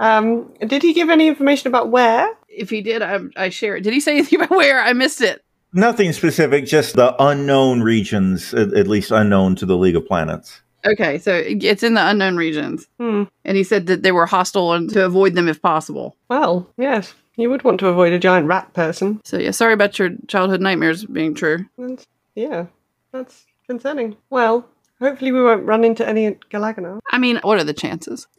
Um, 0.00 0.52
did 0.66 0.82
he 0.82 0.92
give 0.92 1.10
any 1.10 1.28
information 1.28 1.68
about 1.68 1.90
where? 1.90 2.32
If 2.48 2.70
he 2.70 2.82
did, 2.82 3.02
I, 3.02 3.18
I 3.36 3.48
share 3.48 3.76
it. 3.76 3.82
Did 3.82 3.92
he 3.92 4.00
say 4.00 4.12
anything 4.12 4.40
about 4.42 4.56
where? 4.56 4.80
I 4.80 4.92
missed 4.92 5.20
it. 5.20 5.44
Nothing 5.72 6.12
specific, 6.12 6.64
just 6.64 6.96
the 6.96 7.14
unknown 7.22 7.82
regions, 7.82 8.54
at, 8.54 8.72
at 8.72 8.86
least 8.88 9.10
unknown 9.10 9.54
to 9.56 9.66
the 9.66 9.76
League 9.76 9.96
of 9.96 10.06
Planets. 10.06 10.62
Okay, 10.86 11.18
so 11.18 11.34
it's 11.34 11.82
in 11.82 11.94
the 11.94 12.08
unknown 12.08 12.36
regions. 12.36 12.86
Hmm. 12.98 13.24
And 13.44 13.56
he 13.56 13.64
said 13.64 13.86
that 13.86 14.02
they 14.02 14.12
were 14.12 14.26
hostile 14.26 14.72
and 14.72 14.88
to 14.90 15.04
avoid 15.04 15.34
them 15.34 15.48
if 15.48 15.60
possible. 15.60 16.16
Well, 16.28 16.70
yes, 16.78 17.14
you 17.36 17.50
would 17.50 17.64
want 17.64 17.80
to 17.80 17.88
avoid 17.88 18.12
a 18.12 18.18
giant 18.18 18.46
rat 18.46 18.72
person. 18.72 19.20
So, 19.24 19.38
yeah, 19.38 19.50
sorry 19.50 19.74
about 19.74 19.98
your 19.98 20.10
childhood 20.26 20.60
nightmares 20.60 21.04
being 21.04 21.34
true. 21.34 21.66
That's, 21.76 22.06
yeah, 22.34 22.66
that's 23.12 23.44
concerning. 23.66 24.16
Well, 24.30 24.66
hopefully 25.00 25.32
we 25.32 25.42
won't 25.42 25.66
run 25.66 25.84
into 25.84 26.08
any 26.08 26.26
at 26.26 26.40
Galaganar. 26.48 27.00
I 27.10 27.18
mean, 27.18 27.40
what 27.42 27.58
are 27.58 27.64
the 27.64 27.74
chances? 27.74 28.26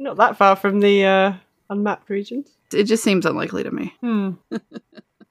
Not 0.00 0.16
that 0.18 0.36
far 0.36 0.54
from 0.54 0.80
the 0.80 1.04
uh, 1.04 1.32
unmapped 1.70 2.08
regions. 2.08 2.50
It 2.72 2.84
just 2.84 3.02
seems 3.02 3.26
unlikely 3.26 3.64
to 3.64 3.70
me. 3.70 3.94
Hmm. 4.00 4.32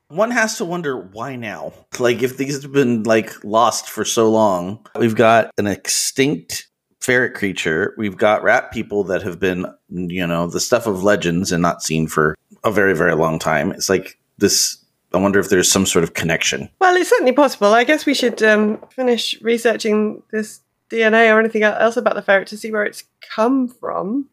One 0.09 0.31
has 0.31 0.57
to 0.57 0.65
wonder 0.65 0.97
why 0.97 1.35
now. 1.35 1.73
Like, 1.99 2.21
if 2.21 2.37
these 2.37 2.61
have 2.61 2.71
been 2.71 3.03
like 3.03 3.43
lost 3.43 3.89
for 3.89 4.05
so 4.05 4.29
long, 4.29 4.85
we've 4.99 5.15
got 5.15 5.49
an 5.57 5.65
extinct 5.65 6.67
ferret 7.01 7.33
creature. 7.33 7.95
We've 7.97 8.17
got 8.17 8.43
rat 8.43 8.71
people 8.71 9.03
that 9.05 9.23
have 9.23 9.39
been, 9.39 9.65
you 9.89 10.27
know, 10.27 10.45
the 10.45 10.59
stuff 10.59 10.85
of 10.85 11.01
legends 11.01 11.51
and 11.51 11.61
not 11.61 11.81
seen 11.81 12.05
for 12.07 12.35
a 12.63 12.71
very, 12.71 12.95
very 12.95 13.15
long 13.15 13.39
time. 13.39 13.71
It's 13.71 13.89
like 13.89 14.19
this. 14.37 14.77
I 15.11 15.17
wonder 15.17 15.39
if 15.39 15.49
there's 15.49 15.71
some 15.71 15.87
sort 15.87 16.03
of 16.03 16.13
connection. 16.13 16.69
Well, 16.79 16.95
it's 16.97 17.09
certainly 17.09 17.31
possible. 17.31 17.73
I 17.73 17.83
guess 17.83 18.05
we 18.05 18.13
should 18.13 18.43
um, 18.43 18.77
finish 18.91 19.41
researching 19.41 20.21
this 20.31 20.59
DNA 20.91 21.33
or 21.33 21.39
anything 21.39 21.63
else 21.63 21.97
about 21.97 22.13
the 22.13 22.21
ferret 22.21 22.47
to 22.49 22.57
see 22.57 22.71
where 22.71 22.83
it's 22.83 23.05
come 23.21 23.67
from. 23.67 24.29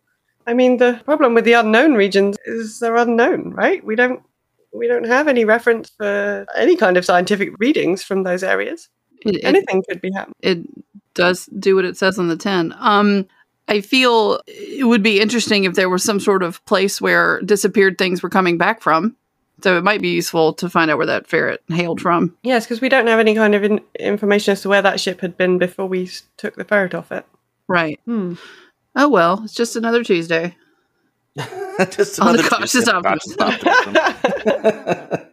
I 0.46 0.52
mean, 0.52 0.76
the 0.76 1.00
problem 1.06 1.32
with 1.32 1.44
the 1.46 1.54
unknown 1.54 1.94
regions 1.94 2.36
is 2.44 2.80
they're 2.80 2.96
unknown, 2.96 3.52
right? 3.52 3.82
We 3.82 3.96
don't 3.96 4.22
we 4.74 4.86
don't 4.88 5.06
have 5.06 5.28
any 5.28 5.44
reference 5.44 5.90
for 5.96 6.44
any 6.56 6.76
kind 6.76 6.96
of 6.96 7.04
scientific 7.04 7.50
readings 7.58 8.02
from 8.02 8.22
those 8.24 8.42
areas. 8.42 8.88
It, 9.24 9.36
it, 9.36 9.44
Anything 9.44 9.82
could 9.88 10.00
be 10.00 10.10
happening. 10.12 10.34
it 10.40 10.58
does 11.14 11.46
do 11.58 11.76
what 11.76 11.84
it 11.84 11.96
says 11.96 12.18
on 12.18 12.28
the 12.28 12.36
tin. 12.36 12.74
Um, 12.78 13.26
I 13.68 13.80
feel 13.80 14.40
it 14.46 14.86
would 14.86 15.02
be 15.02 15.20
interesting 15.20 15.64
if 15.64 15.74
there 15.74 15.88
was 15.88 16.02
some 16.04 16.20
sort 16.20 16.42
of 16.42 16.62
place 16.66 17.00
where 17.00 17.40
disappeared 17.42 17.96
things 17.96 18.22
were 18.22 18.28
coming 18.28 18.58
back 18.58 18.82
from. 18.82 19.16
So 19.62 19.78
it 19.78 19.84
might 19.84 20.02
be 20.02 20.10
useful 20.10 20.52
to 20.54 20.68
find 20.68 20.90
out 20.90 20.98
where 20.98 21.06
that 21.06 21.26
ferret 21.28 21.62
hailed 21.68 22.00
from. 22.00 22.36
Yes, 22.42 22.66
because 22.66 22.80
we 22.80 22.88
don't 22.90 23.06
have 23.06 23.20
any 23.20 23.34
kind 23.34 23.54
of 23.54 23.62
in- 23.64 23.80
information 23.98 24.52
as 24.52 24.62
to 24.62 24.68
where 24.68 24.82
that 24.82 25.00
ship 25.00 25.20
had 25.20 25.36
been 25.38 25.56
before 25.58 25.86
we 25.86 26.10
took 26.36 26.56
the 26.56 26.64
ferret 26.64 26.94
off 26.94 27.12
it. 27.12 27.24
Right. 27.68 27.98
Hmm. 28.04 28.34
Oh 28.96 29.08
well, 29.08 29.40
it's 29.44 29.54
just 29.54 29.76
another 29.76 30.04
Tuesday. 30.04 30.56
Just 31.90 32.20
On 32.20 32.28
the 32.28 32.34
another 32.34 32.48
cautious 32.48 32.72
Tuesday 32.72 32.92
of 32.92 33.04
optimism. 33.04 33.36
cautious 33.38 33.66
optimism. 33.74 35.28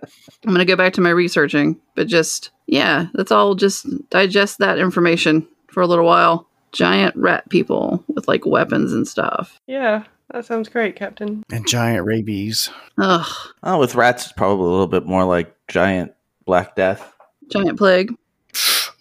I'm 0.45 0.53
gonna 0.53 0.65
go 0.65 0.75
back 0.75 0.93
to 0.93 1.01
my 1.01 1.11
researching, 1.11 1.79
but 1.95 2.07
just 2.07 2.49
yeah, 2.65 3.07
let's 3.13 3.31
all 3.31 3.53
just 3.53 3.85
digest 4.09 4.57
that 4.57 4.79
information 4.79 5.47
for 5.67 5.81
a 5.81 5.87
little 5.87 6.05
while. 6.05 6.47
Giant 6.71 7.15
rat 7.15 7.47
people 7.49 8.03
with 8.07 8.27
like 8.27 8.45
weapons 8.45 8.93
and 8.93 9.07
stuff. 9.07 9.59
Yeah, 9.67 10.03
that 10.31 10.45
sounds 10.45 10.67
great, 10.69 10.95
Captain. 10.95 11.43
And 11.51 11.67
giant 11.67 12.05
rabies. 12.05 12.69
Ugh, 12.97 13.27
oh, 13.61 13.77
with 13.79 13.93
rats, 13.93 14.23
it's 14.23 14.31
probably 14.33 14.65
a 14.65 14.69
little 14.69 14.87
bit 14.87 15.05
more 15.05 15.25
like 15.25 15.55
giant 15.67 16.13
black 16.45 16.75
death. 16.75 17.13
giant 17.51 17.77
plague. 17.77 18.13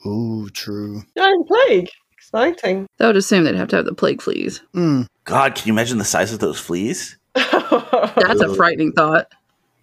Ooh, 0.06 0.48
true. 0.50 1.02
Giant 1.16 1.46
plague. 1.48 1.88
Exciting. 2.32 2.86
That 2.98 3.08
would 3.08 3.16
assume 3.16 3.42
they'd 3.42 3.56
have 3.56 3.66
to 3.68 3.76
have 3.76 3.86
the 3.86 3.94
plague 3.94 4.22
fleas. 4.22 4.62
Mm. 4.72 5.06
God, 5.24 5.56
can 5.56 5.66
you 5.66 5.72
imagine 5.72 5.98
the 5.98 6.04
size 6.04 6.32
of 6.32 6.38
those 6.38 6.60
fleas? 6.60 7.18
That's 7.34 8.40
a 8.40 8.54
frightening 8.54 8.92
thought. 8.92 9.26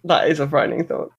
that 0.04 0.30
is 0.30 0.40
a 0.40 0.48
frightening 0.48 0.86
thought. 0.86 1.12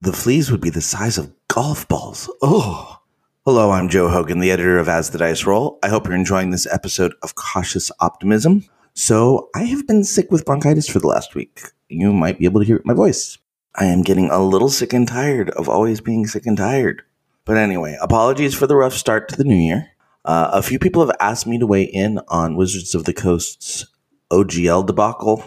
The 0.00 0.12
fleas 0.14 0.50
would 0.50 0.62
be 0.62 0.70
the 0.70 0.80
size 0.80 1.18
of 1.18 1.30
golf 1.48 1.86
balls. 1.88 2.30
Oh. 2.40 3.00
Hello, 3.44 3.70
I'm 3.70 3.90
Joe 3.90 4.08
Hogan, 4.08 4.38
the 4.38 4.50
editor 4.50 4.78
of 4.78 4.88
As 4.88 5.10
the 5.10 5.18
Dice 5.18 5.44
Roll. 5.44 5.78
I 5.82 5.88
hope 5.88 6.06
you're 6.06 6.14
enjoying 6.14 6.50
this 6.50 6.66
episode 6.72 7.12
of 7.22 7.34
Cautious 7.34 7.92
Optimism. 8.00 8.64
So, 8.96 9.50
I 9.56 9.64
have 9.64 9.88
been 9.88 10.04
sick 10.04 10.30
with 10.30 10.44
bronchitis 10.44 10.88
for 10.88 11.00
the 11.00 11.08
last 11.08 11.34
week. 11.34 11.60
You 11.88 12.12
might 12.12 12.38
be 12.38 12.44
able 12.44 12.60
to 12.60 12.66
hear 12.66 12.80
my 12.84 12.94
voice. 12.94 13.38
I 13.74 13.86
am 13.86 14.02
getting 14.02 14.30
a 14.30 14.40
little 14.40 14.68
sick 14.68 14.92
and 14.92 15.06
tired 15.06 15.50
of 15.50 15.68
always 15.68 16.00
being 16.00 16.28
sick 16.28 16.46
and 16.46 16.56
tired. 16.56 17.02
But 17.44 17.56
anyway, 17.56 17.98
apologies 18.00 18.54
for 18.54 18.68
the 18.68 18.76
rough 18.76 18.94
start 18.94 19.28
to 19.30 19.36
the 19.36 19.42
new 19.42 19.56
year. 19.56 19.90
Uh, 20.24 20.50
a 20.52 20.62
few 20.62 20.78
people 20.78 21.04
have 21.04 21.16
asked 21.18 21.46
me 21.46 21.58
to 21.58 21.66
weigh 21.66 21.82
in 21.82 22.20
on 22.28 22.54
Wizards 22.54 22.94
of 22.94 23.04
the 23.04 23.12
Coast's 23.12 23.84
OGL 24.30 24.86
debacle. 24.86 25.44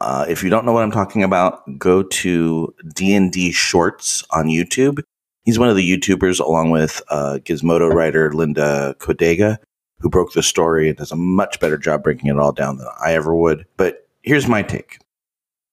Uh, 0.00 0.24
if 0.28 0.42
you 0.42 0.48
don't 0.48 0.64
know 0.64 0.72
what 0.72 0.82
I'm 0.82 0.90
talking 0.90 1.22
about, 1.22 1.78
go 1.78 2.02
to 2.02 2.74
D&D 2.94 3.52
Shorts 3.52 4.24
on 4.30 4.46
YouTube. 4.46 5.02
He's 5.44 5.58
one 5.58 5.68
of 5.68 5.76
the 5.76 5.88
YouTubers, 5.88 6.40
along 6.40 6.70
with 6.70 7.02
uh, 7.08 7.38
Gizmodo 7.44 7.92
writer 7.92 8.32
Linda 8.32 8.96
Codega, 8.98 9.58
who 10.00 10.10
broke 10.10 10.32
the 10.32 10.42
story 10.42 10.88
and 10.88 10.98
does 10.98 11.12
a 11.12 11.16
much 11.16 11.60
better 11.60 11.78
job 11.78 12.02
breaking 12.02 12.30
it 12.30 12.38
all 12.38 12.52
down 12.52 12.78
than 12.78 12.88
I 13.04 13.14
ever 13.14 13.34
would. 13.34 13.66
But 13.76 14.06
here's 14.22 14.46
my 14.46 14.62
take. 14.62 14.98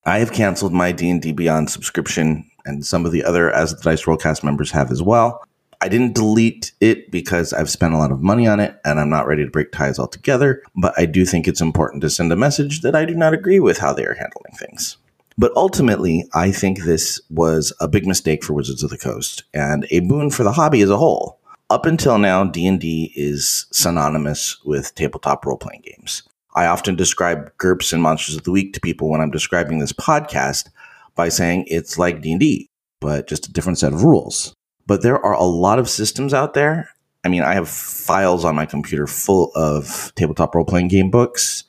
I 0.05 0.19
have 0.19 0.33
canceled 0.33 0.73
my 0.73 0.91
D&D 0.91 1.31
Beyond 1.31 1.69
subscription, 1.69 2.49
and 2.65 2.85
some 2.85 3.05
of 3.05 3.11
the 3.11 3.23
other 3.23 3.51
As 3.51 3.73
the 3.73 3.81
Dice 3.81 4.05
Roll 4.05 4.17
cast 4.17 4.43
members 4.43 4.71
have 4.71 4.91
as 4.91 5.01
well. 5.01 5.43
I 5.83 5.89
didn't 5.89 6.15
delete 6.15 6.71
it 6.79 7.11
because 7.11 7.51
I've 7.51 7.69
spent 7.69 7.93
a 7.93 7.97
lot 7.97 8.11
of 8.11 8.21
money 8.21 8.47
on 8.47 8.61
it 8.61 8.79
and 8.85 9.01
I'm 9.01 9.09
not 9.09 9.27
ready 9.27 9.43
to 9.43 9.51
break 9.51 9.73
ties 9.73 9.99
altogether, 9.99 10.63
but 10.77 10.93
I 10.97 11.05
do 11.05 11.25
think 11.25 11.45
it's 11.45 11.59
important 11.59 12.01
to 12.03 12.09
send 12.09 12.31
a 12.31 12.37
message 12.37 12.81
that 12.81 12.95
I 12.95 13.03
do 13.03 13.13
not 13.15 13.33
agree 13.33 13.59
with 13.59 13.79
how 13.79 13.91
they 13.91 14.05
are 14.05 14.13
handling 14.13 14.53
things. 14.57 14.95
But 15.37 15.51
ultimately, 15.57 16.25
I 16.33 16.51
think 16.51 16.83
this 16.83 17.19
was 17.29 17.73
a 17.81 17.89
big 17.89 18.07
mistake 18.07 18.45
for 18.45 18.53
Wizards 18.53 18.81
of 18.81 18.91
the 18.91 18.97
Coast 18.97 19.43
and 19.53 19.85
a 19.89 19.99
boon 19.99 20.29
for 20.29 20.43
the 20.43 20.53
hobby 20.53 20.81
as 20.81 20.89
a 20.89 20.97
whole. 20.97 21.39
Up 21.69 21.85
until 21.85 22.17
now, 22.17 22.43
D&D 22.43 23.13
is 23.15 23.65
synonymous 23.71 24.63
with 24.63 24.93
tabletop 24.95 25.45
role-playing 25.45 25.83
games. 25.83 26.23
I 26.55 26.67
often 26.67 26.95
describe 26.95 27.51
GURPS 27.57 27.93
and 27.93 28.03
Monsters 28.03 28.35
of 28.35 28.43
the 28.43 28.51
Week 28.51 28.73
to 28.73 28.79
people 28.79 29.09
when 29.09 29.21
I'm 29.21 29.31
describing 29.31 29.79
this 29.79 29.93
podcast 29.93 30.69
by 31.15 31.29
saying 31.29 31.65
it's 31.67 31.97
like 31.97 32.21
D&D, 32.21 32.69
but 32.99 33.27
just 33.27 33.47
a 33.47 33.51
different 33.51 33.79
set 33.79 33.93
of 33.93 34.03
rules. 34.03 34.55
But 34.85 35.01
there 35.01 35.23
are 35.25 35.33
a 35.33 35.43
lot 35.43 35.79
of 35.79 35.89
systems 35.89 36.33
out 36.33 36.53
there. 36.53 36.89
I 37.23 37.29
mean, 37.29 37.41
I 37.41 37.53
have 37.53 37.69
files 37.69 38.43
on 38.43 38.55
my 38.55 38.65
computer 38.65 39.07
full 39.07 39.51
of 39.55 40.11
tabletop 40.15 40.53
role 40.53 40.65
playing 40.65 40.89
game 40.89 41.09
books 41.09 41.63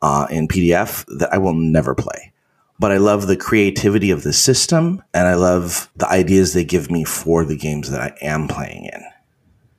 uh, 0.00 0.26
in 0.30 0.48
PDF 0.48 1.04
that 1.18 1.32
I 1.32 1.38
will 1.38 1.54
never 1.54 1.94
play. 1.94 2.32
But 2.78 2.92
I 2.92 2.96
love 2.96 3.26
the 3.26 3.36
creativity 3.36 4.10
of 4.10 4.22
the 4.22 4.32
system 4.32 5.02
and 5.14 5.28
I 5.28 5.34
love 5.34 5.90
the 5.96 6.08
ideas 6.08 6.52
they 6.52 6.64
give 6.64 6.90
me 6.90 7.04
for 7.04 7.44
the 7.44 7.56
games 7.56 7.90
that 7.90 8.00
I 8.00 8.16
am 8.20 8.48
playing 8.48 8.86
in. 8.86 9.02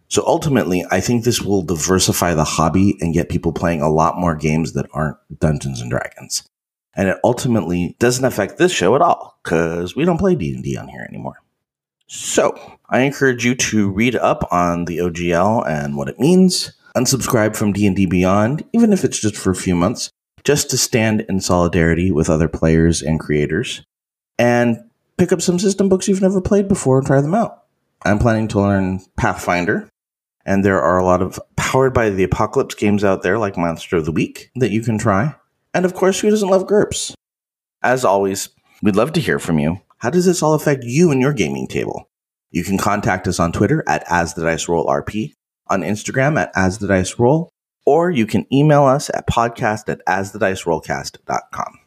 So 0.10 0.24
ultimately, 0.26 0.86
I 0.90 1.02
think 1.02 1.24
this 1.24 1.42
will 1.42 1.64
diversify 1.64 2.34
the 2.34 2.44
hobby 2.44 2.98
and 3.02 3.14
get 3.14 3.30
people 3.30 3.52
playing 3.52 3.82
a 3.82 3.92
lot 3.92 4.18
more 4.18 4.36
games 4.36 4.74
that 4.74 4.88
aren't 4.94 5.18
Dungeons 5.40 5.82
and 5.82 5.92
Dragons. 5.92 6.48
And 6.96 7.10
it 7.10 7.18
ultimately 7.24 7.96
doesn't 8.00 8.26
affect 8.26 8.58
this 8.58 8.72
show 8.72 8.96
at 8.96 9.02
all 9.02 9.40
because 9.44 9.96
we 9.96 10.06
don't 10.06 10.18
play 10.18 10.36
D&D 10.36 10.78
on 10.78 10.88
here 10.88 11.06
anymore. 11.08 11.36
So, 12.08 12.78
I 12.90 13.02
encourage 13.02 13.46
you 13.46 13.54
to 13.56 13.90
read 13.90 14.16
up 14.16 14.48
on 14.50 14.86
the 14.86 15.00
OGL 15.00 15.68
and 15.68 15.98
what 15.98 16.08
it 16.08 16.20
means. 16.20 16.72
Unsubscribe 16.96 17.56
from 17.56 17.74
D&D 17.74 18.06
Beyond, 18.06 18.64
even 18.74 18.94
if 18.94 19.04
it's 19.04 19.20
just 19.20 19.36
for 19.36 19.52
a 19.52 19.56
few 19.56 19.76
months, 19.76 20.10
just 20.46 20.70
to 20.70 20.78
stand 20.78 21.22
in 21.28 21.42
solidarity 21.42 22.10
with 22.10 22.30
other 22.30 22.48
players 22.48 23.02
and 23.02 23.20
creators. 23.20 23.84
And 24.40 24.90
pick 25.18 25.34
up 25.34 25.42
some 25.42 25.60
system 25.60 25.90
books 25.90 26.08
you've 26.08 26.22
never 26.22 26.40
played 26.40 26.70
before 26.70 26.98
and 26.98 27.06
try 27.06 27.20
them 27.20 27.36
out. 27.36 27.66
I'm 28.04 28.20
planning 28.20 28.48
to 28.50 28.62
learn 28.62 29.02
Pathfinder, 29.18 29.90
and 30.48 30.64
there 30.64 30.82
are 30.82 30.98
a 30.98 31.06
lot 31.06 31.22
of 31.22 31.40
powered 31.58 31.94
by 31.94 32.10
the 32.10 32.24
apocalypse 32.24 32.74
games 32.74 33.04
out 33.04 33.22
there 33.22 33.38
like 33.38 33.58
Monster 33.58 33.98
of 33.98 34.06
the 34.06 34.12
Week 34.12 34.50
that 34.56 34.72
you 34.72 34.82
can 34.82 34.98
try. 34.98 35.36
And 35.74 35.86
of 35.86 35.94
course, 35.94 36.22
who 36.22 36.30
doesn't 36.30 36.50
love 36.50 36.66
GURPS? 36.66 37.14
As 37.84 38.06
always, 38.06 38.50
we'd 38.82 38.96
love 38.96 39.14
to 39.14 39.22
hear 39.22 39.38
from 39.38 39.60
you. 39.60 39.82
How 39.98 40.10
does 40.10 40.26
this 40.26 40.42
all 40.42 40.54
affect 40.54 40.84
you 40.86 41.12
and 41.12 41.22
your 41.22 41.34
gaming 41.34 41.68
table? 41.68 42.10
You 42.50 42.64
can 42.64 42.78
contact 42.78 43.28
us 43.28 43.40
on 43.40 43.52
Twitter 43.52 43.84
at 43.88 44.04
As 44.10 44.34
the 44.34 44.44
Dice 44.44 44.70
Roll 44.70 44.86
RP, 44.86 45.34
on 45.68 45.82
Instagram 45.82 46.40
at 46.40 46.52
As 46.56 46.78
the 46.78 46.88
Dice 46.88 47.20
Roll, 47.20 47.50
or 47.86 48.10
you 48.10 48.26
can 48.26 48.46
email 48.52 48.86
us 48.86 49.10
at 49.10 49.28
podcast 49.28 49.90
at 49.90 50.06
asthedicerollcast.com. 50.06 51.80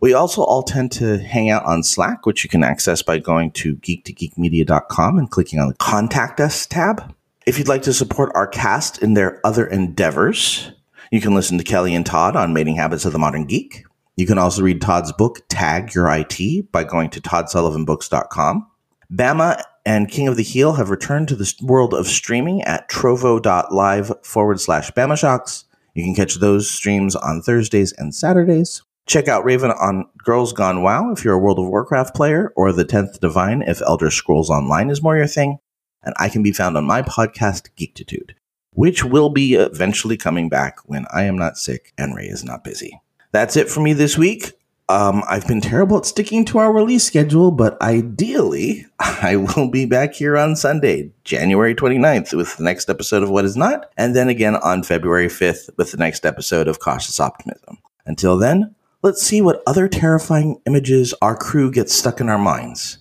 We 0.00 0.14
also 0.14 0.42
all 0.42 0.62
tend 0.62 0.92
to 0.92 1.18
hang 1.18 1.50
out 1.50 1.64
on 1.64 1.82
Slack, 1.82 2.26
which 2.26 2.44
you 2.44 2.50
can 2.50 2.62
access 2.62 3.02
by 3.02 3.18
going 3.18 3.50
to 3.52 3.76
geek2geekmedia.com 3.76 5.18
and 5.18 5.30
clicking 5.30 5.58
on 5.58 5.68
the 5.68 5.74
Contact 5.74 6.40
Us 6.40 6.66
tab. 6.66 7.14
If 7.44 7.58
you'd 7.58 7.68
like 7.68 7.82
to 7.82 7.92
support 7.92 8.30
our 8.36 8.46
cast 8.46 9.02
in 9.02 9.14
their 9.14 9.40
other 9.44 9.66
endeavors, 9.66 10.70
you 11.10 11.20
can 11.20 11.34
listen 11.34 11.58
to 11.58 11.64
Kelly 11.64 11.92
and 11.92 12.06
Todd 12.06 12.36
on 12.36 12.52
Mating 12.52 12.76
Habits 12.76 13.04
of 13.04 13.12
the 13.12 13.18
Modern 13.18 13.46
Geek. 13.46 13.84
You 14.16 14.26
can 14.26 14.38
also 14.38 14.62
read 14.62 14.80
Todd's 14.80 15.10
book, 15.12 15.40
Tag 15.48 15.92
Your 15.92 16.08
IT, 16.08 16.70
by 16.70 16.84
going 16.84 17.10
to 17.10 17.20
toddsullivanbooks.com. 17.20 18.68
Bama 19.12 19.60
and 19.84 20.08
King 20.08 20.28
of 20.28 20.36
the 20.36 20.44
Heel 20.44 20.74
have 20.74 20.90
returned 20.90 21.26
to 21.28 21.34
the 21.34 21.52
world 21.60 21.94
of 21.94 22.06
streaming 22.06 22.62
at 22.62 22.88
trovo.live 22.88 24.12
forward 24.22 24.60
slash 24.60 24.92
Bama 24.92 25.18
Shocks. 25.18 25.64
You 25.94 26.04
can 26.04 26.14
catch 26.14 26.36
those 26.36 26.70
streams 26.70 27.16
on 27.16 27.42
Thursdays 27.42 27.92
and 27.98 28.14
Saturdays. 28.14 28.82
Check 29.06 29.26
out 29.26 29.44
Raven 29.44 29.72
on 29.72 30.08
Girls 30.18 30.52
Gone 30.52 30.82
WoW 30.82 31.10
if 31.10 31.24
you're 31.24 31.34
a 31.34 31.38
World 31.38 31.58
of 31.58 31.66
Warcraft 31.66 32.14
player, 32.14 32.52
or 32.54 32.72
The 32.72 32.84
Tenth 32.84 33.18
Divine 33.20 33.62
if 33.62 33.82
Elder 33.82 34.12
Scrolls 34.12 34.48
Online 34.48 34.90
is 34.90 35.02
more 35.02 35.16
your 35.16 35.26
thing. 35.26 35.58
And 36.02 36.14
I 36.18 36.28
can 36.28 36.42
be 36.42 36.52
found 36.52 36.76
on 36.76 36.84
my 36.84 37.02
podcast, 37.02 37.68
Geektitude, 37.76 38.32
which 38.72 39.04
will 39.04 39.30
be 39.30 39.54
eventually 39.54 40.16
coming 40.16 40.48
back 40.48 40.78
when 40.86 41.06
I 41.12 41.24
am 41.24 41.36
not 41.36 41.58
sick 41.58 41.92
and 41.96 42.14
Ray 42.14 42.26
is 42.26 42.44
not 42.44 42.64
busy. 42.64 43.00
That's 43.32 43.56
it 43.56 43.70
for 43.70 43.80
me 43.80 43.92
this 43.92 44.18
week. 44.18 44.52
Um, 44.88 45.22
I've 45.26 45.46
been 45.46 45.60
terrible 45.60 45.96
at 45.96 46.06
sticking 46.06 46.44
to 46.46 46.58
our 46.58 46.72
release 46.72 47.04
schedule, 47.04 47.50
but 47.50 47.80
ideally, 47.80 48.84
I 48.98 49.36
will 49.36 49.70
be 49.70 49.86
back 49.86 50.12
here 50.12 50.36
on 50.36 50.54
Sunday, 50.54 51.10
January 51.24 51.74
29th, 51.74 52.34
with 52.34 52.56
the 52.56 52.64
next 52.64 52.90
episode 52.90 53.22
of 53.22 53.30
What 53.30 53.46
Is 53.46 53.56
Not, 53.56 53.90
and 53.96 54.14
then 54.14 54.28
again 54.28 54.56
on 54.56 54.82
February 54.82 55.28
5th 55.28 55.70
with 55.78 55.92
the 55.92 55.96
next 55.96 56.26
episode 56.26 56.68
of 56.68 56.80
Cautious 56.80 57.20
Optimism. 57.20 57.78
Until 58.04 58.36
then, 58.36 58.74
let's 59.02 59.22
see 59.22 59.40
what 59.40 59.62
other 59.66 59.88
terrifying 59.88 60.60
images 60.66 61.14
our 61.22 61.36
crew 61.36 61.70
gets 61.70 61.94
stuck 61.94 62.20
in 62.20 62.28
our 62.28 62.38
minds 62.38 62.98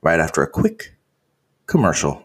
right 0.00 0.20
after 0.20 0.42
a 0.42 0.50
quick 0.50 0.94
commercial. 1.66 2.24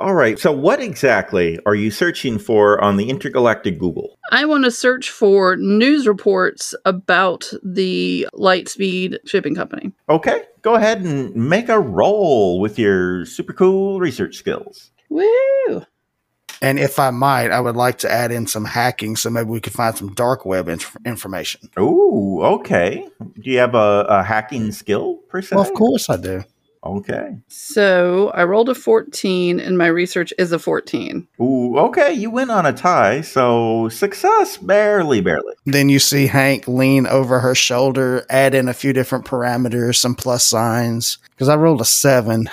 All 0.00 0.14
right. 0.14 0.38
So, 0.38 0.52
what 0.52 0.80
exactly 0.80 1.58
are 1.66 1.74
you 1.74 1.90
searching 1.90 2.38
for 2.38 2.80
on 2.82 2.96
the 2.96 3.10
intergalactic 3.10 3.78
Google? 3.78 4.18
I 4.30 4.44
want 4.44 4.64
to 4.64 4.70
search 4.70 5.10
for 5.10 5.56
news 5.56 6.06
reports 6.06 6.74
about 6.84 7.50
the 7.64 8.28
Lightspeed 8.34 9.18
shipping 9.26 9.54
company. 9.54 9.92
Okay. 10.08 10.44
Go 10.62 10.74
ahead 10.74 11.02
and 11.02 11.34
make 11.34 11.68
a 11.68 11.80
roll 11.80 12.60
with 12.60 12.78
your 12.78 13.24
super 13.24 13.52
cool 13.52 13.98
research 14.00 14.36
skills. 14.36 14.90
Woo! 15.08 15.84
And 16.60 16.78
if 16.78 16.98
I 16.98 17.10
might, 17.10 17.50
I 17.50 17.60
would 17.60 17.76
like 17.76 17.98
to 17.98 18.10
add 18.10 18.32
in 18.32 18.46
some 18.46 18.64
hacking 18.64 19.16
so 19.16 19.30
maybe 19.30 19.48
we 19.48 19.60
could 19.60 19.72
find 19.72 19.96
some 19.96 20.14
dark 20.14 20.44
web 20.44 20.68
inf- 20.68 20.96
information. 21.04 21.70
Ooh, 21.78 22.40
okay. 22.42 23.08
Do 23.20 23.50
you 23.50 23.58
have 23.58 23.74
a, 23.74 24.06
a 24.08 24.22
hacking 24.22 24.72
skill 24.72 25.16
per 25.28 25.40
se? 25.40 25.54
Well, 25.54 25.64
of 25.64 25.72
course 25.74 26.10
I 26.10 26.16
do. 26.16 26.42
Okay. 26.88 27.36
So 27.48 28.30
I 28.30 28.44
rolled 28.44 28.70
a 28.70 28.74
14 28.74 29.60
and 29.60 29.76
my 29.76 29.88
research 29.88 30.32
is 30.38 30.52
a 30.52 30.58
14. 30.58 31.28
Ooh, 31.40 31.78
okay. 31.78 32.12
You 32.12 32.30
win 32.30 32.48
on 32.48 32.64
a 32.64 32.72
tie. 32.72 33.20
So 33.20 33.88
success, 33.90 34.56
barely, 34.56 35.20
barely. 35.20 35.54
Then 35.66 35.90
you 35.90 35.98
see 35.98 36.26
Hank 36.26 36.66
lean 36.66 37.06
over 37.06 37.40
her 37.40 37.54
shoulder, 37.54 38.24
add 38.30 38.54
in 38.54 38.68
a 38.68 38.74
few 38.74 38.92
different 38.92 39.26
parameters, 39.26 39.96
some 39.96 40.14
plus 40.14 40.44
signs. 40.44 41.18
Because 41.30 41.48
I 41.48 41.56
rolled 41.56 41.82
a 41.82 41.84
seven 41.84 42.48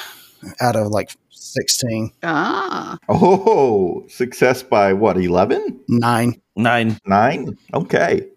out 0.59 0.75
of 0.75 0.88
like 0.88 1.11
16. 1.29 2.11
Ah. 2.23 2.97
Oh, 3.07 4.05
success 4.09 4.63
by 4.63 4.91
what, 4.91 5.17
11? 5.17 5.79
Nine. 5.88 6.41
Nine. 6.57 6.99
Nine? 7.05 7.57
Okay. 7.73 8.27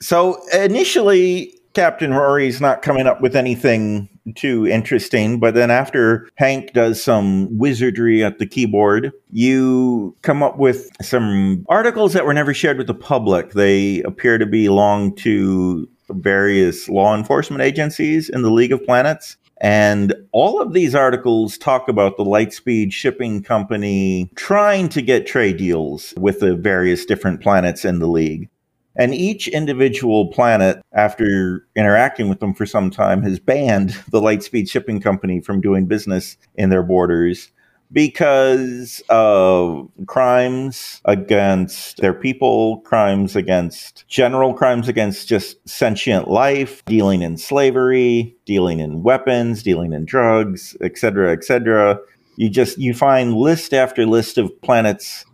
So 0.00 0.44
initially, 0.52 1.54
Captain 1.74 2.12
Rory's 2.12 2.60
not 2.60 2.82
coming 2.82 3.06
up 3.06 3.20
with 3.20 3.36
anything 3.36 4.08
too 4.34 4.66
interesting, 4.66 5.38
but 5.38 5.54
then 5.54 5.70
after 5.70 6.28
Hank 6.36 6.72
does 6.72 7.02
some 7.02 7.58
wizardry 7.58 8.24
at 8.24 8.38
the 8.38 8.46
keyboard, 8.46 9.12
you 9.30 10.16
come 10.22 10.42
up 10.42 10.58
with 10.58 10.90
some 11.02 11.64
articles 11.68 12.12
that 12.14 12.24
were 12.24 12.34
never 12.34 12.54
shared 12.54 12.78
with 12.78 12.86
the 12.86 12.94
public. 12.94 13.52
They 13.52 14.02
appear 14.02 14.38
to 14.38 14.46
belong 14.46 15.14
to 15.16 15.88
various 16.10 16.88
law 16.88 17.16
enforcement 17.16 17.62
agencies 17.62 18.28
in 18.28 18.42
the 18.42 18.50
League 18.50 18.72
of 18.72 18.84
Planets. 18.84 19.36
And 19.60 20.14
all 20.32 20.60
of 20.60 20.72
these 20.72 20.94
articles 20.94 21.56
talk 21.56 21.88
about 21.88 22.16
the 22.16 22.24
Lightspeed 22.24 22.92
shipping 22.92 23.42
company 23.42 24.30
trying 24.34 24.88
to 24.90 25.00
get 25.00 25.26
trade 25.26 25.56
deals 25.56 26.12
with 26.18 26.40
the 26.40 26.56
various 26.56 27.06
different 27.06 27.40
planets 27.40 27.84
in 27.84 27.98
the 27.98 28.08
League. 28.08 28.50
And 28.96 29.14
each 29.14 29.48
individual 29.48 30.28
planet, 30.28 30.80
after 30.92 31.66
interacting 31.74 32.28
with 32.28 32.40
them 32.40 32.54
for 32.54 32.66
some 32.66 32.90
time, 32.90 33.22
has 33.22 33.40
banned 33.40 33.90
the 34.10 34.20
Lightspeed 34.20 34.70
Shipping 34.70 35.00
Company 35.00 35.40
from 35.40 35.60
doing 35.60 35.86
business 35.86 36.36
in 36.54 36.70
their 36.70 36.82
borders 36.82 37.50
because 37.92 39.02
of 39.08 39.88
crimes 40.06 41.00
against 41.04 41.98
their 41.98 42.12
people, 42.12 42.78
crimes 42.78 43.36
against 43.36 44.04
general 44.08 44.52
crimes 44.52 44.88
against 44.88 45.28
just 45.28 45.66
sentient 45.68 46.28
life, 46.28 46.84
dealing 46.84 47.22
in 47.22 47.36
slavery, 47.36 48.36
dealing 48.46 48.80
in 48.80 49.02
weapons, 49.02 49.62
dealing 49.62 49.92
in 49.92 50.04
drugs, 50.04 50.76
etc., 50.80 51.32
etc. 51.32 51.98
You 52.36 52.50
just 52.50 52.78
you 52.78 52.94
find 52.94 53.34
list 53.34 53.72
after 53.72 54.04
list 54.06 54.38
of 54.38 54.50
planets 54.62 55.24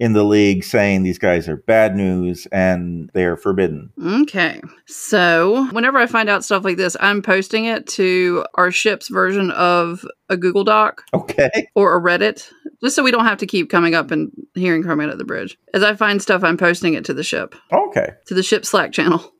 in 0.00 0.14
the 0.14 0.24
league 0.24 0.64
saying 0.64 1.02
these 1.02 1.18
guys 1.18 1.46
are 1.46 1.58
bad 1.58 1.94
news 1.94 2.46
and 2.50 3.10
they're 3.12 3.36
forbidden. 3.36 3.92
Okay. 4.02 4.60
So, 4.86 5.68
whenever 5.72 5.98
I 5.98 6.06
find 6.06 6.30
out 6.30 6.42
stuff 6.42 6.64
like 6.64 6.78
this, 6.78 6.96
I'm 7.00 7.20
posting 7.20 7.66
it 7.66 7.86
to 7.88 8.46
our 8.54 8.70
ship's 8.70 9.08
version 9.08 9.50
of 9.50 10.04
a 10.30 10.38
Google 10.38 10.64
Doc. 10.64 11.04
Okay. 11.14 11.50
Or 11.74 11.96
a 11.96 12.00
Reddit, 12.00 12.50
just 12.82 12.96
so 12.96 13.02
we 13.02 13.10
don't 13.10 13.26
have 13.26 13.38
to 13.38 13.46
keep 13.46 13.70
coming 13.70 13.94
up 13.94 14.10
and 14.10 14.30
hearing 14.54 14.82
Kermit 14.82 15.10
at 15.10 15.18
the 15.18 15.24
bridge. 15.24 15.58
As 15.72 15.82
I 15.82 15.94
find 15.94 16.20
stuff, 16.20 16.42
I'm 16.42 16.56
posting 16.56 16.94
it 16.94 17.04
to 17.04 17.14
the 17.14 17.22
ship. 17.22 17.54
Okay. 17.72 18.08
To 18.26 18.34
the 18.34 18.42
ship 18.42 18.64
Slack 18.64 18.92
channel. 18.92 19.32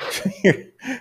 your, 0.44 0.54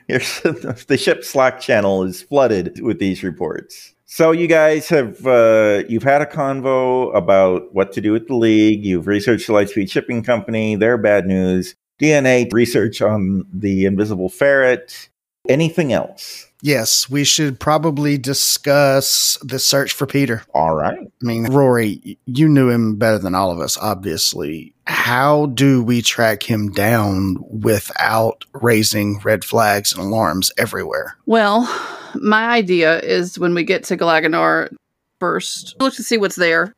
your, 0.07 0.19
the 0.19 0.97
ship 0.99 1.23
Slack 1.23 1.59
channel 1.59 2.03
is 2.03 2.21
flooded 2.23 2.81
with 2.81 2.99
these 2.99 3.23
reports. 3.23 3.93
So 4.11 4.31
you 4.31 4.47
guys 4.47 4.89
have 4.89 5.25
uh, 5.27 5.83
you've 5.87 6.01
had 6.01 6.23
a 6.23 6.25
convo 6.25 7.15
about 7.15 7.75
what 7.75 7.91
to 7.93 8.01
do 8.01 8.11
with 8.11 8.27
the 8.27 8.35
league. 8.35 8.83
You've 8.83 9.05
researched 9.05 9.45
the 9.45 9.53
Lightspeed 9.53 9.91
Shipping 9.91 10.23
Company. 10.23 10.75
Their 10.75 10.97
bad 10.97 11.27
news. 11.27 11.75
DNA 12.01 12.51
research 12.51 13.03
on 13.03 13.45
the 13.53 13.85
Invisible 13.85 14.27
Ferret. 14.27 15.09
Anything 15.47 15.93
else? 15.93 16.47
Yes, 16.63 17.07
we 17.07 17.23
should 17.23 17.59
probably 17.59 18.17
discuss 18.17 19.37
the 19.43 19.59
search 19.59 19.93
for 19.93 20.07
Peter. 20.07 20.41
All 20.55 20.73
right. 20.73 20.97
I 20.99 21.25
mean, 21.25 21.45
Rory, 21.45 22.17
you 22.25 22.49
knew 22.49 22.69
him 22.69 22.95
better 22.95 23.19
than 23.19 23.35
all 23.35 23.51
of 23.51 23.59
us, 23.59 23.77
obviously. 23.77 24.73
How 24.87 25.45
do 25.45 25.83
we 25.83 26.01
track 26.01 26.41
him 26.41 26.71
down 26.71 27.37
without 27.41 28.43
raising 28.53 29.19
red 29.19 29.45
flags 29.45 29.93
and 29.93 30.01
alarms 30.01 30.51
everywhere? 30.57 31.15
Well, 31.27 31.67
my 32.15 32.47
idea 32.49 32.99
is 32.99 33.37
when 33.39 33.53
we 33.53 33.63
get 33.63 33.83
to 33.85 33.97
Galaganar 33.97 34.73
first, 35.19 35.75
look 35.79 35.93
to 35.95 36.03
see 36.03 36.17
what's 36.17 36.35
there. 36.35 36.75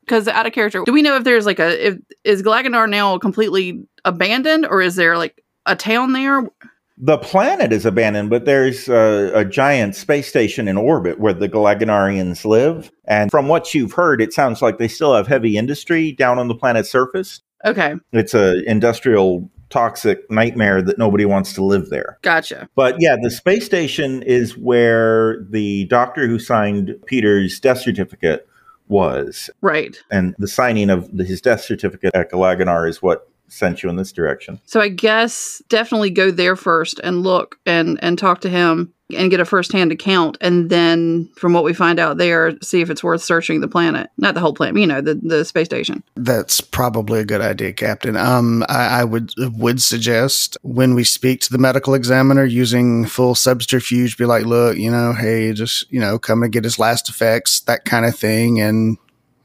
Because 0.00 0.26
out 0.26 0.46
of 0.46 0.52
character, 0.52 0.82
do 0.86 0.92
we 0.92 1.02
know 1.02 1.16
if 1.16 1.24
there's 1.24 1.44
like 1.44 1.58
a 1.58 1.88
if 1.88 1.98
is 2.24 2.42
Galaganar 2.42 2.88
now 2.88 3.18
completely 3.18 3.86
abandoned 4.06 4.66
or 4.66 4.80
is 4.80 4.96
there 4.96 5.18
like 5.18 5.44
a 5.66 5.76
town 5.76 6.12
there? 6.14 6.48
The 6.96 7.18
planet 7.18 7.72
is 7.72 7.84
abandoned, 7.84 8.30
but 8.30 8.44
there's 8.44 8.88
a, 8.88 9.30
a 9.34 9.44
giant 9.44 9.94
space 9.94 10.26
station 10.26 10.66
in 10.66 10.76
orbit 10.76 11.20
where 11.20 11.34
the 11.34 11.48
Galaganarians 11.48 12.44
live. 12.44 12.90
And 13.04 13.30
from 13.30 13.48
what 13.48 13.74
you've 13.74 13.92
heard, 13.92 14.20
it 14.20 14.32
sounds 14.32 14.62
like 14.62 14.78
they 14.78 14.88
still 14.88 15.14
have 15.14 15.28
heavy 15.28 15.56
industry 15.56 16.10
down 16.10 16.38
on 16.38 16.48
the 16.48 16.56
planet's 16.56 16.90
surface. 16.90 17.40
Okay. 17.64 17.94
It's 18.12 18.34
a 18.34 18.64
industrial 18.68 19.48
toxic 19.70 20.30
nightmare 20.30 20.82
that 20.82 20.98
nobody 20.98 21.24
wants 21.24 21.52
to 21.54 21.64
live 21.64 21.90
there. 21.90 22.18
Gotcha. 22.22 22.68
But 22.74 22.96
yeah, 22.98 23.16
the 23.20 23.30
space 23.30 23.66
station 23.66 24.22
is 24.22 24.56
where 24.56 25.44
the 25.50 25.84
doctor 25.86 26.26
who 26.26 26.38
signed 26.38 26.94
Peter's 27.06 27.60
death 27.60 27.80
certificate 27.80 28.48
was. 28.88 29.50
Right. 29.60 29.96
And 30.10 30.34
the 30.38 30.48
signing 30.48 30.90
of 30.90 31.14
the, 31.16 31.24
his 31.24 31.40
death 31.40 31.60
certificate 31.60 32.14
at 32.14 32.30
Galaganar 32.30 32.88
is 32.88 33.02
what 33.02 33.28
sent 33.48 33.82
you 33.82 33.88
in 33.88 33.96
this 33.96 34.12
direction. 34.12 34.60
So 34.66 34.80
I 34.80 34.88
guess 34.88 35.62
definitely 35.68 36.10
go 36.10 36.30
there 36.30 36.56
first 36.56 37.00
and 37.00 37.22
look 37.22 37.58
and 37.66 37.98
and 38.02 38.18
talk 38.18 38.40
to 38.42 38.50
him 38.50 38.92
and 39.16 39.30
get 39.30 39.40
a 39.40 39.44
first-hand 39.44 39.90
account 39.90 40.36
and 40.40 40.68
then 40.70 41.26
from 41.36 41.52
what 41.52 41.64
we 41.64 41.72
find 41.72 41.98
out 41.98 42.18
there 42.18 42.52
see 42.62 42.80
if 42.80 42.90
it's 42.90 43.02
worth 43.02 43.22
searching 43.22 43.60
the 43.60 43.68
planet 43.68 44.10
not 44.18 44.34
the 44.34 44.40
whole 44.40 44.52
planet 44.52 44.78
you 44.80 44.86
know 44.86 45.00
the, 45.00 45.14
the 45.14 45.44
space 45.44 45.66
station 45.66 46.02
That's 46.14 46.60
probably 46.60 47.20
a 47.20 47.24
good 47.24 47.40
idea, 47.40 47.72
Captain. 47.72 48.16
Um, 48.16 48.64
I, 48.68 49.00
I 49.00 49.04
would 49.04 49.32
would 49.38 49.80
suggest 49.82 50.56
when 50.62 50.94
we 50.94 51.04
speak 51.04 51.40
to 51.42 51.52
the 51.52 51.58
medical 51.58 51.94
examiner 51.94 52.44
using 52.44 53.04
full 53.06 53.34
subterfuge, 53.34 54.16
be 54.16 54.24
like, 54.24 54.44
look, 54.44 54.76
you 54.76 54.90
know, 54.90 55.12
hey, 55.12 55.52
just 55.52 55.90
you 55.92 56.00
know, 56.00 56.18
come 56.18 56.42
and 56.42 56.52
get 56.52 56.64
his 56.64 56.78
last 56.78 57.08
effects, 57.08 57.60
that 57.60 57.84
kind 57.84 58.04
of 58.06 58.14
thing, 58.16 58.60
and 58.60 58.98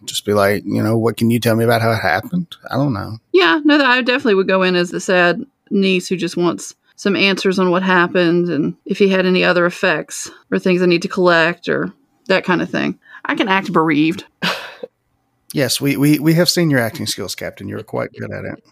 just 0.05 0.25
be 0.25 0.33
like, 0.33 0.63
you 0.65 0.81
know, 0.83 0.97
what 0.97 1.17
can 1.17 1.29
you 1.31 1.39
tell 1.39 1.55
me 1.55 1.63
about 1.63 1.81
how 1.81 1.91
it 1.91 2.01
happened? 2.01 2.55
I 2.69 2.75
don't 2.75 2.93
know. 2.93 3.17
yeah 3.31 3.59
no 3.63 3.77
that 3.77 3.87
i 3.87 4.01
definitely 4.01 4.35
would 4.35 4.47
go 4.47 4.61
in 4.63 4.75
as 4.75 4.91
the 4.91 4.99
sad 4.99 5.45
niece 5.71 6.07
who 6.07 6.15
just 6.17 6.37
wants 6.37 6.75
some 6.95 7.15
answers 7.15 7.59
on 7.59 7.69
what 7.71 7.83
happened 7.83 8.49
and 8.49 8.75
if 8.85 8.97
he 8.99 9.09
had 9.09 9.25
any 9.25 9.43
other 9.43 9.65
effects 9.65 10.29
or 10.51 10.59
things 10.59 10.81
i 10.81 10.85
need 10.85 11.01
to 11.01 11.07
collect 11.07 11.67
or 11.69 11.91
that 12.27 12.43
kind 12.45 12.61
of 12.61 12.69
thing 12.69 12.97
i 13.25 13.35
can 13.35 13.47
act 13.47 13.71
bereaved 13.73 14.25
Yes, 15.55 15.79
we 15.79 15.97
we 15.97 16.17
we 16.17 16.33
have 16.33 16.49
seen 16.49 16.71
your 16.71 16.79
acting 16.79 17.05
skills, 17.05 17.35
Captain. 17.35 17.67
You're 17.67 17.83
quite 17.83 18.11
good 18.13 18.31
at 18.31 18.43
it. 18.43 18.63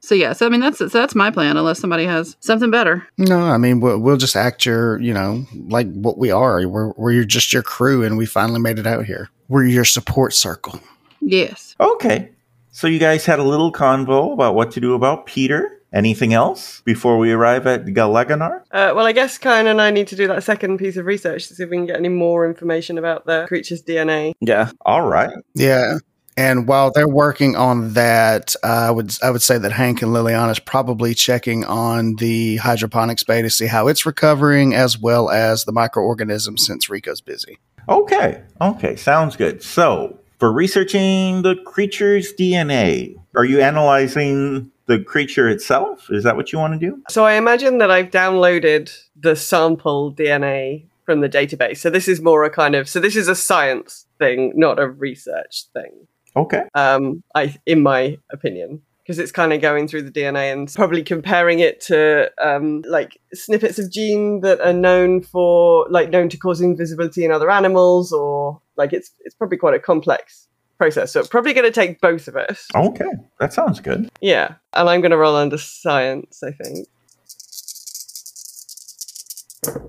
so 0.00 0.14
yeah 0.16 0.32
so 0.32 0.46
i 0.46 0.48
mean 0.48 0.60
that's 0.60 0.80
that's 0.92 1.14
my 1.14 1.30
plan 1.30 1.56
unless 1.56 1.78
somebody 1.78 2.04
has 2.06 2.36
something 2.40 2.72
better 2.72 3.06
No, 3.18 3.38
I 3.40 3.56
mean 3.56 3.78
we'll, 3.78 4.00
we'll 4.00 4.16
just 4.16 4.34
act 4.34 4.66
your, 4.66 5.00
you 5.00 5.14
know, 5.14 5.46
like 5.68 5.86
what 5.92 6.18
we 6.18 6.32
are. 6.32 6.66
We're 6.66 6.90
we're 6.96 7.22
just 7.22 7.52
your 7.52 7.62
crew, 7.62 8.02
and 8.02 8.16
we 8.18 8.26
finally 8.26 8.58
made 8.58 8.80
it 8.80 8.86
out 8.86 9.04
here. 9.06 9.30
We're 9.48 9.64
your 9.64 9.84
support 9.84 10.32
circle. 10.34 10.80
yes 11.20 11.76
Okay. 11.78 12.30
So 12.72 12.88
you 12.88 12.98
guys 12.98 13.24
had 13.24 13.38
a 13.38 13.44
little 13.44 13.70
convo 13.72 14.32
about 14.32 14.56
what 14.56 14.72
to 14.72 14.80
do 14.80 14.94
about 14.94 15.26
Peter. 15.26 15.80
Anything 15.94 16.34
else 16.34 16.80
before 16.80 17.18
we 17.18 17.30
arrive 17.30 17.68
at 17.68 17.84
Galaganar? 17.84 18.62
Uh, 18.72 18.92
well, 18.96 19.06
I 19.06 19.12
guess 19.12 19.38
Kyan 19.38 19.68
and 19.68 19.80
I 19.80 19.92
need 19.92 20.08
to 20.08 20.16
do 20.16 20.26
that 20.26 20.42
second 20.42 20.78
piece 20.78 20.96
of 20.96 21.06
research 21.06 21.46
to 21.48 21.54
see 21.54 21.62
if 21.62 21.70
we 21.70 21.76
can 21.76 21.86
get 21.86 21.96
any 21.96 22.08
more 22.08 22.44
information 22.44 22.98
about 22.98 23.26
the 23.26 23.44
creature's 23.46 23.80
DNA. 23.80 24.32
Yeah. 24.40 24.72
All 24.84 25.02
right. 25.02 25.30
Yeah. 25.54 25.98
And 26.36 26.66
while 26.66 26.90
they're 26.92 27.08
working 27.08 27.54
on 27.54 27.92
that, 27.92 28.56
uh, 28.64 28.66
I 28.66 28.90
would 28.90 29.12
I 29.22 29.30
would 29.30 29.42
say 29.42 29.56
that 29.56 29.70
Hank 29.70 30.02
and 30.02 30.10
Liliana 30.10 30.50
is 30.50 30.58
probably 30.58 31.14
checking 31.14 31.64
on 31.64 32.16
the 32.16 32.56
hydroponics 32.56 33.22
bay 33.22 33.40
to 33.42 33.50
see 33.50 33.66
how 33.66 33.86
it's 33.86 34.04
recovering, 34.04 34.74
as 34.74 34.98
well 34.98 35.30
as 35.30 35.64
the 35.64 35.72
microorganisms 35.72 36.66
since 36.66 36.90
Rico's 36.90 37.20
busy. 37.20 37.58
Okay. 37.88 38.42
Okay. 38.60 38.96
Sounds 38.96 39.36
good. 39.36 39.62
So, 39.62 40.18
for 40.40 40.52
researching 40.52 41.42
the 41.42 41.54
creature's 41.64 42.32
DNA, 42.34 43.14
are 43.36 43.44
you 43.44 43.60
analyzing 43.60 44.72
the 44.86 45.00
creature 45.00 45.48
itself? 45.48 46.08
Is 46.10 46.24
that 46.24 46.36
what 46.36 46.52
you 46.52 46.58
want 46.58 46.78
to 46.78 46.78
do? 46.78 47.02
So 47.08 47.24
I 47.24 47.34
imagine 47.34 47.78
that 47.78 47.90
I've 47.90 48.10
downloaded 48.10 48.94
the 49.16 49.36
sample 49.36 50.12
DNA 50.14 50.86
from 51.04 51.20
the 51.20 51.28
database. 51.28 51.78
So 51.78 51.90
this 51.90 52.08
is 52.08 52.20
more 52.20 52.44
a 52.44 52.50
kind 52.50 52.74
of 52.74 52.88
so 52.88 53.00
this 53.00 53.16
is 53.16 53.28
a 53.28 53.34
science 53.34 54.06
thing, 54.18 54.52
not 54.54 54.78
a 54.78 54.88
research 54.88 55.64
thing. 55.72 56.06
Okay. 56.36 56.64
Um, 56.74 57.22
I 57.34 57.56
in 57.66 57.82
my 57.82 58.18
opinion. 58.30 58.82
Because 59.02 59.18
it's 59.18 59.32
kind 59.32 59.52
of 59.52 59.60
going 59.60 59.86
through 59.86 60.00
the 60.00 60.10
DNA 60.10 60.50
and 60.50 60.72
probably 60.74 61.02
comparing 61.02 61.58
it 61.58 61.78
to 61.82 62.30
um, 62.42 62.82
like 62.88 63.20
snippets 63.34 63.78
of 63.78 63.92
gene 63.92 64.40
that 64.40 64.62
are 64.62 64.72
known 64.72 65.20
for 65.20 65.86
like 65.90 66.08
known 66.08 66.30
to 66.30 66.38
cause 66.38 66.62
invisibility 66.62 67.22
in 67.22 67.30
other 67.30 67.50
animals, 67.50 68.14
or 68.14 68.62
like 68.78 68.94
it's 68.94 69.10
it's 69.20 69.34
probably 69.34 69.58
quite 69.58 69.74
a 69.74 69.78
complex 69.78 70.48
process. 70.78 71.12
So 71.12 71.20
it's 71.20 71.28
probably 71.28 71.52
going 71.52 71.66
to 71.66 71.72
take 71.72 72.00
both 72.00 72.28
of 72.28 72.36
us. 72.36 72.66
Okay. 72.74 73.10
That 73.40 73.52
sounds 73.52 73.80
good. 73.80 74.08
Yeah, 74.20 74.54
and 74.72 74.88
I'm 74.88 75.00
going 75.00 75.10
to 75.12 75.16
roll 75.18 75.36
under 75.36 75.58
science, 75.58 76.42
I 76.42 76.50
think. 76.52 76.88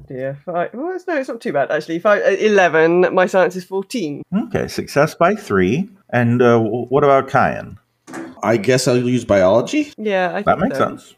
Yeah, 0.09 0.35
five. 0.45 0.69
Well, 0.73 0.95
it's, 0.95 1.05
no, 1.07 1.17
it's 1.17 1.27
not 1.27 1.41
too 1.41 1.51
bad 1.51 1.69
actually. 1.69 1.99
Five, 1.99 2.21
uh, 2.23 2.29
Eleven. 2.37 3.13
My 3.13 3.25
science 3.25 3.55
is 3.57 3.65
fourteen. 3.65 4.23
Okay. 4.33 4.67
Success 4.69 5.15
by 5.15 5.35
three. 5.35 5.89
And 6.11 6.41
uh, 6.41 6.59
what 6.59 7.03
about 7.03 7.27
Kyan? 7.27 7.77
I 8.41 8.55
guess 8.57 8.87
I'll 8.87 8.97
use 8.97 9.25
biology. 9.25 9.91
Yeah, 9.97 10.31
I 10.33 10.43
That 10.43 10.59
think 10.59 10.69
makes 10.69 10.77
so. 10.77 10.87
sense. 10.89 11.15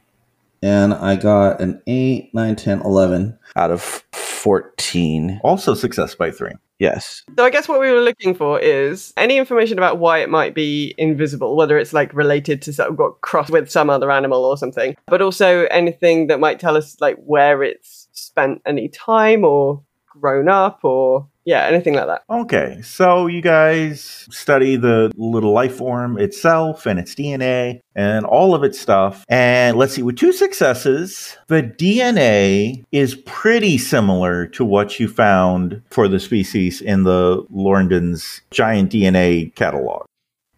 And 0.63 0.93
I 0.93 1.17
got 1.17 1.61
an 1.61 1.83
8, 1.85 2.33
9, 2.33 2.55
10, 2.55 2.81
11 2.81 3.37
out 3.55 3.69
of 3.69 3.81
14. 4.13 5.39
Also 5.43 5.75
success 5.75 6.15
by 6.15 6.31
three. 6.31 6.53
Yes. 6.79 7.23
So 7.35 7.43
I 7.43 7.49
guess 7.49 7.67
what 7.67 7.79
we 7.79 7.91
were 7.91 8.01
looking 8.01 8.35
for 8.35 8.59
is 8.59 9.11
any 9.17 9.37
information 9.37 9.77
about 9.77 9.97
why 9.97 10.19
it 10.19 10.29
might 10.29 10.53
be 10.53 10.93
invisible, 10.97 11.55
whether 11.55 11.77
it's 11.77 11.93
like 11.93 12.13
related 12.13 12.61
to 12.63 12.83
of 12.87 12.97
got 12.97 13.21
crossed 13.21 13.49
with 13.49 13.69
some 13.69 13.89
other 13.89 14.11
animal 14.11 14.45
or 14.45 14.57
something, 14.57 14.95
but 15.07 15.21
also 15.21 15.65
anything 15.65 16.27
that 16.27 16.39
might 16.39 16.59
tell 16.59 16.77
us 16.77 16.99
like 17.01 17.17
where 17.17 17.63
it's 17.63 18.07
spent 18.11 18.61
any 18.65 18.89
time 18.89 19.43
or 19.43 19.81
grown 20.07 20.49
up 20.49 20.79
or 20.83 21.27
yeah, 21.47 21.65
anything 21.65 21.93
like 21.93 22.07
that. 22.07 22.23
Okay, 22.29 22.81
so 22.81 23.25
you 23.25 23.41
guys 23.41 24.27
study 24.29 24.75
the 24.75 25.13
little 25.15 25.53
life 25.53 25.77
form 25.77 26.19
itself 26.19 26.85
and 26.85 26.99
its 26.99 27.15
DNA 27.15 27.79
and 27.95 28.25
all 28.25 28.53
of 28.53 28.65
its 28.65 28.77
stuff. 28.77 29.23
And 29.29 29.77
let's 29.77 29.93
see, 29.93 30.03
with 30.03 30.17
two 30.17 30.33
successes, 30.33 31.37
the 31.47 31.63
DNA 31.63 32.83
is 32.91 33.15
pretty 33.25 33.77
similar 33.77 34.45
to 34.47 34.65
what 34.65 34.99
you 34.99 35.07
found 35.07 35.81
for 35.89 36.09
the 36.09 36.19
species 36.19 36.81
in 36.81 37.03
the 37.03 37.45
Lorndon's 37.49 38.41
giant 38.51 38.91
DNA 38.91 39.55
catalog. 39.55 40.05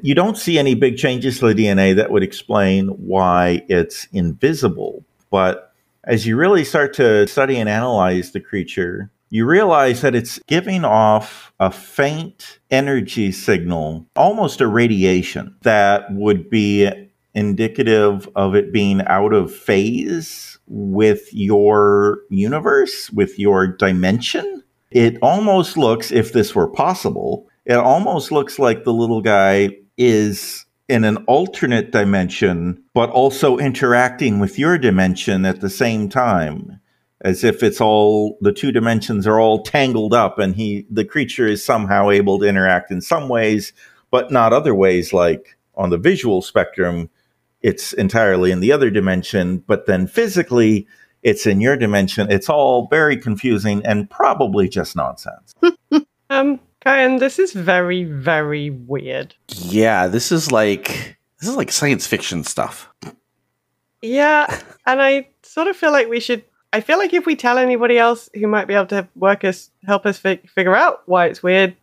You 0.01 0.15
don't 0.15 0.39
see 0.39 0.57
any 0.57 0.73
big 0.73 0.97
changes 0.97 1.37
to 1.37 1.53
the 1.53 1.65
DNA 1.65 1.95
that 1.97 2.09
would 2.09 2.23
explain 2.23 2.87
why 2.87 3.63
it's 3.69 4.07
invisible. 4.11 5.05
But 5.29 5.71
as 6.05 6.25
you 6.25 6.35
really 6.35 6.63
start 6.63 6.95
to 6.95 7.27
study 7.27 7.57
and 7.57 7.69
analyze 7.69 8.31
the 8.31 8.39
creature, 8.39 9.11
you 9.29 9.45
realize 9.45 10.01
that 10.01 10.15
it's 10.15 10.39
giving 10.47 10.83
off 10.83 11.53
a 11.59 11.71
faint 11.71 12.59
energy 12.71 13.31
signal, 13.31 14.07
almost 14.15 14.61
a 14.61 14.67
radiation, 14.67 15.55
that 15.61 16.11
would 16.11 16.49
be 16.49 16.89
indicative 17.35 18.27
of 18.35 18.55
it 18.55 18.73
being 18.73 19.01
out 19.05 19.33
of 19.33 19.53
phase 19.53 20.57
with 20.67 21.31
your 21.31 22.19
universe, 22.29 23.11
with 23.11 23.37
your 23.37 23.67
dimension. 23.67 24.63
It 24.91 25.17
almost 25.21 25.77
looks, 25.77 26.11
if 26.11 26.33
this 26.33 26.55
were 26.55 26.67
possible, 26.67 27.47
it 27.65 27.75
almost 27.75 28.31
looks 28.31 28.57
like 28.57 28.83
the 28.83 28.93
little 28.93 29.21
guy 29.21 29.77
is 29.97 30.65
in 30.87 31.03
an 31.03 31.17
alternate 31.27 31.91
dimension, 31.91 32.83
but 32.95 33.11
also 33.11 33.59
interacting 33.59 34.39
with 34.39 34.57
your 34.57 34.79
dimension 34.79 35.45
at 35.45 35.61
the 35.61 35.69
same 35.69 36.09
time 36.09 36.79
as 37.21 37.43
if 37.43 37.63
it's 37.63 37.81
all 37.81 38.37
the 38.41 38.53
two 38.53 38.71
dimensions 38.71 39.27
are 39.27 39.39
all 39.39 39.63
tangled 39.63 40.13
up 40.13 40.39
and 40.39 40.55
he 40.55 40.85
the 40.89 41.05
creature 41.05 41.47
is 41.47 41.63
somehow 41.63 42.09
able 42.09 42.39
to 42.39 42.47
interact 42.47 42.91
in 42.91 43.01
some 43.01 43.29
ways 43.29 43.73
but 44.11 44.31
not 44.31 44.53
other 44.53 44.73
ways 44.73 45.13
like 45.13 45.57
on 45.75 45.89
the 45.89 45.97
visual 45.97 46.41
spectrum 46.41 47.09
it's 47.61 47.93
entirely 47.93 48.51
in 48.51 48.59
the 48.59 48.71
other 48.71 48.89
dimension 48.89 49.57
but 49.67 49.85
then 49.85 50.07
physically 50.07 50.87
it's 51.23 51.45
in 51.45 51.59
your 51.59 51.75
dimension 51.75 52.31
it's 52.31 52.49
all 52.49 52.87
very 52.87 53.17
confusing 53.17 53.85
and 53.85 54.09
probably 54.09 54.69
just 54.69 54.95
nonsense 54.95 55.55
Um, 56.29 56.59
Kyan, 56.81 57.17
this 57.17 57.39
is 57.39 57.53
very, 57.53 58.03
very 58.03 58.69
weird. 58.69 59.35
Yeah, 59.47 60.07
this 60.07 60.31
is 60.31 60.51
like 60.51 61.17
this 61.39 61.49
is 61.49 61.55
like 61.55 61.71
science 61.71 62.05
fiction 62.05 62.43
stuff. 62.43 62.89
Yeah, 64.01 64.61
and 64.85 65.01
I 65.01 65.29
sort 65.43 65.67
of 65.67 65.75
feel 65.75 65.91
like 65.91 66.07
we 66.07 66.19
should. 66.19 66.43
I 66.71 66.81
feel 66.81 66.97
like 66.97 67.13
if 67.13 67.25
we 67.25 67.35
tell 67.35 67.57
anybody 67.57 67.97
else 67.97 68.29
who 68.33 68.47
might 68.47 68.67
be 68.67 68.75
able 68.75 68.87
to 68.87 69.07
work 69.15 69.43
us, 69.43 69.71
help 69.85 70.05
us 70.05 70.19
fi- 70.19 70.41
figure 70.53 70.75
out 70.75 71.01
why 71.05 71.25
it's 71.25 71.41
weird, 71.41 71.75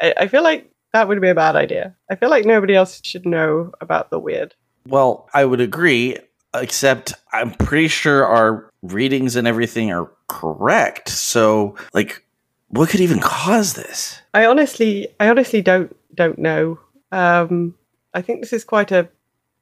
I, 0.00 0.14
I 0.16 0.28
feel 0.28 0.42
like 0.42 0.70
that 0.92 1.06
would 1.06 1.20
be 1.20 1.28
a 1.28 1.34
bad 1.34 1.56
idea. 1.56 1.94
I 2.10 2.16
feel 2.16 2.30
like 2.30 2.44
nobody 2.44 2.74
else 2.74 3.00
should 3.04 3.24
know 3.24 3.72
about 3.80 4.10
the 4.10 4.18
weird. 4.18 4.54
Well, 4.86 5.28
I 5.32 5.44
would 5.44 5.60
agree, 5.60 6.16
except 6.54 7.14
I'm 7.32 7.52
pretty 7.52 7.88
sure 7.88 8.24
our 8.24 8.70
readings 8.82 9.36
and 9.36 9.46
everything 9.46 9.92
are 9.92 10.10
correct. 10.28 11.08
So, 11.10 11.76
like, 11.92 12.24
what 12.68 12.88
could 12.88 13.00
even 13.00 13.20
cause 13.20 13.74
this? 13.74 14.20
I 14.34 14.46
honestly, 14.46 15.08
I 15.20 15.28
honestly 15.28 15.62
don't 15.62 15.94
don't 16.14 16.38
know. 16.38 16.80
Um, 17.12 17.74
I 18.14 18.22
think 18.22 18.40
this 18.40 18.52
is 18.52 18.64
quite 18.64 18.90
a, 18.90 19.08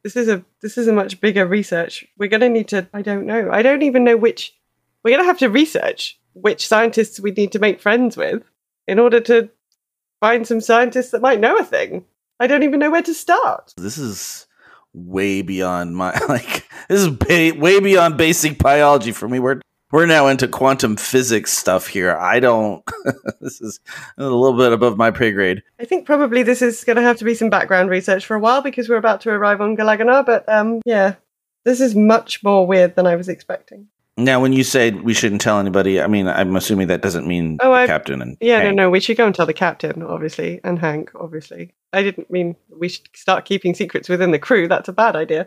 this 0.04 0.16
is 0.16 0.28
a, 0.28 0.44
this 0.62 0.78
is 0.78 0.88
a 0.88 0.92
much 0.92 1.20
bigger 1.20 1.46
research. 1.46 2.06
We're 2.16 2.28
going 2.28 2.40
to 2.40 2.48
need 2.48 2.68
to. 2.68 2.88
I 2.92 3.02
don't 3.02 3.26
know. 3.26 3.50
I 3.50 3.62
don't 3.62 3.82
even 3.82 4.04
know 4.04 4.16
which. 4.16 4.54
We're 5.02 5.12
going 5.12 5.22
to 5.22 5.28
have 5.28 5.38
to 5.38 5.48
research 5.48 6.18
which 6.34 6.66
scientists 6.66 7.20
we 7.20 7.30
need 7.30 7.52
to 7.52 7.58
make 7.58 7.80
friends 7.80 8.16
with 8.16 8.42
in 8.86 8.98
order 8.98 9.20
to 9.20 9.50
find 10.20 10.46
some 10.46 10.60
scientists 10.60 11.10
that 11.10 11.22
might 11.22 11.40
know 11.40 11.58
a 11.58 11.64
thing. 11.64 12.04
I 12.40 12.46
don't 12.46 12.62
even 12.62 12.80
know 12.80 12.90
where 12.90 13.02
to 13.02 13.14
start. 13.14 13.74
This 13.76 13.98
is 13.98 14.46
way 14.94 15.42
beyond 15.42 15.96
my 15.96 16.18
like. 16.28 16.68
This 16.88 17.00
is 17.00 17.08
ba- 17.08 17.58
way 17.58 17.80
beyond 17.80 18.16
basic 18.16 18.58
biology 18.58 19.12
for 19.12 19.28
me. 19.28 19.38
We're 19.38 19.60
we're 19.90 20.06
now 20.06 20.26
into 20.26 20.46
quantum 20.48 20.96
physics 20.96 21.52
stuff 21.52 21.86
here. 21.86 22.16
I 22.16 22.40
don't. 22.40 22.84
this 23.40 23.60
is 23.60 23.80
a 24.16 24.24
little 24.24 24.56
bit 24.56 24.72
above 24.72 24.96
my 24.96 25.10
pay 25.10 25.32
grade. 25.32 25.62
I 25.80 25.84
think 25.84 26.04
probably 26.06 26.42
this 26.42 26.60
is 26.62 26.84
going 26.84 26.96
to 26.96 27.02
have 27.02 27.18
to 27.18 27.24
be 27.24 27.34
some 27.34 27.50
background 27.50 27.90
research 27.90 28.26
for 28.26 28.36
a 28.36 28.40
while 28.40 28.62
because 28.62 28.88
we're 28.88 28.96
about 28.96 29.20
to 29.22 29.30
arrive 29.30 29.60
on 29.60 29.76
Galaganar. 29.76 30.26
But 30.26 30.48
um, 30.48 30.80
yeah, 30.84 31.14
this 31.64 31.80
is 31.80 31.94
much 31.94 32.42
more 32.44 32.66
weird 32.66 32.96
than 32.96 33.06
I 33.06 33.16
was 33.16 33.28
expecting. 33.28 33.88
Now, 34.18 34.40
when 34.40 34.52
you 34.52 34.64
say 34.64 34.90
we 34.90 35.14
shouldn't 35.14 35.40
tell 35.40 35.60
anybody, 35.60 36.00
I 36.02 36.08
mean, 36.08 36.26
I'm 36.26 36.56
assuming 36.56 36.88
that 36.88 37.02
doesn't 37.02 37.24
mean 37.26 37.56
Oh, 37.60 37.68
the 37.70 37.76
I- 37.76 37.86
captain 37.86 38.20
and 38.20 38.36
Yeah, 38.40 38.58
Hank. 38.62 38.74
no, 38.74 38.82
no, 38.84 38.90
we 38.90 38.98
should 38.98 39.16
go 39.16 39.24
and 39.24 39.32
tell 39.34 39.46
the 39.46 39.52
captain, 39.54 40.02
obviously, 40.02 40.60
and 40.64 40.76
Hank, 40.78 41.12
obviously. 41.14 41.72
I 41.92 42.02
didn't 42.02 42.28
mean 42.28 42.56
we 42.76 42.88
should 42.88 43.08
start 43.14 43.44
keeping 43.44 43.74
secrets 43.74 44.08
within 44.08 44.32
the 44.32 44.38
crew. 44.40 44.66
That's 44.66 44.88
a 44.88 44.92
bad 44.92 45.14
idea. 45.14 45.46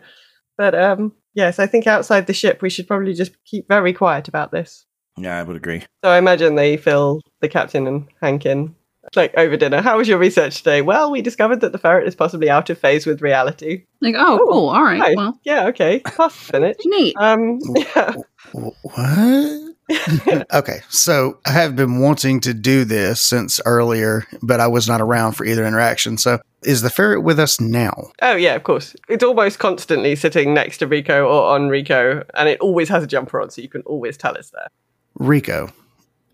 But 0.56 0.74
um, 0.74 1.12
yes, 1.34 1.58
I 1.58 1.66
think 1.66 1.86
outside 1.86 2.26
the 2.26 2.32
ship 2.32 2.62
we 2.62 2.70
should 2.70 2.86
probably 2.88 3.14
just 3.14 3.32
keep 3.44 3.68
very 3.68 3.92
quiet 3.92 4.28
about 4.28 4.52
this. 4.52 4.86
Yeah, 5.16 5.38
I 5.38 5.42
would 5.42 5.56
agree. 5.56 5.80
So 6.04 6.10
I 6.10 6.18
imagine 6.18 6.54
they 6.54 6.76
fill 6.76 7.20
the 7.40 7.48
captain 7.48 7.86
and 7.86 8.08
Hank 8.20 8.46
in 8.46 8.74
like 9.16 9.34
over 9.36 9.56
dinner. 9.56 9.82
How 9.82 9.98
was 9.98 10.08
your 10.08 10.18
research 10.18 10.58
today? 10.58 10.80
Well, 10.80 11.10
we 11.10 11.22
discovered 11.22 11.60
that 11.60 11.72
the 11.72 11.78
ferret 11.78 12.06
is 12.06 12.14
possibly 12.14 12.48
out 12.48 12.70
of 12.70 12.78
phase 12.78 13.04
with 13.04 13.20
reality. 13.20 13.84
Like, 14.00 14.14
oh, 14.16 14.38
cool. 14.48 14.68
All 14.68 14.82
right. 14.82 14.98
Nice. 14.98 15.16
Well, 15.16 15.40
Yeah, 15.44 15.66
okay. 15.66 16.00
Pass 16.00 16.34
finish. 16.34 16.76
neat. 16.84 17.14
Um, 17.18 17.58
yeah. 17.74 18.14
What? 18.52 19.72
okay, 20.54 20.80
so 20.88 21.38
I 21.44 21.50
have 21.50 21.76
been 21.76 22.00
wanting 22.00 22.40
to 22.40 22.54
do 22.54 22.84
this 22.84 23.20
since 23.20 23.60
earlier, 23.66 24.24
but 24.40 24.60
I 24.60 24.68
was 24.68 24.88
not 24.88 25.00
around 25.00 25.32
for 25.32 25.44
either 25.44 25.66
interaction. 25.66 26.16
So, 26.16 26.40
is 26.64 26.82
the 26.82 26.90
ferret 26.90 27.22
with 27.22 27.38
us 27.38 27.60
now? 27.60 28.10
Oh 28.20 28.36
yeah, 28.36 28.54
of 28.54 28.62
course. 28.62 28.94
It's 29.08 29.24
almost 29.24 29.58
constantly 29.58 30.16
sitting 30.16 30.54
next 30.54 30.78
to 30.78 30.86
Rico 30.86 31.26
or 31.26 31.54
on 31.54 31.68
Rico, 31.68 32.24
and 32.34 32.48
it 32.48 32.60
always 32.60 32.88
has 32.88 33.04
a 33.04 33.06
jumper 33.06 33.40
on, 33.40 33.50
so 33.50 33.62
you 33.62 33.68
can 33.68 33.82
always 33.82 34.16
tell 34.16 34.34
it's 34.34 34.50
there. 34.50 34.68
Rico, 35.14 35.70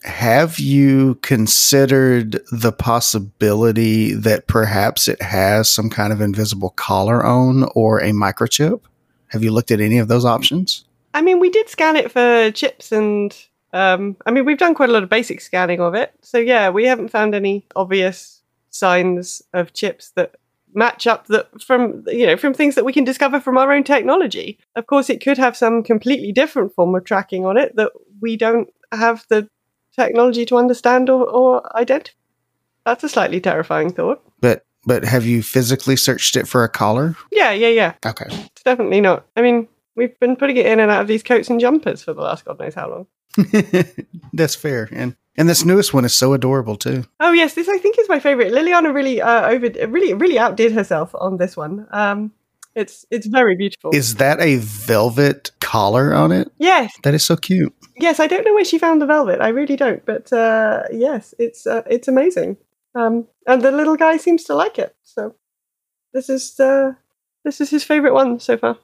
have 0.04 0.58
you 0.58 1.16
considered 1.16 2.40
the 2.52 2.72
possibility 2.72 4.14
that 4.14 4.46
perhaps 4.46 5.08
it 5.08 5.20
has 5.20 5.70
some 5.70 5.90
kind 5.90 6.12
of 6.12 6.20
invisible 6.20 6.70
collar 6.70 7.24
on 7.24 7.64
or 7.74 7.98
a 7.98 8.10
microchip? 8.10 8.80
Have 9.28 9.42
you 9.42 9.50
looked 9.50 9.70
at 9.70 9.80
any 9.80 9.98
of 9.98 10.08
those 10.08 10.24
options? 10.24 10.84
I 11.14 11.22
mean, 11.22 11.40
we 11.40 11.50
did 11.50 11.68
scan 11.68 11.96
it 11.96 12.12
for 12.12 12.50
chips, 12.52 12.92
and 12.92 13.36
um, 13.72 14.16
I 14.24 14.30
mean, 14.30 14.44
we've 14.44 14.58
done 14.58 14.74
quite 14.74 14.88
a 14.88 14.92
lot 14.92 15.02
of 15.02 15.08
basic 15.08 15.40
scanning 15.40 15.80
of 15.80 15.94
it. 15.94 16.12
So 16.22 16.38
yeah, 16.38 16.70
we 16.70 16.84
haven't 16.84 17.08
found 17.08 17.34
any 17.34 17.66
obvious 17.74 18.37
signs 18.70 19.42
of 19.52 19.72
chips 19.72 20.12
that 20.16 20.36
match 20.74 21.06
up 21.06 21.26
that 21.28 21.62
from 21.62 22.04
you 22.08 22.26
know 22.26 22.36
from 22.36 22.52
things 22.52 22.74
that 22.74 22.84
we 22.84 22.92
can 22.92 23.04
discover 23.04 23.40
from 23.40 23.58
our 23.58 23.72
own 23.72 23.84
technology. 23.84 24.58
Of 24.76 24.86
course, 24.86 25.10
it 25.10 25.22
could 25.22 25.38
have 25.38 25.56
some 25.56 25.82
completely 25.82 26.32
different 26.32 26.74
form 26.74 26.94
of 26.94 27.04
tracking 27.04 27.46
on 27.46 27.56
it 27.56 27.76
that 27.76 27.92
we 28.20 28.36
don't 28.36 28.68
have 28.92 29.24
the 29.28 29.48
technology 29.94 30.44
to 30.46 30.56
understand 30.56 31.10
or, 31.10 31.26
or 31.26 31.76
identify. 31.76 32.14
That's 32.84 33.04
a 33.04 33.08
slightly 33.08 33.40
terrifying 33.40 33.92
thought. 33.92 34.22
But 34.40 34.64
but 34.86 35.04
have 35.04 35.26
you 35.26 35.42
physically 35.42 35.96
searched 35.96 36.36
it 36.36 36.48
for 36.48 36.64
a 36.64 36.68
collar? 36.68 37.16
Yeah, 37.30 37.52
yeah, 37.52 37.68
yeah. 37.68 37.94
Okay. 38.06 38.26
It's 38.28 38.62
definitely 38.62 39.00
not. 39.00 39.26
I 39.36 39.42
mean, 39.42 39.68
we've 39.96 40.18
been 40.20 40.36
putting 40.36 40.56
it 40.56 40.66
in 40.66 40.80
and 40.80 40.90
out 40.90 41.02
of 41.02 41.08
these 41.08 41.22
coats 41.22 41.50
and 41.50 41.60
jumpers 41.60 42.02
for 42.02 42.14
the 42.14 42.22
last 42.22 42.44
god 42.44 42.58
knows 42.58 42.74
how 42.74 42.88
long. 42.88 43.06
That's 44.32 44.54
fair. 44.54 44.88
And 44.92 45.16
and 45.38 45.48
this 45.48 45.64
newest 45.64 45.94
one 45.94 46.04
is 46.04 46.12
so 46.12 46.34
adorable 46.34 46.76
too. 46.76 47.04
Oh 47.20 47.32
yes, 47.32 47.54
this 47.54 47.68
I 47.68 47.78
think 47.78 47.98
is 47.98 48.08
my 48.08 48.20
favorite. 48.20 48.52
Liliana 48.52 48.92
really 48.92 49.22
uh, 49.22 49.48
over 49.48 49.68
really 49.88 50.12
really 50.12 50.38
outdid 50.38 50.72
herself 50.72 51.14
on 51.14 51.38
this 51.38 51.56
one. 51.56 51.86
Um, 51.92 52.32
it's 52.74 53.06
it's 53.10 53.26
very 53.26 53.56
beautiful. 53.56 53.90
Is 53.94 54.16
that 54.16 54.40
a 54.40 54.56
velvet 54.56 55.50
collar 55.60 56.12
on 56.14 56.30
it? 56.32 56.52
yes, 56.58 56.92
That 57.04 57.14
is 57.14 57.24
so 57.24 57.36
cute. 57.36 57.72
yes. 57.96 58.20
I 58.20 58.26
don't 58.26 58.44
know 58.44 58.54
where 58.54 58.64
she 58.64 58.78
found 58.78 59.00
the 59.00 59.06
velvet. 59.06 59.40
I 59.40 59.48
really 59.48 59.76
don't. 59.76 60.04
But 60.04 60.32
uh, 60.32 60.82
yes, 60.92 61.34
it's 61.38 61.66
uh, 61.66 61.82
it's 61.90 62.08
amazing. 62.08 62.56
Um, 62.94 63.26
and 63.46 63.62
the 63.62 63.70
little 63.72 63.96
guy 63.96 64.16
seems 64.18 64.44
to 64.44 64.54
like 64.54 64.78
it. 64.78 64.94
So 65.02 65.34
this 66.12 66.28
is 66.28 66.58
uh, 66.60 66.92
this 67.44 67.60
is 67.60 67.70
his 67.70 67.84
favorite 67.84 68.14
one 68.14 68.38
so 68.40 68.56
far. 68.56 68.76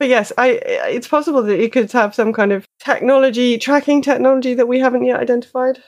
But 0.00 0.08
yes, 0.08 0.32
I 0.38 0.52
it's 0.88 1.06
possible 1.06 1.42
that 1.42 1.60
it 1.60 1.72
could 1.72 1.92
have 1.92 2.14
some 2.14 2.32
kind 2.32 2.52
of 2.52 2.66
technology 2.78 3.58
tracking 3.58 4.00
technology 4.00 4.54
that 4.54 4.66
we 4.66 4.80
haven't 4.80 5.04
yet 5.04 5.20
identified. 5.20 5.82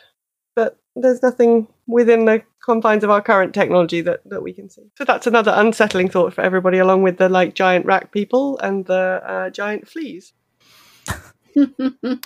But 0.54 0.78
there's 0.94 1.22
nothing 1.22 1.66
within 1.86 2.26
the 2.26 2.42
confines 2.62 3.04
of 3.04 3.10
our 3.10 3.22
current 3.22 3.54
technology 3.54 4.02
that, 4.02 4.20
that 4.28 4.42
we 4.42 4.52
can 4.52 4.68
see. 4.68 4.82
So 4.98 5.04
that's 5.04 5.26
another 5.26 5.54
unsettling 5.56 6.10
thought 6.10 6.34
for 6.34 6.42
everybody, 6.42 6.76
along 6.76 7.02
with 7.02 7.16
the 7.16 7.30
like 7.30 7.54
giant 7.54 7.86
rat 7.86 8.12
people 8.12 8.58
and 8.58 8.84
the 8.84 9.22
uh, 9.26 9.50
giant 9.50 9.88
fleas. 9.88 10.34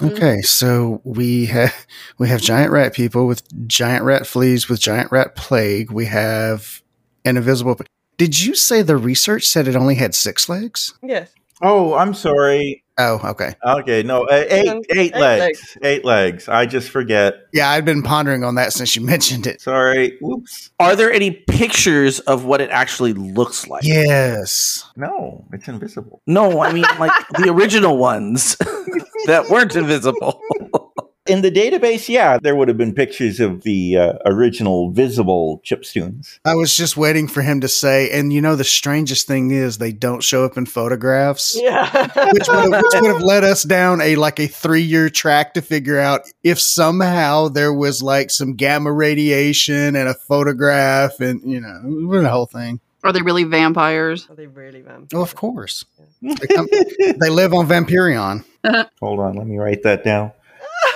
Okay, 0.01 0.41
so 0.43 1.01
we 1.03 1.47
have 1.47 1.75
we 2.17 2.29
have 2.29 2.41
giant 2.41 2.71
rat 2.71 2.95
people 2.95 3.27
with 3.27 3.43
giant 3.67 4.05
rat 4.05 4.25
fleas 4.25 4.69
with 4.69 4.79
giant 4.79 5.11
rat 5.11 5.35
plague. 5.35 5.91
We 5.91 6.07
have 6.07 6.81
an 7.25 7.37
invisible. 7.37 7.77
Did 8.19 8.41
you 8.41 8.55
say 8.55 8.83
the 8.83 8.97
research 8.97 9.45
said 9.45 9.67
it 9.67 9.75
only 9.75 9.97
had 9.97 10.15
six 10.15 10.49
legs? 10.49 10.95
Yes. 11.03 11.33
Oh, 11.63 11.95
I'm 11.95 12.13
sorry. 12.15 12.85
Oh, 12.99 13.21
okay. 13.31 13.55
Okay, 13.63 14.03
no, 14.03 14.27
eight, 14.31 14.47
eight, 14.51 14.87
eight 14.91 15.15
legs. 15.15 15.41
legs. 15.41 15.79
Eight 15.83 16.05
legs. 16.05 16.49
I 16.49 16.65
just 16.65 16.91
forget. 16.91 17.47
Yeah, 17.53 17.69
I've 17.69 17.85
been 17.85 18.03
pondering 18.03 18.43
on 18.43 18.55
that 18.55 18.73
since 18.73 18.97
you 18.97 19.03
mentioned 19.07 19.47
it. 19.47 19.61
Sorry. 19.61 20.17
Whoops. 20.21 20.71
Are 20.79 20.97
there 20.97 21.13
any 21.13 21.31
pictures 21.31 22.21
of 22.21 22.45
what 22.45 22.61
it 22.61 22.71
actually 22.71 23.13
looks 23.13 23.69
like? 23.69 23.85
Yes. 23.85 24.91
No, 24.97 25.45
it's 25.53 25.69
invisible. 25.69 26.23
No, 26.27 26.63
I 26.63 26.73
mean 26.73 26.85
like 26.99 27.13
the 27.39 27.51
original 27.51 27.99
ones 27.99 28.57
that 29.27 29.49
weren't 29.51 29.77
invisible. 29.77 30.41
In 31.27 31.43
the 31.43 31.51
database, 31.51 32.09
yeah, 32.09 32.39
there 32.39 32.55
would 32.55 32.69
have 32.69 32.77
been 32.77 32.95
pictures 32.95 33.41
of 33.41 33.63
the 33.63 33.97
uh, 33.97 34.13
original 34.25 34.91
visible 34.91 35.61
chiptunes. 35.65 36.39
I 36.45 36.55
was 36.55 36.77
just 36.77 36.97
waiting 36.97 37.29
for 37.29 37.43
him 37.43 37.61
to 37.63 37.69
say, 37.69 38.11
and 38.11 38.33
you 38.33 38.41
know, 38.41 38.57
the 38.57 38.65
strangest 38.65 39.27
thing 39.27 39.51
is 39.51 39.79
they 39.79 39.93
don't 39.93 40.23
show 40.23 40.45
up 40.45 40.57
in 40.57 40.67
photographs. 40.67 41.59
Yeah. 41.61 41.87
which 42.33 42.49
would, 42.49 42.73
have, 42.73 42.83
which 42.83 43.01
would 43.01 43.13
have 43.13 43.23
led 43.23 43.45
us 43.45 43.63
down 43.63 44.01
a 44.01 44.17
like 44.17 44.39
a 44.39 44.47
three 44.47 44.83
year 44.83 45.11
track 45.11 45.55
to 45.55 45.63
figure 45.63 45.99
out 45.99 46.23
if 46.43 46.61
somehow 46.61 47.49
there 47.49 47.73
was 47.73 48.03
like 48.03 48.31
some 48.31 48.55
gamma 48.55 48.93
radiation 48.93 49.97
and 49.97 50.09
a 50.09 50.15
photograph 50.15 51.21
and 51.21 51.41
you 51.45 51.61
know 51.61 52.23
the 52.23 52.29
whole 52.29 52.47
thing. 52.47 52.81
Are 53.05 53.13
they 53.13 53.23
really 53.23 53.45
vampires? 53.45 54.27
Are 54.29 54.35
they 54.35 54.47
really 54.47 54.81
vampires? 54.81 55.11
Oh, 55.15 55.23
of 55.23 55.35
course. 55.37 55.85
They, 56.21 56.47
come, 56.49 56.67
they 56.99 57.29
live 57.29 57.55
on 57.55 57.69
Vampirion. 57.69 58.45
Hold 59.01 59.21
on, 59.21 59.37
let 59.37 59.47
me 59.47 59.59
write 59.59 59.85
that 59.85 60.03
down. 60.03 60.33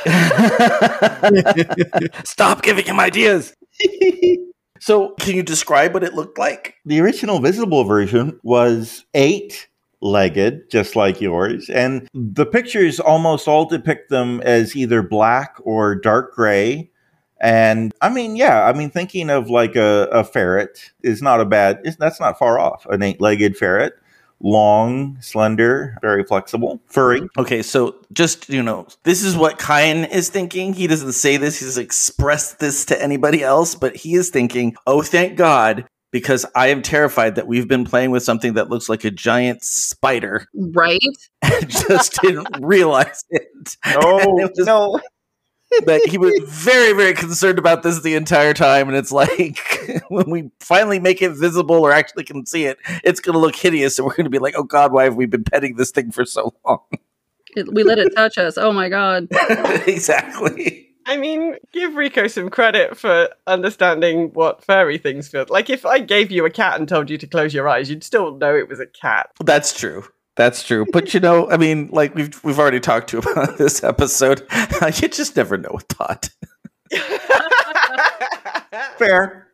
Stop 2.25 2.63
giving 2.63 2.85
him 2.85 3.01
ideas. 3.01 3.55
so, 4.81 5.15
can 5.21 5.37
you 5.37 5.43
describe 5.43 5.95
what 5.95 6.05
it 6.05 6.15
looked 6.15 6.39
like? 6.39 6.75
The 6.85 7.01
original 7.01 7.41
visible 7.41 7.85
version 7.85 8.39
was 8.43 9.05
eight 9.15 9.69
legged, 10.01 10.71
just 10.71 10.97
like 10.97 11.21
yours, 11.21 11.69
and 11.69 12.09
the 12.15 12.47
pictures 12.47 13.01
almost 13.01 13.47
all 13.47 13.67
depict 13.67 14.11
them 14.11 14.41
as 14.43 14.75
either 14.75 15.03
black 15.03 15.57
or 15.63 15.95
dark 15.95 16.35
gray. 16.35 16.91
And 17.43 17.93
I 18.03 18.11
mean, 18.11 18.37
yeah, 18.37 18.65
I 18.65 18.75
mean, 18.75 18.91
thinking 18.91 19.31
of 19.31 19.49
like 19.49 19.77
a, 19.77 20.09
a 20.13 20.25
ferret 20.25 20.93
is 21.03 21.23
not 21.23 21.41
a 21.41 21.47
bad, 21.47 21.81
that's 21.99 22.21
not 22.21 22.39
far 22.39 22.59
off. 22.59 22.85
An 22.87 23.03
eight 23.03 23.21
legged 23.21 23.57
ferret, 23.57 23.95
long, 24.41 25.19
slender, 25.21 25.97
very 26.01 26.25
flexible, 26.25 26.81
furry. 26.87 27.23
Okay, 27.39 27.63
so 27.63 27.97
just 28.13 28.49
you 28.49 28.63
know, 28.63 28.87
this 29.05 29.23
is 29.23 29.37
what 29.37 29.59
Kyan 29.59 30.05
is 30.11 30.29
thinking. 30.29 30.73
He 30.73 30.87
doesn't 30.87 31.13
say 31.13 31.37
this; 31.37 31.61
he's 31.61 31.79
expressed 31.79 32.59
this 32.59 32.85
to 32.87 33.03
anybody 33.03 33.43
else, 33.43 33.75
but 33.75 33.97
he 33.97 34.15
is 34.15 34.31
thinking, 34.31 34.75
"Oh, 34.87 35.03
thank 35.03 35.37
God." 35.37 35.87
Because 36.13 36.45
I 36.57 36.69
am 36.71 36.83
terrified 36.83 37.37
that 37.37 37.47
we've 37.47 37.69
been 37.69 37.85
playing 37.85 38.11
with 38.11 38.25
something 38.25 38.55
that 38.55 38.69
looks 38.69 38.89
like 38.89 39.05
a 39.05 39.13
giant 39.13 39.63
spider 39.63 40.49
Right? 40.55 40.99
and 41.43 41.71
just 41.71 42.19
didn't 42.21 42.49
realize 42.61 43.23
it. 43.31 43.47
No, 43.87 44.19
it 44.39 44.51
was- 44.57 44.67
no. 44.67 45.01
But 45.85 46.03
he 46.07 46.19
was 46.19 46.39
very, 46.47 46.93
very 46.93 47.15
concerned 47.15 47.59
about 47.59 47.83
this 47.83 48.01
the 48.03 48.15
entire 48.15 48.55
time. 48.55 48.89
And 48.89 48.97
it's 48.97 49.13
like, 49.13 49.59
when 50.09 50.29
we 50.29 50.51
finally 50.61 50.99
make 50.99 51.23
it 51.23 51.31
visible 51.31 51.77
or 51.77 51.93
actually 51.93 52.25
can 52.25 52.45
see 52.47 52.65
it, 52.65 52.79
it's 53.05 53.21
going 53.21 53.35
to 53.35 53.39
look 53.39 53.57
hideous. 53.57 53.99
And 53.99 54.07
we're 54.07 54.15
going 54.15 54.25
to 54.25 54.31
be 54.31 54.39
like, 54.39 54.55
oh 54.57 54.65
God, 54.65 54.93
why 54.93 55.05
have 55.05 55.17
we 55.17 55.27
been 55.27 55.45
petting 55.45 55.77
this 55.77 55.91
thing 55.91 56.11
for 56.11 56.25
so 56.25 56.55
long? 56.65 56.81
It, 57.57 57.75
we 57.75 57.83
let 57.83 57.99
it 57.99 58.15
touch 58.15 58.39
us. 58.39 58.57
Oh 58.57 58.71
my 58.71 58.89
god. 58.89 59.27
exactly. 59.89 60.89
I 61.07 61.17
mean, 61.17 61.57
give 61.73 61.97
Rico 61.97 62.29
some 62.29 62.49
credit 62.49 62.97
for 62.97 63.29
understanding 63.49 64.31
what 64.35 64.65
furry 64.65 64.99
things 64.99 65.27
feel 65.27 65.47
like. 65.49 65.69
If 65.69 65.85
I 65.85 65.99
gave 65.99 66.31
you 66.31 66.45
a 66.45 66.51
cat 66.51 66.79
and 66.79 66.89
told 66.89 67.11
you 67.11 67.19
to 67.19 67.27
close 67.27 67.53
your 67.53 67.69
eyes, 67.69 67.91
you'd 67.91 68.05
still 68.05 68.37
know 68.37 68.55
it 68.55 68.69
was 68.69 68.79
a 68.79 68.87
cat. 68.87 69.31
That's 69.41 69.77
true. 69.77 70.05
That's 70.37 70.63
true. 70.63 70.87
But 70.93 71.13
you 71.13 71.21
know, 71.21 71.51
I 71.51 71.57
mean, 71.57 71.89
like 71.93 72.15
we've 72.15 72.43
we've 72.45 72.59
already 72.59 72.81
talked 72.81 73.11
to 73.11 73.19
about 73.19 73.59
this 73.59 73.85
episode. 73.85 74.47
you 75.01 75.09
just 75.09 75.37
never 75.37 75.57
know 75.57 75.71
with 75.73 75.89
Todd. 75.89 76.29
Fair. 78.99 79.49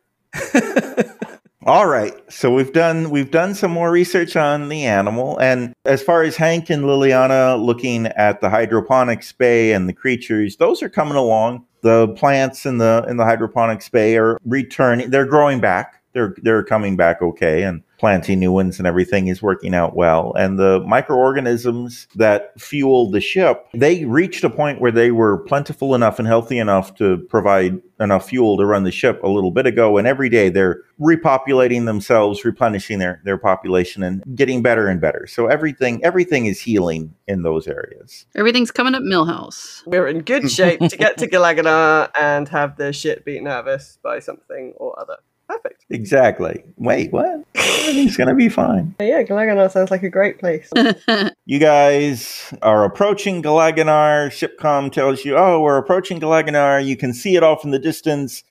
All 1.65 1.87
right. 1.87 2.13
So 2.31 2.53
we've 2.53 2.71
done 2.71 3.09
we've 3.09 3.31
done 3.31 3.53
some 3.53 3.71
more 3.71 3.91
research 3.91 4.37
on 4.37 4.69
the 4.69 4.85
animal 4.85 5.37
and 5.39 5.73
as 5.83 6.01
far 6.01 6.23
as 6.23 6.37
Hank 6.37 6.69
and 6.69 6.85
Liliana 6.85 7.61
looking 7.61 8.07
at 8.07 8.39
the 8.39 8.49
hydroponics 8.49 9.33
bay 9.33 9.73
and 9.73 9.89
the 9.89 9.93
creatures, 9.93 10.55
those 10.55 10.81
are 10.81 10.89
coming 10.89 11.17
along. 11.17 11.65
The 11.81 12.07
plants 12.09 12.65
in 12.65 12.77
the 12.77 13.05
in 13.09 13.17
the 13.17 13.25
hydroponics 13.25 13.89
bay 13.89 14.17
are 14.17 14.37
returning. 14.45 15.09
They're 15.09 15.25
growing 15.25 15.59
back. 15.59 16.01
They're 16.13 16.35
they're 16.41 16.63
coming 16.63 16.95
back 16.95 17.21
okay 17.21 17.63
and 17.63 17.83
planting 17.97 18.39
new 18.39 18.51
ones 18.51 18.77
and 18.77 18.87
everything 18.87 19.27
is 19.27 19.41
working 19.41 19.73
out 19.73 19.95
well. 19.95 20.33
And 20.37 20.59
the 20.59 20.83
microorganisms 20.85 22.07
that 22.15 22.59
fuel 22.59 23.09
the 23.09 23.21
ship, 23.21 23.67
they 23.73 24.05
reached 24.05 24.43
a 24.43 24.49
point 24.49 24.79
where 24.79 24.91
they 24.91 25.11
were 25.11 25.39
plentiful 25.39 25.95
enough 25.95 26.19
and 26.19 26.27
healthy 26.27 26.59
enough 26.59 26.95
to 26.95 27.17
provide 27.29 27.81
enough 27.99 28.29
fuel 28.29 28.57
to 28.57 28.65
run 28.65 28.83
the 28.83 28.91
ship 28.91 29.23
a 29.23 29.27
little 29.27 29.51
bit 29.51 29.65
ago. 29.65 29.97
And 29.97 30.07
every 30.07 30.29
day 30.29 30.49
they're 30.49 30.81
repopulating 30.99 31.85
themselves, 31.85 32.45
replenishing 32.45 32.99
their, 32.99 33.21
their 33.23 33.37
population 33.37 34.03
and 34.03 34.23
getting 34.35 34.61
better 34.61 34.87
and 34.87 35.01
better. 35.01 35.25
So 35.27 35.47
everything 35.47 36.03
everything 36.03 36.45
is 36.45 36.59
healing 36.59 37.15
in 37.27 37.41
those 37.41 37.67
areas. 37.67 38.25
Everything's 38.35 38.71
coming 38.71 38.93
up 38.95 39.03
Milhouse. 39.03 39.85
We're 39.87 40.07
in 40.07 40.19
good 40.19 40.49
shape 40.51 40.79
to 40.81 40.97
get 40.97 41.17
to 41.17 41.27
Galaganar 41.29 42.09
and 42.19 42.47
have 42.49 42.77
the 42.77 42.93
shit 42.93 43.25
beaten 43.25 43.47
out 43.47 43.61
of 43.61 43.67
us 43.67 43.97
by 44.03 44.19
something 44.19 44.73
or 44.77 44.99
other. 44.99 45.17
Perfect. 45.47 45.85
Exactly. 45.89 46.63
Wait, 46.77 47.11
what? 47.11 47.45
Everything's 47.55 48.17
going 48.17 48.27
to 48.27 48.35
be 48.35 48.49
fine. 48.49 48.95
Yeah, 48.99 49.23
Galaganar 49.23 49.71
sounds 49.71 49.91
like 49.91 50.03
a 50.03 50.09
great 50.09 50.39
place. 50.39 50.69
You 51.45 51.59
guys 51.59 52.53
are 52.61 52.83
approaching 52.83 53.41
Galaganar. 53.41 54.27
Shipcom 54.27 54.91
tells 54.91 55.23
you, 55.23 55.37
oh, 55.37 55.61
we're 55.61 55.77
approaching 55.77 56.19
Galaganar. 56.19 56.85
You 56.85 56.97
can 56.97 57.13
see 57.13 57.37
it 57.37 57.43
off 57.43 57.63
in 57.63 57.71
the 57.71 57.79
distance. 57.79 58.43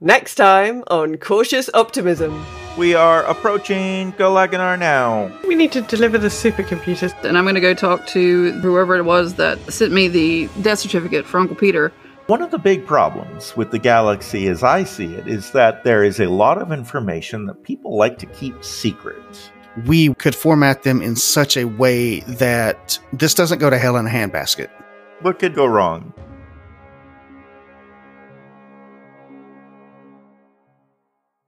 Next 0.00 0.36
time 0.36 0.84
on 0.88 1.16
Cautious 1.16 1.68
Optimism. 1.74 2.44
We 2.78 2.94
are 2.94 3.22
approaching 3.24 4.14
Galaganar 4.14 4.78
now. 4.78 5.30
We 5.46 5.54
need 5.54 5.72
to 5.72 5.82
deliver 5.82 6.16
the 6.16 6.28
supercomputers. 6.28 7.12
And 7.22 7.36
I'm 7.36 7.44
going 7.44 7.54
to 7.54 7.60
go 7.60 7.74
talk 7.74 8.06
to 8.08 8.52
whoever 8.60 8.96
it 8.96 9.04
was 9.04 9.34
that 9.34 9.58
sent 9.70 9.92
me 9.92 10.08
the 10.08 10.48
death 10.62 10.78
certificate 10.78 11.26
for 11.26 11.38
Uncle 11.38 11.54
Peter. 11.54 11.92
One 12.28 12.40
of 12.40 12.50
the 12.50 12.58
big 12.58 12.86
problems 12.86 13.54
with 13.58 13.72
the 13.72 13.78
galaxy, 13.78 14.46
as 14.46 14.62
I 14.62 14.84
see 14.84 15.14
it, 15.14 15.28
is 15.28 15.50
that 15.50 15.84
there 15.84 16.02
is 16.02 16.18
a 16.18 16.30
lot 16.30 16.56
of 16.56 16.72
information 16.72 17.44
that 17.44 17.62
people 17.62 17.94
like 17.94 18.18
to 18.20 18.26
keep 18.26 18.64
secret. 18.64 19.50
We 19.84 20.14
could 20.14 20.34
format 20.34 20.82
them 20.82 21.02
in 21.02 21.14
such 21.14 21.58
a 21.58 21.64
way 21.64 22.20
that 22.20 22.98
this 23.12 23.34
doesn't 23.34 23.58
go 23.58 23.68
to 23.68 23.76
hell 23.76 23.98
in 23.98 24.06
a 24.06 24.10
handbasket. 24.10 24.70
What 25.20 25.38
could 25.38 25.54
go 25.54 25.66
wrong? 25.66 26.14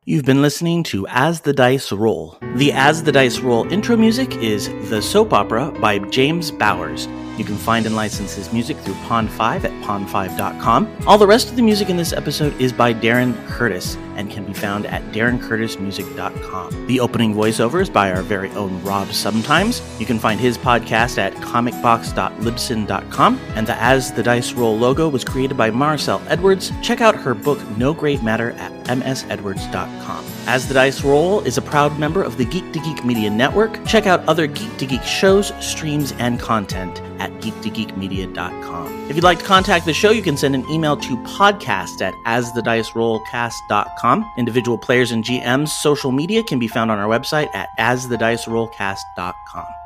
You've 0.07 0.27
been 0.27 0.43
listening 0.43 0.83
to 0.85 1.07
As 1.09 1.41
the 1.41 1.55
Dice 1.55 1.91
Roll. 1.91 2.37
The 2.57 2.73
As 2.73 3.05
the 3.05 3.13
Dice 3.13 3.39
Roll 3.39 3.67
intro 3.73 3.97
music 3.97 4.37
is 4.37 4.69
The 4.91 5.01
Soap 5.01 5.33
Opera 5.33 5.73
by 5.81 5.99
James 5.99 6.51
Bowers. 6.51 7.09
You 7.37 7.45
can 7.45 7.57
find 7.57 7.85
and 7.87 7.97
license 7.97 8.35
his 8.35 8.53
music 8.53 8.77
through 8.79 8.95
Pond5 8.95 9.65
at 9.65 9.73
pond5.com. 9.85 10.97
All 11.07 11.19
the 11.19 11.27
rest 11.27 11.51
of 11.51 11.57
the 11.57 11.63
music 11.63 11.91
in 11.91 11.97
this 11.97 12.13
episode 12.13 12.59
is 12.61 12.73
by 12.73 12.95
Darren 12.95 13.35
Curtis 13.49 13.97
and 14.17 14.31
can 14.31 14.45
be 14.45 14.53
found 14.53 14.87
at 14.87 15.03
darrencurtismusic.com. 15.13 16.87
The 16.87 17.01
opening 17.01 17.35
voiceover 17.35 17.83
is 17.83 17.91
by 17.91 18.13
our 18.13 18.23
very 18.23 18.51
own 18.51 18.81
Rob 18.83 19.09
Sometimes. 19.09 19.83
You 19.99 20.07
can 20.07 20.19
find 20.19 20.39
his 20.39 20.57
podcast 20.57 21.19
at 21.19 21.35
comicbox.libsyn.com. 21.35 23.41
And 23.55 23.67
the 23.67 23.83
As 23.83 24.13
the 24.13 24.23
Dice 24.23 24.53
Roll 24.53 24.79
logo 24.79 25.09
was 25.09 25.25
created 25.25 25.57
by 25.57 25.71
Maricel 25.71 26.23
Edwards. 26.29 26.71
Check 26.83 27.01
out 27.01 27.17
her 27.17 27.35
book 27.35 27.59
No 27.77 27.93
Great 27.93 28.23
Matter 28.23 28.53
at 28.53 28.73
msedwards.com. 28.85 30.25
As 30.47 30.69
the 30.69 30.75
Dice 30.75 31.03
Roll 31.03 31.41
is 31.41 31.57
a 31.57 31.63
proud 31.63 31.99
member 31.99 32.23
of 32.23 32.37
the 32.37 32.45
Geek 32.45 32.71
to 32.73 32.79
Geek 32.79 33.03
Media 33.05 33.31
Network. 33.31 33.85
Check 33.87 34.07
out 34.07 34.21
other 34.29 34.47
Geek 34.47 34.77
to 34.79 34.87
Geek 34.87 35.03
shows, 35.03 35.53
streams, 35.65 36.13
and 36.13 36.39
content 36.39 37.01
at 37.19 37.33
geektogeekmedia.com. 37.41 39.09
If 39.09 39.17
you'd 39.17 39.25
like 39.25 39.39
to 39.39 39.45
contact 39.45 39.87
the 39.87 39.95
show, 39.95 40.11
you 40.11 40.23
can 40.23 40.37
send 40.37 40.55
an 40.55 40.69
email 40.69 40.99
to 40.99 41.17
podcast 41.19 42.03
at 42.03 42.13
asthedicerollcast.com. 42.27 44.33
Individual 44.37 44.79
players 44.79 45.13
and 45.13 45.25
GMs' 45.25 45.69
social 45.69 46.13
media 46.13 46.43
can 46.43 46.59
be 46.59 46.69
found 46.69 46.91
on 46.91 46.99
our 46.99 47.09
website 47.09 47.49
at 47.55 47.71
asthedicerollcast.com. 47.79 49.84